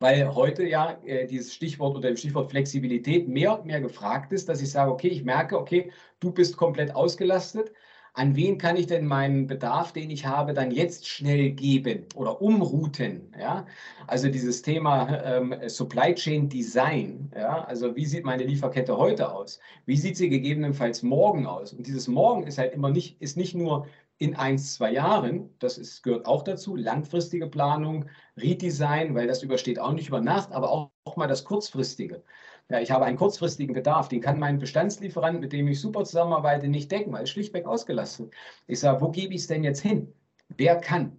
weil 0.02 0.34
heute 0.34 0.66
ja 0.66 0.98
äh, 1.06 1.26
dieses 1.26 1.54
Stichwort 1.54 1.96
oder 1.96 2.08
dem 2.08 2.16
Stichwort 2.16 2.50
Flexibilität 2.50 3.28
mehr 3.28 3.58
und 3.58 3.66
mehr 3.66 3.80
gefragt 3.80 4.32
ist, 4.32 4.48
dass 4.48 4.60
ich 4.60 4.70
sage, 4.70 4.90
okay, 4.90 5.08
ich 5.08 5.24
merke, 5.24 5.58
okay, 5.58 5.92
du 6.20 6.32
bist 6.32 6.56
komplett 6.56 6.94
ausgelastet, 6.94 7.72
an 8.14 8.36
wen 8.36 8.58
kann 8.58 8.76
ich 8.76 8.86
denn 8.88 9.06
meinen 9.06 9.46
Bedarf, 9.46 9.92
den 9.92 10.10
ich 10.10 10.26
habe, 10.26 10.52
dann 10.52 10.70
jetzt 10.70 11.08
schnell 11.08 11.50
geben 11.52 12.04
oder 12.14 12.42
umrouten? 12.42 13.32
Ja? 13.38 13.64
Also 14.06 14.28
dieses 14.28 14.60
Thema 14.60 15.22
ähm, 15.24 15.54
Supply 15.66 16.14
Chain 16.14 16.48
Design, 16.48 17.30
ja? 17.34 17.64
also 17.64 17.96
wie 17.96 18.04
sieht 18.04 18.24
meine 18.24 18.44
Lieferkette 18.44 18.98
heute 18.98 19.32
aus? 19.32 19.60
Wie 19.86 19.96
sieht 19.96 20.18
sie 20.18 20.28
gegebenenfalls 20.28 21.02
morgen 21.02 21.46
aus? 21.46 21.72
Und 21.72 21.86
dieses 21.86 22.06
Morgen 22.06 22.46
ist 22.46 22.58
halt 22.58 22.74
immer 22.74 22.90
nicht, 22.90 23.20
ist 23.22 23.38
nicht 23.38 23.54
nur 23.54 23.86
in 24.22 24.36
ein, 24.36 24.56
zwei 24.56 24.92
Jahren, 24.92 25.50
das 25.58 25.78
ist, 25.78 26.02
gehört 26.04 26.26
auch 26.26 26.44
dazu, 26.44 26.76
langfristige 26.76 27.48
Planung, 27.48 28.04
Redesign, 28.36 29.16
weil 29.16 29.26
das 29.26 29.42
übersteht 29.42 29.80
auch 29.80 29.92
nicht 29.92 30.06
über 30.08 30.20
Nacht, 30.20 30.52
aber 30.52 30.70
auch, 30.70 30.90
auch 31.04 31.16
mal 31.16 31.26
das 31.26 31.44
kurzfristige. 31.44 32.22
Ja, 32.70 32.78
ich 32.80 32.92
habe 32.92 33.04
einen 33.04 33.16
kurzfristigen 33.16 33.74
Bedarf, 33.74 34.08
den 34.08 34.20
kann 34.20 34.38
mein 34.38 34.60
Bestandslieferant, 34.60 35.40
mit 35.40 35.52
dem 35.52 35.66
ich 35.66 35.80
super 35.80 36.04
zusammenarbeite, 36.04 36.68
nicht 36.68 36.92
decken, 36.92 37.12
weil 37.12 37.24
es 37.24 37.30
schlichtweg 37.30 37.66
ausgelastet. 37.66 38.32
Ich 38.68 38.78
sage, 38.78 39.00
wo 39.00 39.10
gebe 39.10 39.34
ich 39.34 39.40
es 39.40 39.48
denn 39.48 39.64
jetzt 39.64 39.80
hin? 39.80 40.14
Wer 40.56 40.76
kann? 40.76 41.16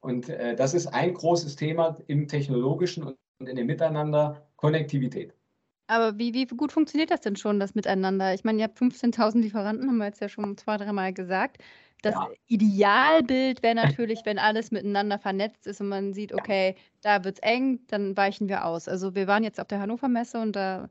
Und 0.00 0.28
äh, 0.28 0.56
das 0.56 0.74
ist 0.74 0.88
ein 0.88 1.14
großes 1.14 1.54
Thema 1.54 1.98
im 2.08 2.26
technologischen 2.26 3.04
und 3.04 3.48
in 3.48 3.54
dem 3.54 3.66
Miteinander, 3.66 4.44
Konnektivität. 4.56 5.34
Aber 5.86 6.18
wie, 6.18 6.34
wie 6.34 6.46
gut 6.46 6.72
funktioniert 6.72 7.10
das 7.10 7.20
denn 7.20 7.36
schon, 7.36 7.60
das 7.60 7.74
Miteinander? 7.74 8.34
Ich 8.34 8.42
meine, 8.42 8.58
ihr 8.58 8.64
habt 8.64 8.78
15.000 8.78 9.40
Lieferanten, 9.40 9.88
haben 9.88 9.98
wir 9.98 10.06
jetzt 10.06 10.20
ja 10.20 10.28
schon 10.28 10.56
zwei, 10.56 10.78
dreimal 10.78 11.12
gesagt. 11.12 11.58
Das 12.04 12.14
ja. 12.14 12.28
Idealbild 12.48 13.62
wäre 13.62 13.74
natürlich, 13.74 14.20
wenn 14.24 14.38
alles 14.38 14.70
miteinander 14.70 15.18
vernetzt 15.18 15.66
ist 15.66 15.80
und 15.80 15.88
man 15.88 16.12
sieht, 16.12 16.32
okay, 16.34 16.76
da 17.02 17.24
wird 17.24 17.36
es 17.36 17.42
eng, 17.42 17.80
dann 17.88 18.16
weichen 18.16 18.48
wir 18.48 18.64
aus. 18.64 18.88
Also 18.88 19.14
wir 19.14 19.26
waren 19.26 19.44
jetzt 19.44 19.60
auf 19.60 19.68
der 19.68 19.80
Hannover 19.80 20.08
Messe 20.08 20.40
und 20.40 20.54
da 20.54 20.88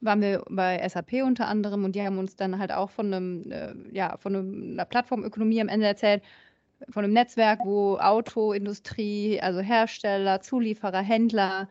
waren 0.00 0.20
wir 0.20 0.42
bei 0.48 0.86
SAP 0.86 1.22
unter 1.24 1.46
anderem 1.46 1.84
und 1.84 1.94
die 1.94 2.02
haben 2.02 2.18
uns 2.18 2.36
dann 2.36 2.58
halt 2.58 2.72
auch 2.72 2.90
von 2.90 3.12
einem, 3.12 3.50
äh, 3.50 3.74
ja, 3.92 4.16
von 4.18 4.34
einer 4.36 4.84
Plattformökonomie 4.84 5.60
am 5.60 5.68
Ende 5.68 5.86
erzählt, 5.86 6.22
von 6.88 7.04
einem 7.04 7.12
Netzwerk, 7.12 7.60
wo 7.64 7.98
Autoindustrie, 7.98 9.40
also 9.40 9.60
Hersteller, 9.60 10.40
Zulieferer, 10.40 11.02
Händler 11.02 11.68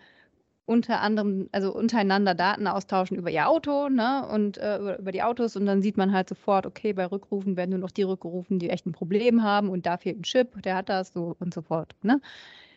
unter 0.69 1.01
anderem, 1.01 1.49
also 1.51 1.73
untereinander 1.73 2.35
Daten 2.35 2.67
austauschen 2.67 3.17
über 3.17 3.31
ihr 3.31 3.49
Auto 3.49 3.89
ne, 3.89 4.27
und 4.31 4.59
äh, 4.59 4.97
über, 4.99 5.11
die 5.11 5.23
Autos 5.23 5.55
und 5.55 5.65
dann 5.65 5.81
sieht 5.81 5.97
man 5.97 6.13
halt 6.13 6.29
sofort, 6.29 6.67
okay, 6.67 6.93
bei 6.93 7.07
Rückrufen 7.07 7.57
werden 7.57 7.71
nur 7.71 7.79
noch 7.79 7.89
die 7.89 8.03
rückgerufen, 8.03 8.59
die 8.59 8.69
echt 8.69 8.85
ein 8.85 8.91
Problem 8.91 9.41
haben 9.41 9.69
und 9.69 9.87
da 9.87 9.97
fehlt 9.97 10.19
ein 10.19 10.23
Chip, 10.23 10.61
der 10.61 10.75
hat 10.75 10.89
das 10.89 11.11
so 11.11 11.35
und 11.39 11.55
so 11.55 11.63
fort. 11.63 11.95
Ne? 12.03 12.21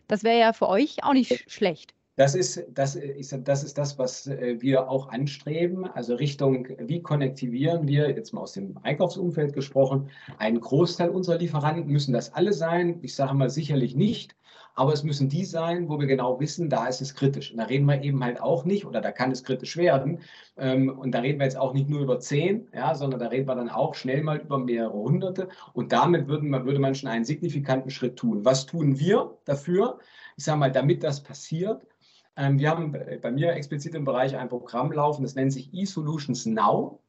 Das 0.09 0.25
wäre 0.25 0.41
ja 0.41 0.55
für 0.55 0.71
euch 0.71 1.05
auch 1.05 1.13
nicht 1.13 1.51
schlecht. 1.53 1.93
Das 2.17 2.35
ist 2.35 2.65
das, 2.73 2.95
ist, 2.95 3.39
das 3.45 3.63
ist 3.63 3.77
das, 3.77 3.99
was 3.99 4.27
äh, 4.27 4.57
wir 4.61 4.89
auch 4.89 5.11
anstreben. 5.11 5.85
Also 5.85 6.15
Richtung, 6.15 6.69
wie 6.79 7.03
konnektivieren 7.03 7.87
wir, 7.87 8.09
jetzt 8.09 8.33
mal 8.33 8.41
aus 8.41 8.53
dem 8.53 8.79
Einkaufsumfeld 8.83 9.53
gesprochen, 9.53 10.09
einen 10.39 10.61
Großteil 10.61 11.11
unserer 11.11 11.37
Lieferanten 11.37 11.93
müssen 11.93 12.15
das 12.15 12.33
alle 12.33 12.55
sein. 12.55 13.01
Ich 13.03 13.15
sage 13.15 13.35
mal 13.35 13.51
sicherlich 13.51 13.97
nicht, 13.97 14.35
aber 14.75 14.93
es 14.93 15.03
müssen 15.03 15.29
die 15.29 15.45
sein, 15.45 15.89
wo 15.89 16.01
wir 16.01 16.07
genau 16.07 16.41
wissen, 16.41 16.71
da 16.71 16.87
ist 16.87 17.01
es 17.01 17.15
kritisch. 17.15 17.51
Und 17.51 17.59
da 17.59 17.65
reden 17.65 17.87
wir 17.87 18.03
eben 18.03 18.23
halt 18.25 18.41
auch 18.41 18.65
nicht, 18.65 18.87
oder 18.87 19.01
da 19.01 19.13
kann 19.13 19.31
es 19.31 19.45
kritisch 19.45 19.77
werden. 19.77 20.21
Ähm, 20.57 20.89
und 20.99 21.13
da 21.13 21.21
reden 21.21 21.39
wir 21.39 21.45
jetzt 21.45 21.59
auch 21.59 21.75
nicht 21.75 21.89
nur 21.89 22.01
über 22.01 22.19
zehn, 22.21 22.69
ja, 22.75 22.95
sondern 22.95 23.21
da 23.21 23.29
reden 23.29 23.47
wir 23.47 23.55
dann 23.55 23.69
auch 23.69 23.95
schnell 23.95 24.23
mal 24.23 24.39
über 24.39 24.59
mehrere 24.59 24.95
Hunderte. 24.95 25.49
Und 25.75 25.93
damit 25.93 26.29
würden, 26.29 26.51
würde 26.65 26.79
man 26.79 26.95
schon 26.95 27.11
einen 27.11 27.25
signifikanten 27.25 27.91
Schritt 27.91 28.17
tun. 28.17 28.45
Was 28.45 28.67
tun 28.67 28.99
wir 28.99 29.37
dafür? 29.45 29.99
Ich 30.37 30.45
sage 30.45 30.59
mal, 30.59 30.73
damit 30.73 31.03
das 31.03 31.23
passiert. 31.23 31.87
Ähm, 32.37 32.59
wir 32.59 32.71
haben 32.71 32.93
bei 32.93 33.31
mir 33.31 33.53
explizit 33.53 33.95
im 33.95 34.05
Bereich 34.05 34.37
ein 34.37 34.49
Programm 34.49 34.91
laufen, 34.93 35.23
das 35.23 35.35
nennt 35.35 35.53
sich 35.53 35.73
eSolutions 35.75 36.47
Now. 36.47 37.01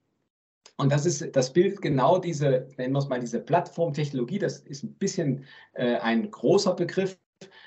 Und 0.77 0.91
das 0.91 1.05
ist, 1.05 1.35
das 1.35 1.53
bildet 1.53 1.81
genau 1.81 2.17
diese, 2.17 2.67
nennen 2.77 2.93
wir 2.93 2.99
es 2.99 3.07
mal, 3.07 3.19
diese 3.19 3.39
Plattformtechnologie. 3.39 4.39
Das 4.39 4.59
ist 4.59 4.83
ein 4.83 4.95
bisschen 4.95 5.45
äh, 5.73 5.97
ein 5.97 6.29
großer 6.29 6.73
Begriff 6.73 7.17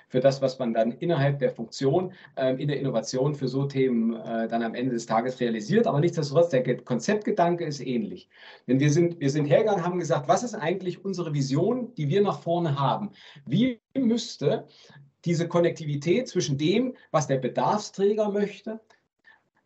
für 0.09 0.21
das, 0.21 0.41
was 0.43 0.59
man 0.59 0.73
dann 0.73 0.93
innerhalb 0.93 1.39
der 1.39 1.51
Funktion 1.51 2.13
äh, 2.37 2.55
in 2.61 2.69
der 2.69 2.79
Innovation 2.79 3.35
für 3.35 3.49
so 3.49 3.65
Themen 3.65 4.15
äh, 4.15 4.49
dann 4.49 4.63
am 4.63 4.75
Ende 4.75 4.93
des 4.93 5.07
Tages 5.07 5.41
realisiert. 5.41 5.87
Aber 5.87 6.01
nichtsdestotrotz, 6.01 6.51
der 6.51 6.77
Konzeptgedanke 6.79 7.65
ist 7.65 7.81
ähnlich. 7.81 8.29
Denn 8.67 8.81
wir 8.81 8.91
sind, 8.91 9.21
wir 9.21 9.31
sind 9.31 9.47
hergegangen 9.47 9.85
haben 9.85 9.99
gesagt, 9.99 10.29
was 10.29 10.43
ist 10.43 10.55
eigentlich 10.55 11.05
unsere 11.05 11.35
Vision, 11.35 11.95
die 11.95 12.09
wir 12.09 12.23
nach 12.23 12.41
vorne 12.41 12.79
haben? 12.79 13.11
Wie 13.47 13.81
müsste 13.97 14.67
diese 15.25 15.49
Konnektivität 15.49 16.29
zwischen 16.29 16.57
dem, 16.57 16.95
was 17.11 17.27
der 17.27 17.39
Bedarfsträger 17.39 18.31
möchte, 18.31 18.81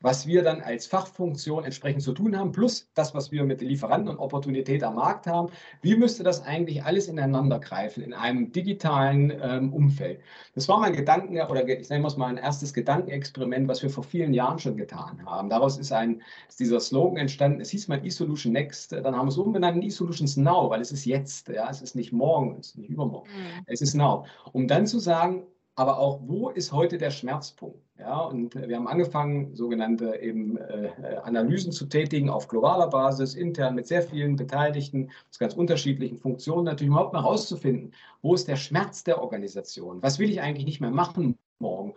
was 0.01 0.27
wir 0.27 0.43
dann 0.43 0.61
als 0.63 0.87
Fachfunktion 0.87 1.65
entsprechend 1.65 2.03
zu 2.03 2.13
tun 2.13 2.37
haben, 2.37 2.53
plus 2.53 2.89
das, 2.95 3.15
was 3.15 3.31
wir 3.31 3.45
mit 3.45 3.61
Lieferanten 3.61 4.09
und 4.09 4.19
Opportunität 4.19 4.83
am 4.83 4.95
Markt 4.97 5.27
haben. 5.27 5.51
Wie 5.83 5.95
müsste 5.95 6.23
das 6.23 6.45
eigentlich 6.45 6.83
alles 6.85 7.09
ineinander 7.09 7.59
greifen 7.59 8.03
in 8.03 8.15
einem 8.15 8.53
digitalen 8.53 9.33
ähm, 9.43 9.73
Umfeld? 9.73 10.21
Das 10.55 10.69
war 10.69 10.81
mein 10.81 10.95
Gedanken, 10.95 11.41
oder 11.41 11.69
ich 11.69 11.89
nenne 11.91 12.07
es 12.07 12.17
mal 12.17 12.29
ein 12.29 12.39
erstes 12.39 12.73
Gedankenexperiment, 12.73 13.69
was 13.69 13.83
wir 13.83 13.91
vor 13.91 14.05
vielen 14.05 14.33
Jahren 14.33 14.59
schon 14.59 14.77
getan 14.77 15.25
haben. 15.27 15.51
Daraus 15.51 15.79
ist, 15.79 15.93
ein, 15.93 16.23
ist 16.49 16.61
dieser 16.61 16.81
Slogan 16.81 17.19
entstanden. 17.19 17.61
Es 17.61 17.71
hieß 17.71 17.89
mal 17.89 18.05
eSolution 18.05 18.53
Next, 18.53 18.93
dann 18.93 19.15
haben 19.15 19.27
wir 19.27 19.33
es 19.33 19.39
umbenannt 19.39 19.77
in 19.77 19.89
eSolutions 19.89 20.37
Now, 20.37 20.71
weil 20.71 20.81
es 20.81 20.93
ist 20.93 21.05
jetzt, 21.05 21.49
ja, 21.49 21.69
es 21.69 21.83
ist 21.83 21.95
nicht 21.95 22.13
morgen, 22.13 22.57
es 22.59 22.69
ist 22.69 22.79
nicht 22.79 22.91
übermorgen, 22.91 23.29
mhm. 23.31 23.65
es 23.67 23.81
ist 23.81 23.95
now. 23.95 24.25
Um 24.53 24.67
dann 24.67 24.87
zu 24.87 24.99
sagen, 24.99 25.45
aber 25.81 25.99
auch, 25.99 26.21
wo 26.27 26.51
ist 26.51 26.73
heute 26.73 26.99
der 26.99 27.11
Schmerzpunkt? 27.11 27.81
Ja, 27.99 28.21
und 28.21 28.55
wir 28.55 28.77
haben 28.77 28.87
angefangen, 28.87 29.57
sogenannte 29.57 30.15
eben 30.17 30.59
äh, 30.59 30.91
Analysen 31.23 31.73
zu 31.73 31.87
tätigen 31.87 32.29
auf 32.29 32.49
globaler 32.49 32.89
Basis, 32.89 33.35
intern 33.35 33.77
mit 33.77 33.87
sehr 33.87 34.03
vielen 34.03 34.37
Beteiligten, 34.37 35.11
aus 35.31 35.39
ganz 35.39 35.55
unterschiedlichen 35.55 36.19
Funktionen, 36.19 36.65
natürlich 36.65 36.91
überhaupt 36.91 37.15
mal 37.15 37.23
herauszufinden, 37.23 37.95
wo 38.21 38.35
ist 38.35 38.47
der 38.47 38.57
Schmerz 38.57 39.05
der 39.05 39.23
Organisation? 39.23 40.03
Was 40.03 40.19
will 40.19 40.29
ich 40.29 40.43
eigentlich 40.43 40.67
nicht 40.67 40.83
mehr 40.83 40.91
machen 40.91 41.39
morgen? 41.61 41.95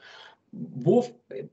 Wo, 0.54 1.04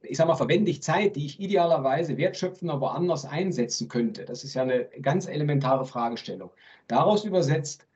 ich 0.03 0.16
sage 0.16 0.29
mal, 0.29 0.37
verwende 0.37 0.71
ich 0.71 0.85
Zeit, 0.85 1.16
die 1.16 1.27
ich 1.27 1.40
idealerweise 1.40 2.16
wertschöpfender 2.16 2.81
woanders 2.81 3.25
einsetzen 3.25 3.88
könnte? 3.88 4.25
Das 4.25 4.45
ist 4.45 4.55
ja 4.55 4.62
eine 4.62 4.85
ganz 5.03 5.27
elementare 5.27 5.85
Fragestellung. 5.85 6.51
Daraus 6.87 7.25
übersetzt 7.25 7.88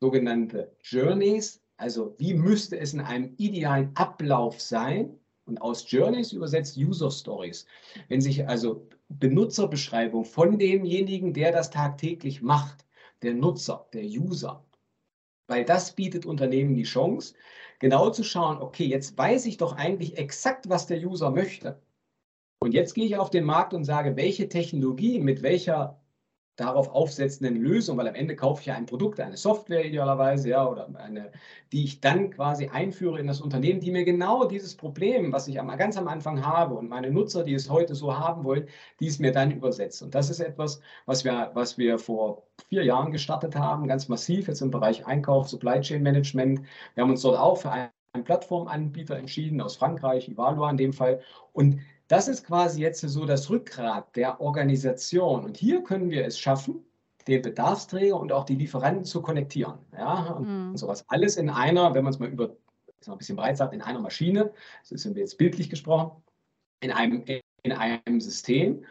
sogenannte 0.00 0.72
Journeys, 0.82 1.61
also 1.82 2.14
wie 2.18 2.32
müsste 2.32 2.78
es 2.78 2.94
in 2.94 3.00
einem 3.00 3.34
idealen 3.38 3.90
Ablauf 3.96 4.60
sein? 4.60 5.18
Und 5.46 5.60
aus 5.60 5.90
Journeys 5.90 6.32
übersetzt 6.32 6.76
User 6.76 7.10
Stories. 7.10 7.66
Wenn 8.08 8.20
sich 8.20 8.48
also 8.48 8.86
Benutzerbeschreibung 9.08 10.24
von 10.24 10.58
demjenigen, 10.58 11.34
der 11.34 11.50
das 11.50 11.70
tagtäglich 11.70 12.40
macht, 12.40 12.86
der 13.22 13.34
Nutzer, 13.34 13.88
der 13.92 14.04
User, 14.04 14.64
weil 15.48 15.64
das 15.64 15.96
bietet 15.96 16.24
Unternehmen 16.24 16.76
die 16.76 16.84
Chance, 16.84 17.34
genau 17.80 18.10
zu 18.10 18.22
schauen, 18.22 18.58
okay, 18.58 18.84
jetzt 18.84 19.18
weiß 19.18 19.44
ich 19.46 19.56
doch 19.56 19.76
eigentlich 19.76 20.16
exakt, 20.16 20.68
was 20.68 20.86
der 20.86 20.98
User 20.98 21.30
möchte. 21.32 21.82
Und 22.60 22.74
jetzt 22.74 22.94
gehe 22.94 23.06
ich 23.06 23.16
auf 23.16 23.30
den 23.30 23.44
Markt 23.44 23.74
und 23.74 23.84
sage, 23.84 24.14
welche 24.14 24.48
Technologie 24.48 25.18
mit 25.18 25.42
welcher 25.42 26.00
darauf 26.56 26.88
aufsetzenden 26.90 27.56
Lösung, 27.56 27.96
weil 27.96 28.08
am 28.08 28.14
Ende 28.14 28.36
kaufe 28.36 28.60
ich 28.60 28.66
ja 28.66 28.74
ein 28.74 28.86
Produkt, 28.86 29.20
eine 29.20 29.36
Software 29.36 29.84
idealerweise, 29.84 30.50
ja, 30.50 30.66
oder 30.68 30.88
eine, 30.96 31.32
die 31.72 31.84
ich 31.84 32.00
dann 32.00 32.30
quasi 32.30 32.68
einführe 32.68 33.18
in 33.18 33.26
das 33.26 33.40
Unternehmen, 33.40 33.80
die 33.80 33.90
mir 33.90 34.04
genau 34.04 34.44
dieses 34.44 34.74
Problem, 34.76 35.32
was 35.32 35.48
ich 35.48 35.58
am, 35.58 35.68
ganz 35.78 35.96
am 35.96 36.08
Anfang 36.08 36.44
habe 36.44 36.74
und 36.74 36.90
meine 36.90 37.10
Nutzer, 37.10 37.42
die 37.42 37.54
es 37.54 37.70
heute 37.70 37.94
so 37.94 38.18
haben 38.18 38.44
wollen, 38.44 38.68
die 39.00 39.06
es 39.06 39.18
mir 39.18 39.32
dann 39.32 39.50
übersetzt. 39.50 40.02
Und 40.02 40.14
das 40.14 40.28
ist 40.28 40.40
etwas, 40.40 40.80
was 41.06 41.24
wir, 41.24 41.50
was 41.54 41.78
wir 41.78 41.98
vor 41.98 42.42
vier 42.68 42.84
Jahren 42.84 43.12
gestartet 43.12 43.56
haben, 43.56 43.88
ganz 43.88 44.08
massiv 44.08 44.48
jetzt 44.48 44.60
im 44.60 44.70
Bereich 44.70 45.06
Einkauf, 45.06 45.48
Supply 45.48 45.80
Chain 45.80 46.02
Management. 46.02 46.60
Wir 46.94 47.02
haben 47.02 47.10
uns 47.10 47.22
dort 47.22 47.38
auch 47.38 47.56
für 47.56 47.70
einem 47.70 47.90
Plattformanbieter 48.24 49.16
entschieden 49.16 49.62
aus 49.62 49.76
Frankreich, 49.76 50.28
Ivaloa 50.28 50.70
in 50.70 50.76
dem 50.76 50.92
Fall. 50.92 51.20
Und 51.52 51.80
das 52.12 52.28
ist 52.28 52.46
quasi 52.46 52.82
jetzt 52.82 53.00
so 53.00 53.24
das 53.24 53.48
Rückgrat 53.48 54.14
der 54.16 54.38
Organisation. 54.38 55.46
Und 55.46 55.56
hier 55.56 55.82
können 55.82 56.10
wir 56.10 56.26
es 56.26 56.38
schaffen, 56.38 56.84
den 57.26 57.40
Bedarfsträger 57.40 58.20
und 58.20 58.32
auch 58.32 58.44
die 58.44 58.54
Lieferanten 58.54 59.06
zu 59.06 59.22
konnektieren. 59.22 59.78
Ja, 59.96 60.32
und 60.32 60.72
mhm. 60.72 60.76
sowas. 60.76 61.06
Alles 61.08 61.38
in 61.38 61.48
einer, 61.48 61.94
wenn 61.94 62.04
man 62.04 62.12
es 62.12 62.18
mal 62.18 62.28
über 62.28 62.54
ein 63.06 63.16
bisschen 63.16 63.36
breit 63.36 63.56
sagt, 63.56 63.72
in 63.72 63.80
einer 63.80 63.98
Maschine, 63.98 64.52
das 64.90 65.00
sind 65.00 65.14
wir 65.14 65.22
jetzt 65.22 65.38
bildlich 65.38 65.70
gesprochen, 65.70 66.22
in 66.80 66.90
einem, 66.90 67.24
in 67.62 67.72
einem 67.72 68.20
System. 68.20 68.84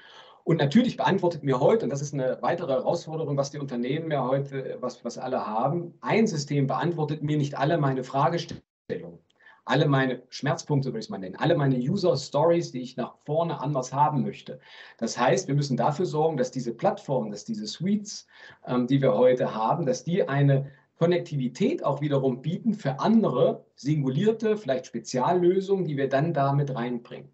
Und 0.44 0.58
natürlich 0.58 0.98
beantwortet 0.98 1.44
mir 1.44 1.60
heute, 1.60 1.86
und 1.86 1.92
das 1.92 2.02
ist 2.02 2.16
eine 2.16 2.42
weitere 2.42 2.72
Herausforderung, 2.72 3.38
was 3.38 3.52
die 3.52 3.60
Unternehmen 3.60 4.10
ja 4.10 4.28
heute, 4.28 4.80
was, 4.82 5.06
was 5.06 5.20
alle 5.20 5.46
haben, 5.46 5.94
ein 6.02 6.26
System 6.26 6.66
beantwortet 6.66 7.22
mir 7.22 7.38
nicht 7.38 7.56
alle 7.56 7.78
meine 7.78 8.04
Fragestellungen 8.04 9.20
alle 9.66 9.88
meine 9.88 10.24
Schmerzpunkte, 10.30 10.90
würde 10.90 11.00
ich 11.00 11.06
es 11.06 11.10
mal 11.10 11.18
nennen, 11.18 11.36
alle 11.36 11.56
meine 11.56 11.78
User 11.78 12.18
Stories, 12.18 12.72
die 12.72 12.82
ich 12.82 12.98
nach 12.98 13.16
vorne 13.26 13.62
anders 13.62 13.94
haben 13.94 14.24
möchte. 14.24 14.60
Das 14.98 15.18
heißt, 15.18 15.48
wir 15.48 15.56
müssen 15.56 15.78
dafür 15.78 16.06
sorgen, 16.06 16.38
dass 16.38 16.52
diese 16.52 16.74
Plattformen, 16.74 17.32
dass 17.32 17.46
diese 17.46 17.68
Suites, 17.68 18.28
ähm, 18.66 18.88
die 18.88 19.02
wir 19.02 19.14
heute 19.14 19.54
haben, 19.54 19.86
dass 19.86 20.04
die 20.04 20.28
eine 20.28 20.72
Konnektivität 20.98 21.84
auch 21.84 22.02
wiederum 22.02 22.42
bieten 22.42 22.74
für 22.74 23.00
andere 23.00 23.66
singulierte, 23.76 24.58
vielleicht 24.58 24.86
Speziallösungen, 24.88 25.86
die 25.86 25.98
wir 25.98 26.10
dann 26.10 26.34
damit 26.34 26.76
reinbringen. 26.76 27.30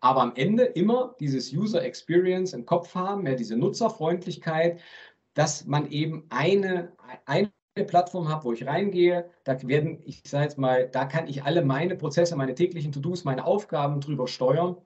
Aber 0.00 0.22
am 0.22 0.32
Ende 0.34 0.64
immer 0.64 1.14
dieses 1.18 1.52
User 1.52 1.82
Experience 1.82 2.52
im 2.52 2.66
Kopf 2.66 2.94
haben, 2.94 3.26
ja, 3.26 3.34
diese 3.34 3.56
Nutzerfreundlichkeit, 3.56 4.80
dass 5.34 5.64
man 5.66 5.90
eben 5.90 6.26
eine, 6.28 6.92
eine 7.24 7.24
eine 7.26 7.50
Plattform 7.82 8.28
habe, 8.28 8.44
wo 8.44 8.52
ich 8.52 8.66
reingehe, 8.66 9.28
da 9.42 9.60
werden, 9.64 10.00
ich 10.04 10.22
sage 10.24 10.44
jetzt 10.44 10.58
mal, 10.58 10.88
da 10.88 11.06
kann 11.06 11.26
ich 11.26 11.42
alle 11.42 11.64
meine 11.64 11.96
Prozesse, 11.96 12.36
meine 12.36 12.54
täglichen 12.54 12.92
To-Dos, 12.92 13.24
meine 13.24 13.44
Aufgaben 13.44 14.00
drüber 14.00 14.28
steuern. 14.28 14.76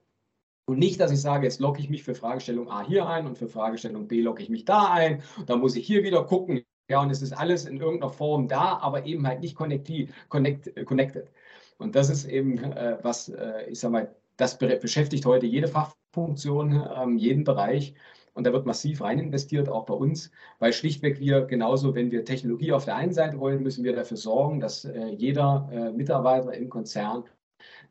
Und 0.65 0.79
nicht, 0.79 0.99
dass 0.99 1.11
ich 1.11 1.21
sage, 1.21 1.45
jetzt 1.45 1.59
logge 1.59 1.79
ich 1.79 1.89
mich 1.89 2.03
für 2.03 2.15
Fragestellung 2.15 2.69
A 2.69 2.85
hier 2.85 3.07
ein 3.07 3.27
und 3.27 3.37
für 3.37 3.47
Fragestellung 3.47 4.07
B 4.07 4.21
logge 4.21 4.43
ich 4.43 4.49
mich 4.49 4.65
da 4.65 4.91
ein. 4.91 5.21
Da 5.45 5.55
muss 5.55 5.75
ich 5.75 5.85
hier 5.85 6.03
wieder 6.03 6.23
gucken. 6.25 6.63
Ja, 6.89 7.01
und 7.01 7.11
es 7.11 7.21
ist 7.21 7.33
alles 7.33 7.65
in 7.65 7.77
irgendeiner 7.77 8.11
Form 8.11 8.47
da, 8.47 8.79
aber 8.79 9.05
eben 9.05 9.25
halt 9.27 9.41
nicht 9.41 9.55
connected. 9.55 10.09
connected. 10.29 11.31
Und 11.77 11.95
das 11.95 12.09
ist 12.09 12.25
eben 12.25 12.57
äh, 12.57 12.97
was, 13.03 13.29
äh, 13.29 13.69
ich 13.69 13.79
sage 13.79 13.91
mal, 13.93 14.15
das 14.37 14.57
beschäftigt 14.57 15.25
heute 15.25 15.45
jede 15.45 15.67
Fachfunktion, 15.67 16.87
ähm, 16.95 17.17
jeden 17.17 17.43
Bereich. 17.43 17.93
Und 18.39 18.45
da 18.45 18.53
wird 18.53 18.65
massiv 18.65 19.01
rein 19.01 19.19
investiert, 19.19 19.67
auch 19.67 19.85
bei 19.85 19.93
uns, 19.93 20.31
weil 20.59 20.71
schlichtweg 20.71 21.19
wir 21.19 21.41
genauso, 21.41 21.93
wenn 21.93 22.09
wir 22.09 22.23
Technologie 22.23 22.71
auf 22.71 22.85
der 22.85 22.95
einen 22.95 23.11
Seite 23.11 23.37
wollen, 23.37 23.61
müssen 23.61 23.83
wir 23.83 23.93
dafür 23.93 24.15
sorgen, 24.15 24.61
dass 24.61 24.85
äh, 24.85 25.07
jeder 25.09 25.67
äh, 25.73 25.91
Mitarbeiter 25.91 26.53
im 26.53 26.69
Konzern 26.69 27.25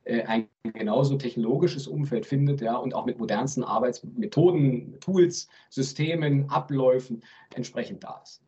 äh, 0.05 0.23
ein 0.23 0.49
genauso 0.63 1.17
technologisches 1.17 1.87
Umfeld 1.87 2.25
findet, 2.25 2.63
ja, 2.63 2.77
und 2.77 2.95
auch 2.95 3.05
mit 3.05 3.19
modernsten 3.19 3.63
Arbeitsmethoden, 3.63 4.99
Tools, 5.01 5.49
Systemen, 5.69 6.49
Abläufen 6.49 7.23
entsprechend 7.55 8.03
da 8.05 8.19
ist. 8.23 8.43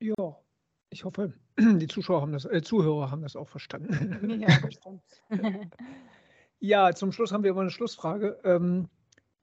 Ja, 0.00 0.38
ich 0.88 1.04
hoffe, 1.04 1.34
die 1.58 1.86
Zuschauer 1.86 2.22
haben 2.22 2.32
das, 2.32 2.46
äh, 2.46 2.62
Zuhörer 2.62 3.10
haben 3.10 3.20
das 3.20 3.36
auch 3.36 3.50
verstanden. 3.50 4.40
Ja, 4.40 4.48
bestimmt. 4.64 5.02
ja, 6.60 6.94
zum 6.94 7.12
Schluss 7.12 7.30
haben 7.30 7.42
wir 7.42 7.50
immer 7.50 7.60
eine 7.60 7.68
Schlussfrage. 7.68 8.40
Ähm, 8.42 8.88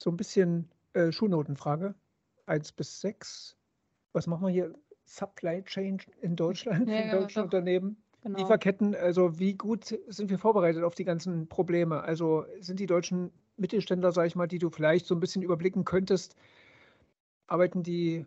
so 0.03 0.09
ein 0.09 0.17
bisschen 0.17 0.69
äh, 0.93 1.11
Schulnotenfrage. 1.11 1.95
1 2.45 2.71
bis 2.73 3.01
6. 3.01 3.55
Was 4.13 4.27
machen 4.27 4.47
wir 4.47 4.51
hier? 4.51 4.73
Supply 5.05 5.61
Chain 5.63 5.99
in 6.21 6.35
Deutschland, 6.35 6.87
ja, 6.89 6.99
in 7.01 7.11
deutschen 7.11 7.39
ja, 7.39 7.43
Unternehmen. 7.43 7.97
Genau. 8.21 8.39
Lieferketten, 8.39 8.95
also 8.95 9.37
wie 9.37 9.53
gut 9.53 9.99
sind 10.07 10.29
wir 10.29 10.39
vorbereitet 10.39 10.83
auf 10.83 10.95
die 10.95 11.03
ganzen 11.03 11.47
Probleme? 11.49 12.01
Also 12.01 12.45
sind 12.61 12.79
die 12.79 12.85
deutschen 12.85 13.31
Mittelständler, 13.57 14.13
sage 14.13 14.27
ich 14.27 14.35
mal, 14.35 14.47
die 14.47 14.59
du 14.59 14.69
vielleicht 14.69 15.05
so 15.05 15.13
ein 15.13 15.19
bisschen 15.19 15.41
überblicken 15.41 15.83
könntest, 15.83 16.35
arbeiten 17.47 17.83
die 17.83 18.25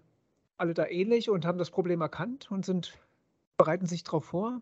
alle 0.59 0.75
da 0.75 0.87
ähnlich 0.87 1.31
und 1.31 1.47
haben 1.47 1.59
das 1.59 1.71
Problem 1.71 2.03
erkannt 2.03 2.51
und 2.51 2.67
sind 2.67 2.93
bereiten 3.57 3.87
sich 3.87 4.05
darauf 4.05 4.27
vor? 4.27 4.61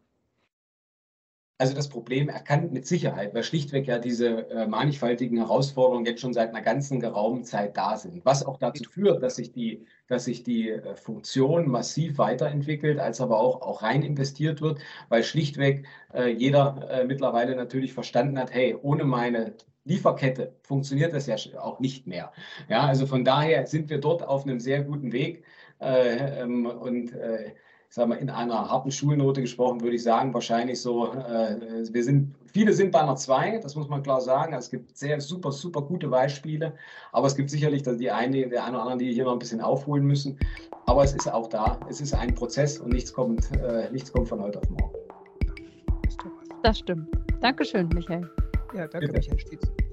Also 1.59 1.75
das 1.75 1.89
Problem 1.89 2.29
erkannt 2.29 2.73
mit 2.73 2.87
Sicherheit, 2.87 3.33
weil 3.33 3.45
schlichtweg 3.45 3.87
ja 3.87 3.99
diese 3.99 4.51
äh, 4.51 4.67
mannigfaltigen 4.67 5.39
Herausforderungen 5.39 6.05
jetzt 6.05 6.21
schon 6.21 6.35
seit 6.35 6.51
einer 6.51 6.63
ganzen 6.63 6.99
geraumen 6.99 7.45
Zeit 7.45 7.77
da 7.77 7.97
sind. 7.97 8.25
Was 8.25 8.45
auch 8.45 8.59
dazu 8.59 8.85
führt, 8.91 9.23
dass 9.23 9.37
sich 9.37 9.53
die, 9.53 9.87
dass 10.09 10.25
sich 10.25 10.43
die 10.43 10.71
äh, 10.71 10.97
Funktion 10.97 11.69
massiv 11.69 12.19
weiterentwickelt, 12.19 12.99
als 12.99 13.21
aber 13.21 13.39
auch, 13.39 13.63
auch 13.63 13.83
rein 13.83 14.03
investiert 14.03 14.61
wird, 14.63 14.81
weil 15.09 15.23
schlichtweg 15.23 15.87
äh, 16.13 16.29
jeder 16.29 16.89
äh, 16.91 17.05
mittlerweile 17.05 17.55
natürlich 17.55 17.93
verstanden 17.93 18.39
hat, 18.39 18.53
hey, 18.53 18.77
ohne 18.83 19.05
meine 19.05 19.55
Lieferkette 19.85 20.57
funktioniert 20.63 21.13
das 21.13 21.27
ja 21.27 21.37
auch 21.61 21.79
nicht 21.79 22.07
mehr. 22.07 22.33
Ja, 22.69 22.87
also 22.87 23.07
von 23.07 23.25
daher 23.25 23.67
sind 23.67 23.91
wir 23.91 23.99
dort 23.99 24.23
auf 24.23 24.45
einem 24.45 24.59
sehr 24.59 24.83
guten 24.83 25.13
Weg. 25.13 25.45
Äh, 25.81 26.43
ähm, 26.43 26.67
und 26.67 27.13
äh, 27.13 27.53
sagen 27.95 28.11
wir, 28.11 28.19
in 28.19 28.29
einer 28.29 28.69
harten 28.69 28.91
Schulnote 28.91 29.41
gesprochen, 29.41 29.81
würde 29.81 29.95
ich 29.95 30.03
sagen, 30.03 30.35
wahrscheinlich 30.35 30.81
so, 30.81 31.13
äh, 31.13 31.85
wir 31.93 32.03
sind, 32.03 32.35
viele 32.53 32.73
sind 32.73 32.91
bei 32.91 33.01
einer 33.01 33.15
2, 33.15 33.59
das 33.59 33.77
muss 33.77 33.89
man 33.89 34.03
klar 34.03 34.21
sagen. 34.21 34.53
Also 34.53 34.67
es 34.67 34.71
gibt 34.73 34.99
sehr 34.99 35.21
super, 35.21 35.53
super 35.53 35.81
gute 35.81 36.09
Beispiele, 36.09 36.73
aber 37.13 37.29
es 37.29 37.37
gibt 37.37 37.51
sicherlich 37.51 37.85
die 37.85 38.11
eine, 38.11 38.49
der 38.49 38.65
eine 38.65 38.79
oder 38.79 38.83
andere, 38.83 38.99
die 38.99 39.13
hier 39.13 39.23
noch 39.23 39.35
ein 39.35 39.39
bisschen 39.39 39.61
aufholen 39.61 40.05
müssen. 40.05 40.37
Aber 40.87 41.05
es 41.05 41.15
ist 41.15 41.33
auch 41.33 41.49
da, 41.49 41.79
es 41.89 42.01
ist 42.01 42.13
ein 42.15 42.35
Prozess 42.35 42.79
und 42.79 42.93
nichts 42.93 43.13
kommt, 43.13 43.49
äh, 43.63 43.89
nichts 43.93 44.13
kommt 44.13 44.29
von 44.29 44.41
heute 44.41 44.59
auf 44.59 44.69
morgen. 44.71 44.99
Das 46.65 46.81
stimmt. 46.81 47.07
Dankeschön, 47.43 47.89
Michael. 47.95 48.29
Ja, 48.75 48.89
danke, 48.89 49.07
Bitte. 49.07 49.13
Michael 49.13 49.39
Stietz. 49.39 49.84